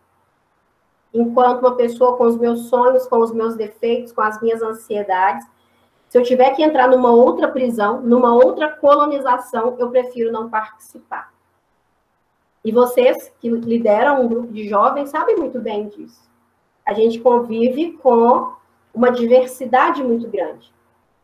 enquanto 1.13 1.59
uma 1.59 1.75
pessoa 1.75 2.17
com 2.17 2.25
os 2.25 2.37
meus 2.37 2.67
sonhos, 2.69 3.07
com 3.07 3.19
os 3.19 3.31
meus 3.31 3.55
defeitos, 3.55 4.11
com 4.11 4.21
as 4.21 4.41
minhas 4.41 4.61
ansiedades, 4.61 5.45
se 6.07 6.17
eu 6.17 6.23
tiver 6.23 6.55
que 6.55 6.63
entrar 6.63 6.87
numa 6.87 7.11
outra 7.11 7.49
prisão, 7.49 8.01
numa 8.01 8.33
outra 8.33 8.69
colonização, 8.69 9.75
eu 9.77 9.89
prefiro 9.89 10.31
não 10.31 10.49
participar. 10.49 11.31
E 12.63 12.71
vocês 12.71 13.31
que 13.39 13.49
lideram 13.49 14.21
um 14.21 14.27
grupo 14.27 14.51
de 14.51 14.67
jovens 14.67 15.09
sabem 15.09 15.35
muito 15.35 15.59
bem 15.59 15.87
disso. 15.89 16.26
A 16.87 16.93
gente 16.93 17.19
convive 17.19 17.91
com 18.01 18.53
uma 18.93 19.11
diversidade 19.11 20.01
muito 20.01 20.27
grande. 20.27 20.73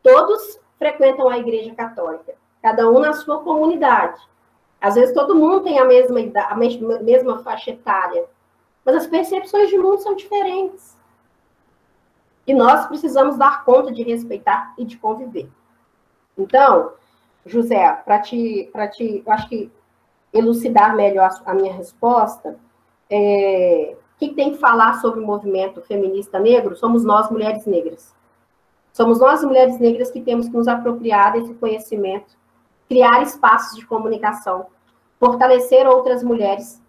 Todos 0.04 0.60
frequentam 0.78 1.30
a 1.30 1.40
Igreja 1.40 1.74
Católica 1.74 2.36
cada 2.64 2.90
um 2.90 2.98
na 2.98 3.12
sua 3.12 3.44
comunidade. 3.44 4.22
Às 4.80 4.96
vezes 4.96 5.14
todo 5.14 5.36
mundo 5.36 5.62
tem 5.62 5.80
a 5.80 5.86
mesma, 5.86 6.20
a 6.50 6.56
mesma 6.56 7.44
faixa 7.44 7.72
etária, 7.72 8.26
mas 8.86 8.96
as 8.96 9.08
percepções 9.08 9.70
de 9.70 9.78
mundo 9.78 10.00
são 10.00 10.16
diferentes. 10.16 10.98
E 12.48 12.54
nós 12.54 12.86
precisamos 12.88 13.38
dar 13.38 13.66
conta 13.66 13.92
de 13.92 14.02
respeitar 14.02 14.74
e 14.78 14.86
de 14.86 14.98
conviver. 14.98 15.50
Então, 16.38 16.94
José, 17.46 17.92
para 18.06 18.20
te, 18.20 18.72
te, 18.94 19.24
eu 19.26 19.32
acho 19.32 19.50
que 19.50 19.72
elucidar 20.34 20.96
melhor 20.96 21.30
a 21.46 21.54
minha 21.54 21.74
resposta, 21.74 22.58
é, 23.10 23.96
quem 24.24 24.34
tem 24.34 24.52
que 24.52 24.58
falar 24.58 25.02
sobre 25.02 25.20
o 25.20 25.26
movimento 25.26 25.82
feminista 25.82 26.40
negro 26.40 26.76
somos 26.76 27.04
nós, 27.04 27.30
mulheres 27.30 27.66
negras. 27.66 28.14
Somos 28.94 29.20
nós, 29.20 29.44
mulheres 29.44 29.80
negras, 29.80 30.12
que 30.12 30.22
temos 30.22 30.48
que 30.48 30.56
nos 30.56 30.68
apropriar 30.68 31.34
desse 31.34 31.54
conhecimento 31.56 32.42
criar 32.88 33.24
espaços 33.24 33.76
de 33.76 33.86
comunicação, 33.86 34.68
fortalecer 35.20 35.88
outras 35.88 36.24
mulheres, 36.24 36.82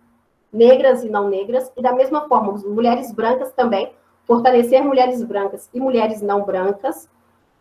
negras 0.53 1.03
e 1.03 1.09
não 1.09 1.29
negras, 1.29 1.73
e 1.77 1.83
da 1.83 1.95
mesma 1.95 2.29
forma, 2.29 2.53
mulheres 2.67 3.11
brancas 3.11 3.53
também, 3.53 3.91
fortalecer 4.27 4.85
mulheres 4.85 5.23
brancas 5.23 5.71
e 5.73 5.81
mulheres 5.81 6.21
não 6.21 6.45
brancas, 6.45 7.09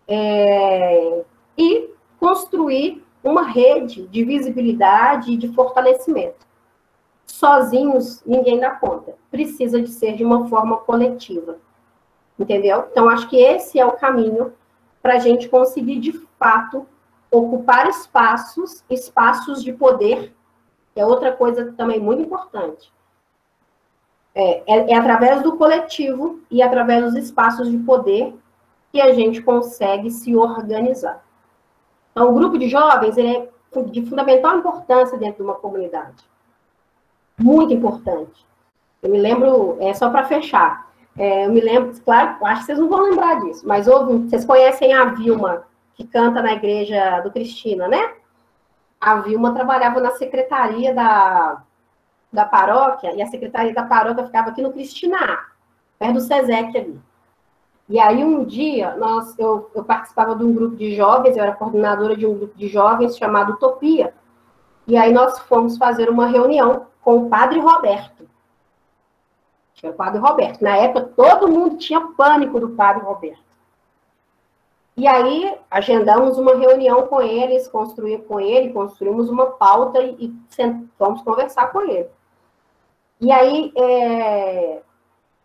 é, 0.08 1.24
e 1.58 1.90
construir 2.20 3.02
uma 3.24 3.44
rede 3.44 4.08
de 4.08 4.26
visibilidade 4.26 5.32
e 5.32 5.38
de 5.38 5.48
fortalecimento. 5.54 6.46
Sozinhos, 7.34 8.24
ninguém 8.28 8.60
dá 8.60 8.70
conta. 8.70 9.16
Precisa 9.32 9.82
de 9.82 9.90
ser 9.90 10.16
de 10.16 10.24
uma 10.24 10.48
forma 10.48 10.78
coletiva. 10.78 11.58
Entendeu? 12.38 12.86
Então, 12.92 13.10
acho 13.10 13.28
que 13.28 13.38
esse 13.38 13.80
é 13.80 13.84
o 13.84 13.94
caminho 13.94 14.54
para 15.02 15.16
a 15.16 15.20
gente 15.20 15.50
conseguir, 15.50 16.00
de 16.00 16.12
fato, 16.38 16.86
ocupar 17.32 17.90
espaços, 17.90 18.84
espaços 18.88 19.64
de 19.64 19.74
poder, 19.74 20.32
que 20.94 21.02
é 21.02 21.06
outra 21.08 21.32
coisa 21.32 21.74
também 21.74 22.00
muito 22.00 22.22
importante. 22.22 22.94
É, 24.36 24.62
é, 24.72 24.92
é, 24.92 24.96
através 24.96 25.42
do 25.42 25.58
coletivo 25.58 26.40
e 26.52 26.62
através 26.62 27.04
dos 27.04 27.16
espaços 27.16 27.68
de 27.68 27.80
poder 27.80 28.36
que 28.92 29.02
a 29.02 29.12
gente 29.12 29.42
consegue 29.42 30.12
se 30.12 30.36
organizar. 30.36 31.26
Então, 32.12 32.30
o 32.30 32.34
grupo 32.36 32.60
de 32.60 32.70
jovens 32.70 33.18
é 33.18 33.50
de 33.88 34.06
fundamental 34.06 34.60
importância 34.60 35.18
dentro 35.18 35.38
de 35.38 35.50
uma 35.50 35.56
comunidade. 35.56 36.32
Muito 37.38 37.74
importante. 37.74 38.46
Eu 39.02 39.10
me 39.10 39.20
lembro, 39.20 39.78
é 39.82 39.94
só 39.94 40.10
para 40.10 40.26
fechar, 40.26 40.88
é, 41.18 41.46
eu 41.46 41.52
me 41.52 41.62
lembro, 41.62 41.94
claro, 42.04 42.44
acho 42.46 42.62
que 42.62 42.66
vocês 42.68 42.80
não 42.80 42.90
vão 42.90 43.04
lembrar 43.04 43.40
disso, 43.42 43.68
mas 43.68 43.88
houve, 43.88 44.28
vocês 44.28 44.44
conhecem 44.46 44.94
a 44.94 45.06
Vilma 45.06 45.64
que 45.94 46.06
canta 46.06 46.42
na 46.42 46.54
igreja 46.54 47.20
do 47.22 47.32
Cristina, 47.32 47.88
né? 47.88 48.14
A 49.00 49.16
Vilma 49.18 49.54
trabalhava 49.54 50.00
na 50.00 50.12
secretaria 50.12 50.94
da, 50.94 51.62
da 52.32 52.46
paróquia, 52.46 53.14
e 53.14 53.22
a 53.22 53.28
secretaria 53.28 53.74
da 53.74 53.84
paróquia 53.84 54.26
ficava 54.26 54.50
aqui 54.50 54.62
no 54.62 54.72
Cristina, 54.72 55.40
perto 56.00 56.14
do 56.14 56.22
Sesec 56.22 56.76
ali. 56.76 57.00
E 57.88 58.00
aí, 58.00 58.24
um 58.24 58.44
dia, 58.44 58.96
nós, 58.96 59.38
eu, 59.38 59.70
eu 59.76 59.84
participava 59.84 60.36
de 60.36 60.44
um 60.44 60.54
grupo 60.54 60.76
de 60.76 60.96
jovens, 60.96 61.38
eu 61.38 61.44
era 61.44 61.54
coordenadora 61.54 62.16
de 62.16 62.26
um 62.26 62.36
grupo 62.36 62.58
de 62.58 62.68
jovens 62.70 63.18
chamado 63.18 63.54
Utopia. 63.54 64.14
E 64.86 64.98
aí, 64.98 65.14
nós 65.14 65.40
fomos 65.40 65.78
fazer 65.78 66.10
uma 66.10 66.28
reunião 66.28 66.88
com 67.02 67.18
o 67.18 67.30
padre 67.30 67.60
Roberto. 67.60 68.28
Tinha 69.74 69.92
o 69.92 69.96
padre 69.96 70.20
Roberto. 70.20 70.62
Na 70.62 70.78
época, 70.78 71.12
todo 71.16 71.48
mundo 71.48 71.78
tinha 71.78 72.02
pânico 72.02 72.60
do 72.60 72.70
padre 72.70 73.04
Roberto. 73.04 73.44
E 74.96 75.08
aí 75.08 75.58
agendamos 75.72 76.38
uma 76.38 76.56
reunião 76.56 77.08
com 77.08 77.20
eles, 77.20 77.68
construir 77.68 78.20
com 78.26 78.40
ele, 78.40 78.72
construímos 78.72 79.28
uma 79.30 79.48
pauta 79.48 80.00
e, 80.02 80.26
e 80.26 80.34
vamos 81.00 81.24
conversar 81.24 81.72
com 81.72 81.82
ele. 81.82 82.08
E 83.20 83.32
aí, 83.32 83.74
é, 83.76 84.82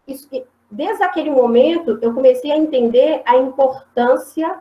isso, 0.06 0.28
desde 0.70 1.02
aquele 1.02 1.30
momento, 1.30 1.98
eu 2.02 2.12
comecei 2.12 2.50
a 2.50 2.58
entender 2.58 3.22
a 3.24 3.36
importância 3.36 4.60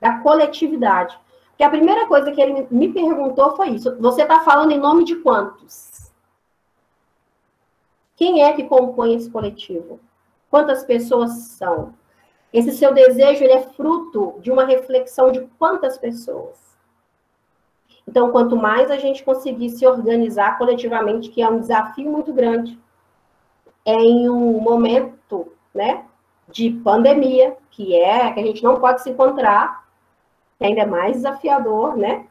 da 0.00 0.18
coletividade. 0.20 1.18
Porque 1.52 1.64
a 1.64 1.70
primeira 1.70 2.06
coisa 2.06 2.32
que 2.32 2.40
ele 2.40 2.66
me 2.70 2.92
perguntou 2.92 3.54
foi 3.54 3.70
isso: 3.70 3.96
você 4.00 4.22
está 4.22 4.40
falando 4.40 4.72
em 4.72 4.78
nome 4.78 5.04
de 5.04 5.16
quantos? 5.16 6.10
Quem 8.16 8.42
é 8.42 8.52
que 8.52 8.64
compõe 8.64 9.14
esse 9.14 9.30
coletivo? 9.30 10.00
Quantas 10.50 10.84
pessoas 10.84 11.32
são? 11.32 11.94
Esse 12.52 12.72
seu 12.72 12.92
desejo 12.92 13.44
é 13.44 13.60
fruto 13.60 14.34
de 14.40 14.50
uma 14.50 14.64
reflexão 14.64 15.32
de 15.32 15.40
quantas 15.58 15.96
pessoas. 15.96 16.76
Então, 18.06 18.30
quanto 18.30 18.56
mais 18.56 18.90
a 18.90 18.98
gente 18.98 19.24
conseguir 19.24 19.70
se 19.70 19.86
organizar 19.86 20.58
coletivamente, 20.58 21.30
que 21.30 21.40
é 21.40 21.48
um 21.48 21.60
desafio 21.60 22.10
muito 22.10 22.32
grande, 22.32 22.78
é 23.84 23.94
em 23.94 24.28
um 24.28 24.60
momento, 24.60 25.52
né, 25.72 26.04
de 26.48 26.70
pandemia, 26.70 27.56
que 27.70 27.96
é 27.96 28.30
que 28.32 28.40
a 28.40 28.42
gente 28.42 28.62
não 28.62 28.78
pode 28.78 29.02
se 29.02 29.10
encontrar, 29.10 29.81
que 30.62 30.66
ainda 30.66 30.82
é 30.82 30.86
mais 30.86 31.16
desafiador, 31.16 31.96
né? 31.96 32.24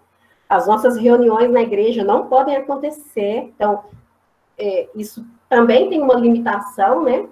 As 0.48 0.66
nossas 0.66 0.95
reuniões 0.95 1.52
na 1.52 1.62
igreja 1.62 2.02
não 2.02 2.28
podem 2.28 2.56
acontecer, 2.56 3.52
então 3.53 3.84
é, 4.58 4.90
isso 4.95 5.26
também 5.49 5.90
tem 5.90 6.02
uma 6.02 6.16
limitação, 6.16 7.03
né? 7.03 7.28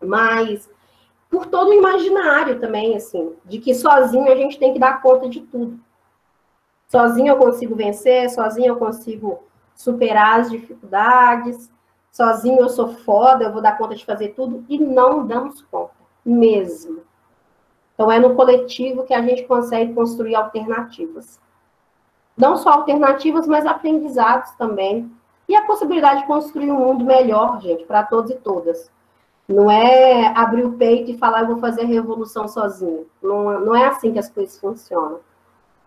Mas 0.00 0.70
por 1.28 1.46
todo 1.46 1.70
o 1.70 1.74
imaginário 1.74 2.60
também, 2.60 2.94
assim, 2.94 3.34
de 3.44 3.58
que 3.58 3.74
sozinho 3.74 4.30
a 4.30 4.36
gente 4.36 4.56
tem 4.56 4.72
que 4.72 4.78
dar 4.78 5.02
conta 5.02 5.28
de 5.28 5.40
tudo. 5.40 5.80
Sozinho 6.86 7.32
eu 7.32 7.36
consigo 7.36 7.74
vencer, 7.74 8.30
sozinho 8.30 8.68
eu 8.68 8.76
consigo 8.76 9.42
superar 9.74 10.40
as 10.40 10.50
dificuldades, 10.50 11.68
sozinho 12.12 12.60
eu 12.60 12.68
sou 12.68 12.88
foda, 12.88 13.44
eu 13.44 13.52
vou 13.52 13.60
dar 13.60 13.76
conta 13.76 13.96
de 13.96 14.04
fazer 14.04 14.28
tudo, 14.28 14.64
e 14.68 14.78
não 14.78 15.26
damos 15.26 15.60
conta, 15.62 15.94
mesmo. 16.24 17.02
Então 17.94 18.10
é 18.10 18.18
no 18.18 18.34
coletivo 18.34 19.04
que 19.04 19.14
a 19.14 19.22
gente 19.22 19.44
consegue 19.44 19.94
construir 19.94 20.34
alternativas. 20.34 21.40
Não 22.36 22.56
só 22.56 22.70
alternativas, 22.70 23.46
mas 23.46 23.64
aprendizados 23.64 24.50
também. 24.52 25.10
E 25.48 25.54
a 25.54 25.64
possibilidade 25.64 26.22
de 26.22 26.26
construir 26.26 26.70
um 26.70 26.78
mundo 26.78 27.04
melhor, 27.04 27.60
gente, 27.60 27.84
para 27.84 28.02
todos 28.02 28.30
e 28.30 28.34
todas. 28.34 28.90
Não 29.46 29.70
é 29.70 30.26
abrir 30.34 30.64
o 30.64 30.72
peito 30.72 31.10
e 31.10 31.18
falar, 31.18 31.42
eu 31.42 31.48
vou 31.48 31.58
fazer 31.58 31.82
a 31.82 31.86
revolução 31.86 32.48
sozinho. 32.48 33.06
Não, 33.22 33.60
não 33.60 33.76
é 33.76 33.86
assim 33.86 34.12
que 34.12 34.18
as 34.18 34.30
coisas 34.30 34.58
funcionam. 34.58 35.20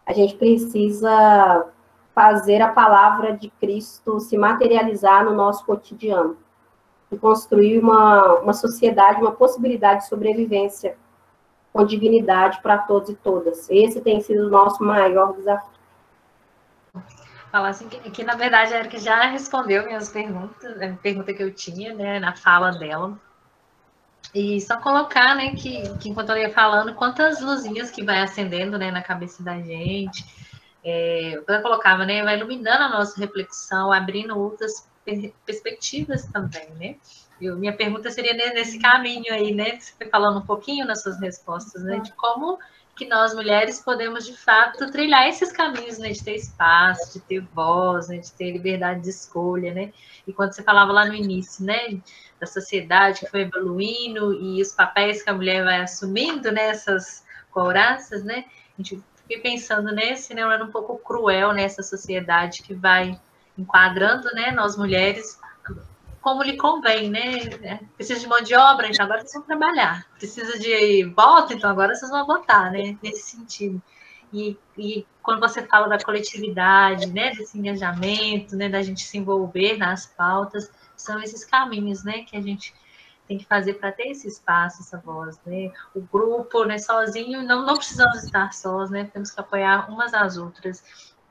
A 0.06 0.14
gente 0.14 0.36
precisa 0.36 1.66
fazer 2.14 2.62
a 2.62 2.70
palavra 2.70 3.34
de 3.34 3.50
Cristo 3.60 4.20
se 4.20 4.38
materializar 4.38 5.26
no 5.26 5.36
nosso 5.36 5.66
cotidiano 5.66 6.38
e 7.12 7.18
construir 7.18 7.80
uma, 7.80 8.36
uma 8.40 8.54
sociedade, 8.54 9.22
uma 9.22 9.32
possibilidade 9.32 10.02
de 10.02 10.08
sobrevivência 10.08 10.98
com 11.78 11.86
dignidade 11.86 12.60
para 12.62 12.80
todos 12.80 13.10
e 13.10 13.16
todas. 13.16 13.70
Esse 13.70 14.02
tem 14.02 14.20
sido 14.20 14.48
o 14.48 14.50
nosso 14.50 14.84
maior 14.84 15.34
desafio. 15.36 15.78
Falar 17.52 17.70
assim 17.70 17.88
que, 17.88 18.10
que 18.10 18.24
na 18.24 18.36
verdade 18.36 18.74
a 18.74 18.80
Erika 18.80 19.00
já 19.00 19.22
respondeu 19.28 19.86
minhas 19.86 20.10
perguntas, 20.10 20.82
a 20.82 20.94
pergunta 20.96 21.34
que 21.34 21.44
eu 21.44 21.54
tinha, 21.54 21.94
né, 21.94 22.20
na 22.20 22.36
fala 22.36 22.72
dela. 22.72 23.18
E 24.34 24.60
só 24.60 24.78
colocar, 24.78 25.36
né, 25.36 25.56
que, 25.56 25.98
que 26.00 26.10
enquanto 26.10 26.32
ela 26.32 26.40
ia 26.40 26.54
falando, 26.54 26.96
quantas 26.96 27.42
luzinhas 27.42 27.92
que 27.92 28.04
vai 28.04 28.22
acendendo, 28.22 28.78
né, 28.78 28.90
na 28.90 29.04
cabeça 29.04 29.44
da 29.44 29.60
gente. 29.62 30.26
É, 30.84 31.40
ela 31.48 31.62
colocava, 31.62 32.06
né, 32.06 32.24
vai 32.24 32.38
iluminando 32.38 32.84
a 32.84 32.90
nossa 32.90 33.20
reflexão, 33.20 33.92
abrindo 33.92 34.38
outras 34.38 34.90
perspectivas 35.46 36.26
também, 36.26 36.70
né. 36.72 36.96
Eu, 37.40 37.56
minha 37.56 37.74
pergunta 37.74 38.10
seria 38.10 38.34
nesse 38.34 38.80
caminho 38.80 39.32
aí, 39.32 39.54
né, 39.54 39.80
você 39.80 39.94
foi 39.94 40.08
falando 40.08 40.40
um 40.40 40.46
pouquinho 40.46 40.86
nas 40.86 41.04
suas 41.04 41.20
respostas, 41.20 41.84
né, 41.84 42.00
de 42.00 42.12
como 42.14 42.58
que 42.96 43.08
nós 43.08 43.36
mulheres 43.36 43.80
podemos 43.80 44.26
de 44.26 44.36
fato 44.36 44.92
trilhar 44.92 45.28
esses 45.28 45.52
caminhos, 45.52 46.00
né, 46.00 46.10
de 46.10 46.24
ter 46.24 46.36
espaço, 46.36 47.14
de 47.14 47.20
ter 47.26 47.42
voz, 47.54 48.08
né, 48.08 48.18
de 48.18 48.32
ter 48.32 48.52
liberdade 48.52 49.02
de 49.02 49.10
escolha, 49.10 49.72
né? 49.72 49.94
E 50.26 50.34
quando 50.34 50.54
você 50.54 50.64
falava 50.64 50.92
lá 50.92 51.06
no 51.06 51.14
início, 51.14 51.64
né, 51.64 52.02
da 52.40 52.48
sociedade 52.48 53.20
que 53.20 53.30
foi 53.30 53.42
evoluindo 53.42 54.34
e 54.34 54.60
os 54.62 54.72
papéis 54.72 55.22
que 55.22 55.30
a 55.30 55.34
mulher 55.34 55.64
vai 55.64 55.82
assumindo 55.82 56.52
né, 56.52 56.72
couraças, 57.52 58.24
né? 58.24 58.46
A 58.78 58.82
gente 58.82 59.02
fica 59.28 59.42
pensando 59.44 59.92
nesse, 59.94 60.34
né, 60.34 60.42
era 60.42 60.64
um 60.64 60.72
pouco 60.72 60.98
cruel 60.98 61.54
nessa 61.54 61.84
sociedade 61.84 62.64
que 62.64 62.74
vai 62.74 63.20
enquadrando, 63.56 64.28
né, 64.34 64.52
nós 64.52 64.76
mulheres 64.76 65.40
como 66.28 66.44
lhe 66.44 66.58
convém, 66.58 67.10
né? 67.10 67.38
É, 67.64 67.80
precisa 67.96 68.20
de 68.20 68.28
mão 68.28 68.42
de 68.42 68.54
obra, 68.54 68.90
então 68.90 69.06
agora 69.06 69.22
vocês 69.22 69.34
vão 69.34 69.44
trabalhar. 69.44 70.06
Precisa 70.18 70.60
de 70.60 71.06
voto, 71.16 71.54
então 71.54 71.70
agora 71.70 71.96
vocês 71.96 72.12
vão 72.12 72.26
votar, 72.26 72.70
né? 72.70 72.98
Nesse 73.02 73.38
sentido. 73.38 73.82
E, 74.34 74.60
e 74.78 75.08
quando 75.24 75.40
você 75.40 75.66
fala 75.66 75.88
da 75.88 75.98
coletividade, 75.98 77.06
né? 77.14 77.32
Desse 77.34 77.58
engajamento, 77.58 78.58
né? 78.58 78.68
Da 78.68 78.82
gente 78.82 79.04
se 79.04 79.18
envolver 79.18 79.78
nas 79.78 80.06
pautas, 80.06 80.70
são 80.98 81.18
esses 81.22 81.46
caminhos, 81.46 82.04
né? 82.04 82.24
Que 82.24 82.36
a 82.36 82.42
gente 82.42 82.74
tem 83.26 83.38
que 83.38 83.46
fazer 83.46 83.76
para 83.76 83.94
ter 83.94 84.10
esse 84.10 84.28
espaço, 84.28 84.82
essa 84.82 84.98
voz, 84.98 85.40
né? 85.46 85.72
O 85.96 86.02
grupo, 86.02 86.66
né? 86.66 86.78
Sozinho, 86.78 87.42
não, 87.42 87.66
não 87.66 87.78
precisamos 87.78 88.22
estar 88.22 88.52
sós, 88.52 88.90
né? 88.90 89.10
Temos 89.14 89.32
que 89.32 89.40
apoiar 89.40 89.90
umas 89.90 90.14
às 90.14 90.36
outras. 90.36 90.84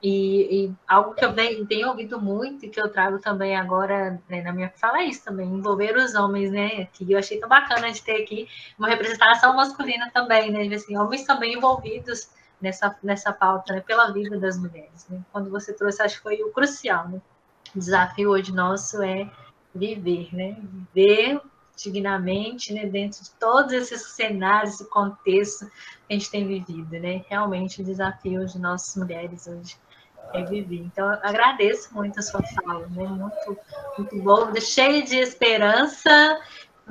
E, 0.08 0.66
e, 0.66 0.74
algo 0.86 1.14
que 1.14 1.24
eu 1.24 1.34
tenho 1.66 1.88
ouvido 1.88 2.20
muito 2.20 2.64
e 2.64 2.68
que 2.68 2.80
eu 2.80 2.88
trago 2.88 3.18
também 3.18 3.56
agora 3.56 4.22
né, 4.28 4.40
na 4.40 4.52
minha 4.52 4.70
fala 4.70 5.00
é 5.00 5.06
isso 5.06 5.24
também, 5.24 5.48
envolver 5.48 5.96
os 5.96 6.14
homens, 6.14 6.52
né? 6.52 6.84
Que 6.92 7.10
eu 7.10 7.18
achei 7.18 7.40
tão 7.40 7.48
bacana 7.48 7.90
de 7.90 8.00
ter 8.00 8.22
aqui 8.22 8.46
uma 8.78 8.86
representação 8.86 9.56
masculina 9.56 10.08
também, 10.14 10.52
né? 10.52 10.72
Assim, 10.72 10.96
homens 10.96 11.24
também 11.24 11.54
envolvidos 11.54 12.30
nessa, 12.60 12.96
nessa 13.02 13.32
pauta, 13.32 13.72
né, 13.72 13.80
pela 13.80 14.12
vida 14.12 14.38
das 14.38 14.56
mulheres. 14.56 15.08
Né? 15.08 15.20
Quando 15.32 15.50
você 15.50 15.72
trouxe, 15.72 16.00
acho 16.00 16.18
que 16.18 16.22
foi 16.22 16.40
o 16.40 16.52
crucial, 16.52 17.08
né? 17.08 17.20
O 17.74 17.78
desafio 17.80 18.30
hoje 18.30 18.52
nosso 18.52 19.02
é 19.02 19.28
viver, 19.74 20.32
né? 20.32 20.56
Viver 20.94 21.40
dignamente, 21.76 22.72
né? 22.72 22.86
Dentro 22.86 23.24
de 23.24 23.30
todos 23.40 23.72
esses 23.72 24.02
cenários, 24.12 24.74
esse 24.74 24.88
contexto 24.88 25.66
que 25.66 25.72
a 26.10 26.12
gente 26.12 26.30
tem 26.30 26.46
vivido, 26.46 26.92
né? 26.92 27.24
Realmente 27.28 27.82
o 27.82 27.84
desafio 27.84 28.46
de 28.46 28.56
nós 28.60 28.94
mulheres 28.94 29.48
hoje 29.48 29.76
reviver. 30.32 30.81
Então, 30.81 31.12
eu 31.12 31.19
agradeço 31.23 31.94
muito 31.94 32.19
a 32.19 32.23
sua 32.23 32.43
fala, 32.43 32.86
né? 32.89 33.07
Muito, 33.07 33.59
muito 33.97 34.23
bom, 34.23 34.55
cheio 34.61 35.05
de 35.05 35.16
esperança, 35.16 36.40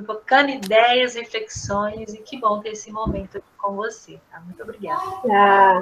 focando 0.04 0.50
ideias, 0.50 1.14
reflexões, 1.14 2.12
e 2.12 2.18
que 2.18 2.38
bom 2.38 2.60
ter 2.60 2.70
esse 2.70 2.92
momento 2.92 3.38
aqui 3.38 3.48
com 3.56 3.74
você. 3.74 4.20
Tá? 4.30 4.40
Muito 4.40 4.62
obrigada. 4.62 5.00
Ah, 5.30 5.80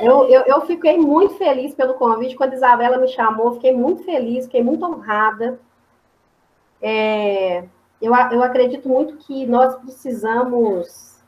eu, 0.00 0.28
eu, 0.28 0.42
eu 0.42 0.60
fiquei 0.62 0.96
muito 0.96 1.34
feliz 1.34 1.74
pelo 1.74 1.94
convite. 1.94 2.36
Quando 2.36 2.52
a 2.52 2.56
Isabela 2.56 2.98
me 2.98 3.08
chamou, 3.08 3.54
fiquei 3.54 3.72
muito 3.72 4.04
feliz, 4.04 4.46
fiquei 4.46 4.62
muito 4.62 4.84
honrada. 4.84 5.58
É, 6.80 7.64
eu, 8.00 8.14
eu 8.14 8.42
acredito 8.42 8.88
muito 8.88 9.16
que 9.16 9.46
nós 9.46 9.74
precisamos, 9.76 11.22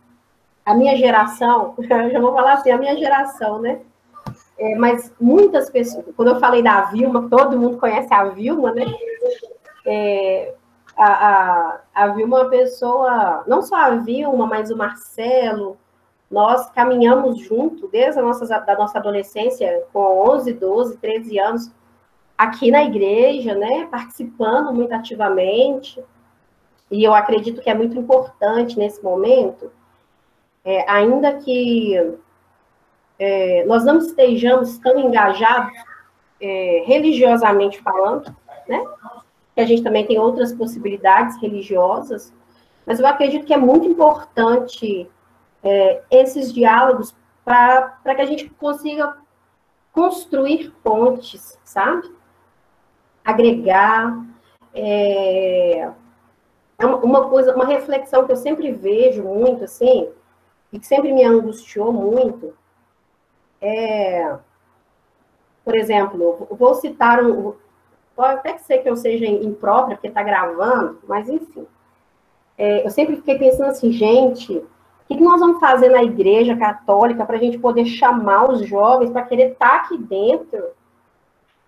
a 0.65 0.75
minha 0.75 0.97
geração, 0.97 1.75
eu 1.79 2.11
já 2.11 2.21
vou 2.21 2.35
falar 2.35 2.55
assim, 2.55 2.71
a 2.71 2.79
minha 2.79 2.97
geração, 2.97 3.61
né? 3.61 3.81
É, 4.59 4.75
mas 4.75 5.13
muitas 5.21 5.69
pessoas, 5.69 6.05
quando 6.17 6.29
eu 6.29 6.41
falei 6.41 6.63
da 6.63 6.83
Vilma, 6.87 7.29
todo 7.29 7.59
mundo 7.59 7.77
conhece 7.77 8.13
a 8.13 8.25
Vilma, 8.25 8.73
né? 8.73 8.85
É, 9.85 10.55
a, 10.97 11.05
a, 11.05 11.81
a 11.95 12.07
Vilma 12.09 12.39
é 12.39 12.43
uma 12.43 12.51
pessoa, 12.51 13.45
não 13.47 13.61
só 13.61 13.77
a 13.77 13.91
Vilma, 13.97 14.47
mas 14.47 14.71
o 14.71 14.77
Marcelo, 14.77 15.77
nós 16.31 16.71
caminhamos 16.71 17.39
junto 17.39 17.87
desde 17.89 18.19
a 18.19 18.23
nossa, 18.23 18.47
da 18.61 18.77
nossa 18.77 18.99
adolescência, 18.99 19.85
com 19.93 20.01
11, 20.31 20.55
12, 20.55 20.97
13 20.97 21.39
anos, 21.39 21.73
aqui 22.37 22.71
na 22.71 22.83
igreja, 22.83 23.55
né? 23.55 23.87
Participando 23.91 24.73
muito 24.73 24.93
ativamente. 24.93 26.03
E 26.91 27.05
eu 27.05 27.15
acredito 27.15 27.61
que 27.61 27.69
é 27.69 27.75
muito 27.75 27.99
importante 27.99 28.79
nesse 28.79 29.03
momento, 29.03 29.71
é, 30.65 30.89
ainda 30.91 31.35
que 31.35 32.17
é, 33.19 33.65
nós 33.65 33.85
não 33.85 33.99
estejamos 33.99 34.79
tão 34.79 34.99
engajados 34.99 35.73
é, 36.41 36.85
religiosamente 36.87 37.81
falando, 37.81 38.35
né? 38.69 38.85
Que 39.55 39.61
a 39.61 39.67
gente 39.67 39.83
também 39.83 40.07
tem 40.07 40.19
outras 40.19 40.53
possibilidades 40.53 41.41
religiosas, 41.41 42.33
mas 42.85 43.01
eu 43.01 43.07
acredito 43.07 43.47
que 43.47 43.55
é 43.55 43.57
muito 43.57 43.87
importante 43.87 45.09
é, 45.63 46.03
esses 46.11 46.53
diálogos 46.53 47.15
para 47.45 48.15
que 48.15 48.23
a 48.23 48.27
gente 48.27 48.49
consiga 48.51 49.17
construir 49.93 50.73
pontes, 50.83 51.59
sabe? 51.65 52.11
Agregar. 53.25 54.25
É, 54.75 55.91
é 56.79 56.85
uma 56.85 57.31
coisa, 57.31 57.55
uma 57.55 57.65
reflexão 57.65 58.27
que 58.27 58.33
eu 58.33 58.37
sempre 58.37 58.71
vejo 58.71 59.23
muito, 59.23 59.65
assim, 59.65 60.11
e 60.71 60.79
que 60.79 60.87
sempre 60.87 61.13
me 61.13 61.25
angustiou 61.25 61.91
muito, 61.91 62.53
é, 63.61 64.37
por 65.65 65.77
exemplo, 65.77 66.47
vou 66.51 66.75
citar 66.75 67.23
um. 67.25 67.55
Pode 68.15 68.35
até 68.35 68.57
ser 68.59 68.79
que 68.79 68.89
eu 68.89 68.97
seja 68.97 69.27
imprópria, 69.27 69.97
porque 69.97 70.09
está 70.09 70.23
gravando, 70.23 71.01
mas 71.07 71.29
enfim. 71.29 71.67
É, 72.57 72.87
eu 72.87 72.91
sempre 72.91 73.17
fiquei 73.17 73.39
pensando 73.39 73.69
assim, 73.69 73.93
gente, 73.93 74.57
o 74.57 74.65
que, 75.07 75.21
nós 75.21 75.39
vamos 75.39 75.61
fazer 75.61 75.91
na 75.91 76.03
igreja 76.03 76.57
católica 76.57 77.27
para 77.27 77.37
a 77.37 77.41
gente 77.41 77.59
poder 77.59 77.85
chamar 77.85 78.51
os 78.51 78.67
jovens 78.67 79.11
para 79.11 79.23
querer 79.23 79.53
estar 79.53 79.69
tá 79.69 79.77
aqui 79.77 79.99
dentro? 79.99 80.65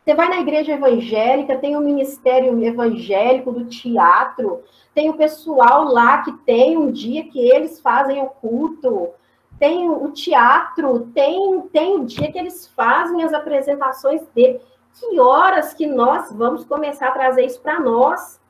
Você 0.03 0.15
vai 0.15 0.29
na 0.29 0.41
igreja 0.41 0.73
evangélica, 0.73 1.59
tem 1.59 1.77
o 1.77 1.81
ministério 1.81 2.59
evangélico 2.65 3.53
do 3.53 3.67
teatro, 3.67 4.63
tem 4.95 5.11
o 5.11 5.17
pessoal 5.19 5.85
lá 5.85 6.23
que 6.23 6.33
tem 6.47 6.79
um 6.79 6.91
dia 6.91 7.25
que 7.25 7.39
eles 7.39 7.79
fazem 7.81 8.23
o 8.23 8.27
culto, 8.27 9.11
tem 9.59 9.91
o 9.91 10.11
teatro, 10.13 11.11
tem, 11.15 11.63
tem 11.73 11.97
o 11.97 12.05
dia 12.05 12.31
que 12.31 12.39
eles 12.39 12.67
fazem 12.69 13.23
as 13.23 13.33
apresentações 13.33 14.23
dele. 14.35 14.61
Que 14.95 15.19
horas 15.21 15.75
que 15.75 15.87
nós 15.87 16.33
vamos 16.33 16.65
começar 16.65 17.09
a 17.09 17.13
trazer 17.13 17.45
isso 17.45 17.61
para 17.61 17.79
nós? 17.81 18.41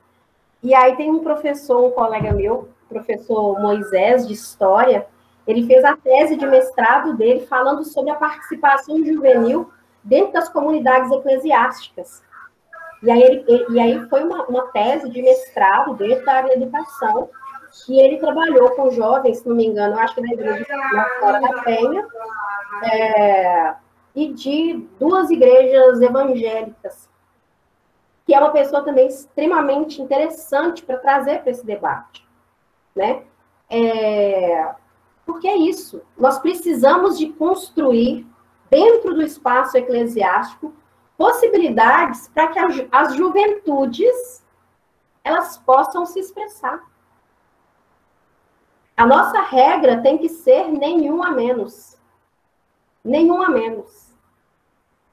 E 0.63 0.75
aí 0.75 0.97
tem 0.97 1.11
um 1.11 1.21
professor, 1.21 1.85
um 1.85 1.91
colega 1.91 2.33
meu, 2.33 2.69
professor 2.89 3.61
Moisés, 3.61 4.27
de 4.27 4.35
História, 4.35 5.07
ele 5.49 5.67
fez 5.67 5.83
a 5.83 5.97
tese 5.97 6.37
de 6.37 6.47
mestrado 6.47 7.17
dele 7.17 7.47
falando 7.47 7.83
sobre 7.83 8.11
a 8.11 8.17
participação 8.17 9.03
juvenil 9.03 9.71
dentro 10.05 10.35
das 10.35 10.51
comunidades 10.51 11.11
eclesiásticas. 11.11 12.23
E 13.03 13.11
aí, 13.11 13.23
ele, 13.23 13.67
e 13.71 13.81
aí 13.81 14.09
foi 14.09 14.25
uma, 14.25 14.45
uma 14.45 14.67
tese 14.69 15.09
de 15.09 15.23
mestrado 15.23 15.95
dentro 15.95 16.27
da 16.27 16.35
área 16.35 16.51
da 16.51 16.55
educação, 16.57 17.31
que 17.71 17.99
ele 17.99 18.19
trabalhou 18.19 18.71
com 18.71 18.91
jovens, 18.91 19.39
se 19.39 19.49
não 19.49 19.57
me 19.57 19.67
engano, 19.67 19.99
acho 19.99 20.15
que 20.15 20.21
na 20.21 20.33
igreja 20.33 20.67
na 20.93 21.05
Fora 21.21 21.41
da 21.41 21.63
Penha, 21.63 22.07
é, 22.93 23.75
e 24.15 24.33
de 24.33 24.87
duas 24.99 25.31
igrejas 25.31 26.01
evangélicas, 26.01 27.09
que 28.27 28.35
é 28.35 28.39
uma 28.39 28.51
pessoa 28.51 28.83
também 28.83 29.07
extremamente 29.07 30.03
interessante 30.03 30.83
para 30.83 30.99
trazer 30.99 31.41
para 31.41 31.51
esse 31.51 31.65
debate, 31.65 32.27
né? 32.95 33.23
É, 33.71 34.75
porque 35.25 35.47
é 35.47 35.57
isso, 35.57 36.03
nós 36.17 36.39
precisamos 36.39 37.19
de 37.19 37.29
construir 37.29 38.27
dentro 38.71 39.15
do 39.15 39.23
espaço 39.23 39.77
eclesiástico 39.77 40.75
possibilidades 41.17 42.29
para 42.29 42.49
que 42.49 42.89
as 42.93 43.15
juventudes 43.15 44.45
elas 45.25 45.59
possam 45.59 46.07
se 46.07 46.21
expressar. 46.21 46.81
A 48.99 49.07
nossa 49.07 49.41
regra 49.41 50.03
tem 50.03 50.19
que 50.19 50.29
ser 50.29 50.69
nenhum 50.69 51.23
a 51.23 51.31
menos. 51.31 51.97
Nenhum 53.05 53.41
a 53.41 53.49
menos. 53.49 54.13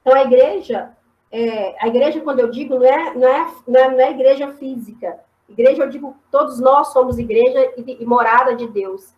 Então, 0.00 0.12
a 0.12 0.24
igreja, 0.24 0.90
é, 1.30 1.76
a 1.80 1.86
igreja, 1.86 2.20
quando 2.20 2.40
eu 2.40 2.50
digo, 2.50 2.80
não 2.80 2.84
é, 2.84 3.14
não, 3.14 3.28
é, 3.28 3.54
não, 3.66 3.80
é, 3.80 3.90
não 3.90 4.00
é 4.00 4.10
igreja 4.10 4.52
física. 4.54 5.20
Igreja, 5.48 5.84
eu 5.84 5.88
digo, 5.88 6.16
todos 6.32 6.58
nós 6.58 6.88
somos 6.88 7.16
igreja 7.16 7.72
e, 7.76 8.02
e 8.02 8.04
morada 8.04 8.56
de 8.56 8.66
Deus. 8.66 9.14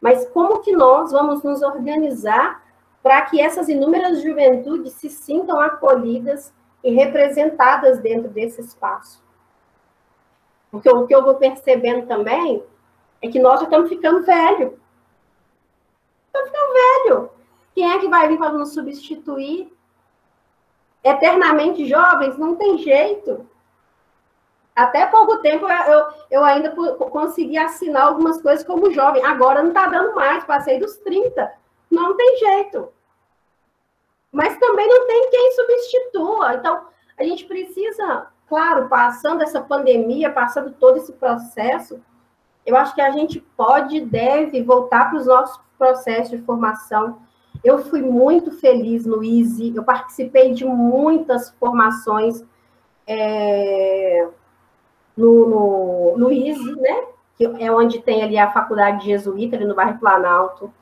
Mas 0.00 0.28
como 0.30 0.58
que 0.58 0.72
nós 0.72 1.12
vamos 1.12 1.44
nos 1.44 1.62
organizar 1.62 2.64
para 3.04 3.22
que 3.22 3.40
essas 3.40 3.68
inúmeras 3.68 4.22
juventudes 4.22 4.94
se 4.94 5.08
sintam 5.08 5.60
acolhidas 5.60 6.52
e 6.82 6.92
representadas 6.92 8.00
dentro 8.00 8.28
desse 8.28 8.60
espaço. 8.60 9.22
Porque 10.68 10.90
o 10.90 11.06
que 11.06 11.14
eu 11.14 11.22
vou 11.22 11.36
percebendo 11.36 12.08
também 12.08 12.64
é 13.22 13.28
que 13.28 13.38
nós 13.38 13.60
já 13.60 13.64
estamos 13.64 13.88
ficando 13.88 14.24
velho. 14.24 14.80
Estamos 16.26 16.50
ficando 16.50 16.72
velho. 16.72 17.30
Quem 17.74 17.90
é 17.90 17.98
que 17.98 18.08
vai 18.08 18.28
vir 18.28 18.38
para 18.38 18.52
nos 18.52 18.72
substituir? 18.72 19.72
Eternamente 21.02 21.86
jovens? 21.86 22.36
Não 22.36 22.56
tem 22.56 22.78
jeito. 22.78 23.48
Até 24.74 25.06
pouco 25.06 25.38
tempo 25.38 25.66
eu, 25.68 26.06
eu 26.30 26.44
ainda 26.44 26.70
consegui 26.70 27.58
assinar 27.58 28.06
algumas 28.06 28.40
coisas 28.40 28.64
como 28.64 28.90
jovem. 28.90 29.24
Agora 29.24 29.62
não 29.62 29.70
está 29.70 29.86
dando 29.86 30.14
mais, 30.14 30.44
passei 30.44 30.78
dos 30.78 30.96
30 30.98 31.60
não 31.90 32.16
tem 32.16 32.38
jeito. 32.38 32.92
Mas 34.30 34.56
também 34.58 34.86
não 34.86 35.06
tem 35.06 35.30
quem 35.30 35.52
substitua. 35.52 36.54
Então, 36.54 36.86
a 37.18 37.24
gente 37.24 37.44
precisa, 37.46 38.28
claro, 38.48 38.88
passando 38.88 39.42
essa 39.42 39.60
pandemia, 39.60 40.32
passando 40.32 40.72
todo 40.72 40.98
esse 40.98 41.12
processo, 41.14 42.00
eu 42.70 42.76
acho 42.76 42.94
que 42.94 43.00
a 43.00 43.10
gente 43.10 43.40
pode 43.56 43.96
e 43.96 44.04
deve 44.04 44.62
voltar 44.62 45.10
para 45.10 45.18
os 45.18 45.26
nossos 45.26 45.60
processos 45.78 46.30
de 46.30 46.38
formação. 46.44 47.18
Eu 47.64 47.78
fui 47.78 48.00
muito 48.00 48.52
feliz 48.52 49.04
no 49.04 49.22
Easy, 49.22 49.74
eu 49.74 49.82
participei 49.82 50.52
de 50.52 50.64
muitas 50.64 51.50
formações 51.58 52.44
é, 53.06 54.28
no, 55.16 55.48
no, 55.48 56.18
no 56.18 56.32
Easy, 56.32 56.76
né? 56.76 57.04
Que 57.36 57.44
é 57.44 57.72
onde 57.72 58.00
tem 58.00 58.22
ali 58.22 58.38
a 58.38 58.50
faculdade 58.52 59.06
jesuíta, 59.06 59.56
ali 59.56 59.64
no 59.64 59.74
bairro 59.74 59.98
Planalto. 59.98 60.72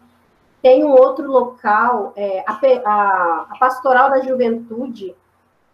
Tem 0.60 0.84
um 0.84 0.90
outro 0.90 1.30
local, 1.30 2.12
é, 2.16 2.44
a, 2.46 2.52
a, 2.52 3.46
a, 3.50 3.58
Pastoral 3.58 4.10
da 4.10 4.20
Juventude 4.20 5.14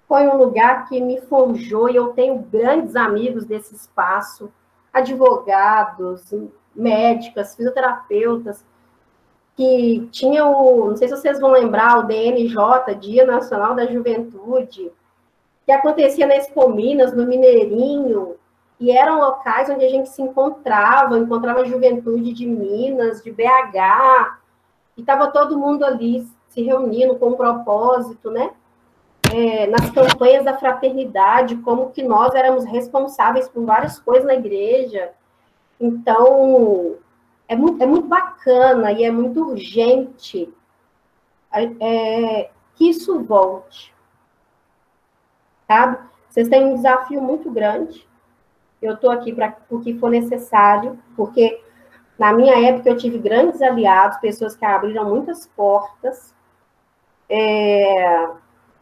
foi 0.06 0.28
um 0.28 0.36
lugar 0.36 0.86
que 0.88 1.00
me 1.00 1.20
forjou 1.22 1.88
e 1.88 1.96
eu 1.96 2.08
tenho 2.08 2.38
grandes 2.38 2.94
amigos 2.94 3.44
desse 3.44 3.74
espaço, 3.74 4.52
advogados, 4.94 6.32
médicas, 6.74 7.56
fisioterapeutas, 7.56 8.64
que 9.56 10.08
tinham, 10.10 10.88
não 10.88 10.96
sei 10.96 11.08
se 11.08 11.16
vocês 11.16 11.40
vão 11.40 11.50
lembrar, 11.50 11.98
o 11.98 12.04
DNJ, 12.04 12.94
Dia 13.00 13.24
Nacional 13.26 13.74
da 13.74 13.86
Juventude, 13.86 14.90
que 15.66 15.72
acontecia 15.72 16.26
na 16.26 16.36
Expo 16.36 16.68
no 16.68 17.26
Mineirinho, 17.26 18.36
e 18.80 18.90
eram 18.90 19.20
locais 19.20 19.70
onde 19.70 19.84
a 19.84 19.88
gente 19.88 20.08
se 20.08 20.20
encontrava, 20.20 21.18
encontrava 21.18 21.60
a 21.60 21.64
juventude 21.64 22.32
de 22.32 22.44
Minas, 22.44 23.22
de 23.22 23.30
BH, 23.30 24.38
e 24.96 25.00
estava 25.00 25.28
todo 25.28 25.58
mundo 25.58 25.84
ali 25.84 26.26
se 26.48 26.62
reunindo 26.62 27.16
com 27.16 27.30
um 27.30 27.36
propósito, 27.36 28.30
né? 28.30 28.50
É, 29.36 29.66
nas 29.66 29.90
campanhas 29.90 30.44
da 30.44 30.56
fraternidade, 30.56 31.56
como 31.56 31.90
que 31.90 32.04
nós 32.04 32.32
éramos 32.36 32.64
responsáveis 32.64 33.48
por 33.48 33.64
várias 33.64 33.98
coisas 33.98 34.24
na 34.24 34.34
igreja. 34.34 35.10
Então, 35.80 36.94
é 37.48 37.56
muito, 37.56 37.82
é 37.82 37.86
muito 37.86 38.06
bacana 38.06 38.92
e 38.92 39.02
é 39.02 39.10
muito 39.10 39.44
urgente 39.44 40.48
é, 41.52 42.48
que 42.76 42.88
isso 42.88 43.24
volte. 43.24 43.92
Sabe? 45.66 45.98
Vocês 46.28 46.48
têm 46.48 46.66
um 46.66 46.76
desafio 46.76 47.20
muito 47.20 47.50
grande. 47.50 48.06
Eu 48.80 48.94
estou 48.94 49.10
aqui 49.10 49.32
para 49.32 49.56
o 49.68 49.80
que 49.80 49.98
for 49.98 50.10
necessário, 50.10 50.96
porque 51.16 51.60
na 52.16 52.32
minha 52.32 52.56
época, 52.68 52.90
eu 52.90 52.96
tive 52.96 53.18
grandes 53.18 53.60
aliados, 53.60 54.18
pessoas 54.18 54.54
que 54.54 54.64
abriram 54.64 55.08
muitas 55.08 55.46
portas. 55.48 56.32
É, 57.28 58.28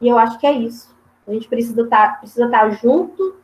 e 0.02 0.08
eu 0.08 0.18
acho 0.18 0.38
que 0.40 0.46
é 0.46 0.52
isso. 0.52 0.92
A 1.26 1.32
gente 1.32 1.48
precisa 1.48 1.82
estar, 1.82 2.14
tá, 2.14 2.18
precisa 2.18 2.50
tá 2.50 2.68
junto, 2.70 3.36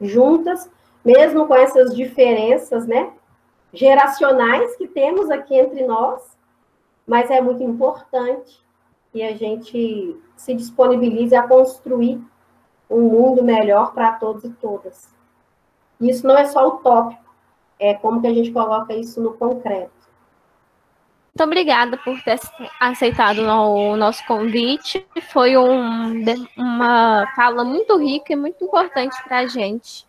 juntas, 0.00 0.68
mesmo 1.04 1.46
com 1.46 1.54
essas 1.54 1.94
diferenças, 1.94 2.84
né? 2.84 3.12
Geracionais 3.72 4.76
que 4.76 4.88
temos 4.88 5.30
aqui 5.30 5.54
entre 5.56 5.86
nós, 5.86 6.36
mas 7.06 7.30
é 7.30 7.40
muito 7.40 7.62
importante 7.62 8.60
que 9.12 9.22
a 9.22 9.36
gente 9.36 10.20
se 10.36 10.54
disponibilize 10.54 11.34
a 11.34 11.46
construir 11.46 12.20
um 12.90 13.02
mundo 13.02 13.44
melhor 13.44 13.94
para 13.94 14.12
todos 14.12 14.42
e 14.42 14.50
todas. 14.50 15.14
Isso 16.00 16.26
não 16.26 16.36
é 16.36 16.46
só 16.46 16.66
utópico, 16.66 17.22
é, 17.78 17.94
como 17.94 18.20
que 18.20 18.26
a 18.26 18.34
gente 18.34 18.50
coloca 18.50 18.92
isso 18.94 19.20
no 19.20 19.34
concreto. 19.34 19.99
Muito 21.32 21.44
obrigada 21.44 21.96
por 21.96 22.20
ter 22.22 22.38
aceitado 22.80 23.38
o 23.38 23.96
nosso 23.96 24.24
convite. 24.26 25.06
Foi 25.32 25.56
um, 25.56 26.24
uma 26.56 27.26
fala 27.36 27.64
muito 27.64 27.96
rica 27.96 28.32
e 28.32 28.36
muito 28.36 28.64
importante 28.64 29.16
para 29.24 29.38
a 29.38 29.46
gente. 29.46 30.04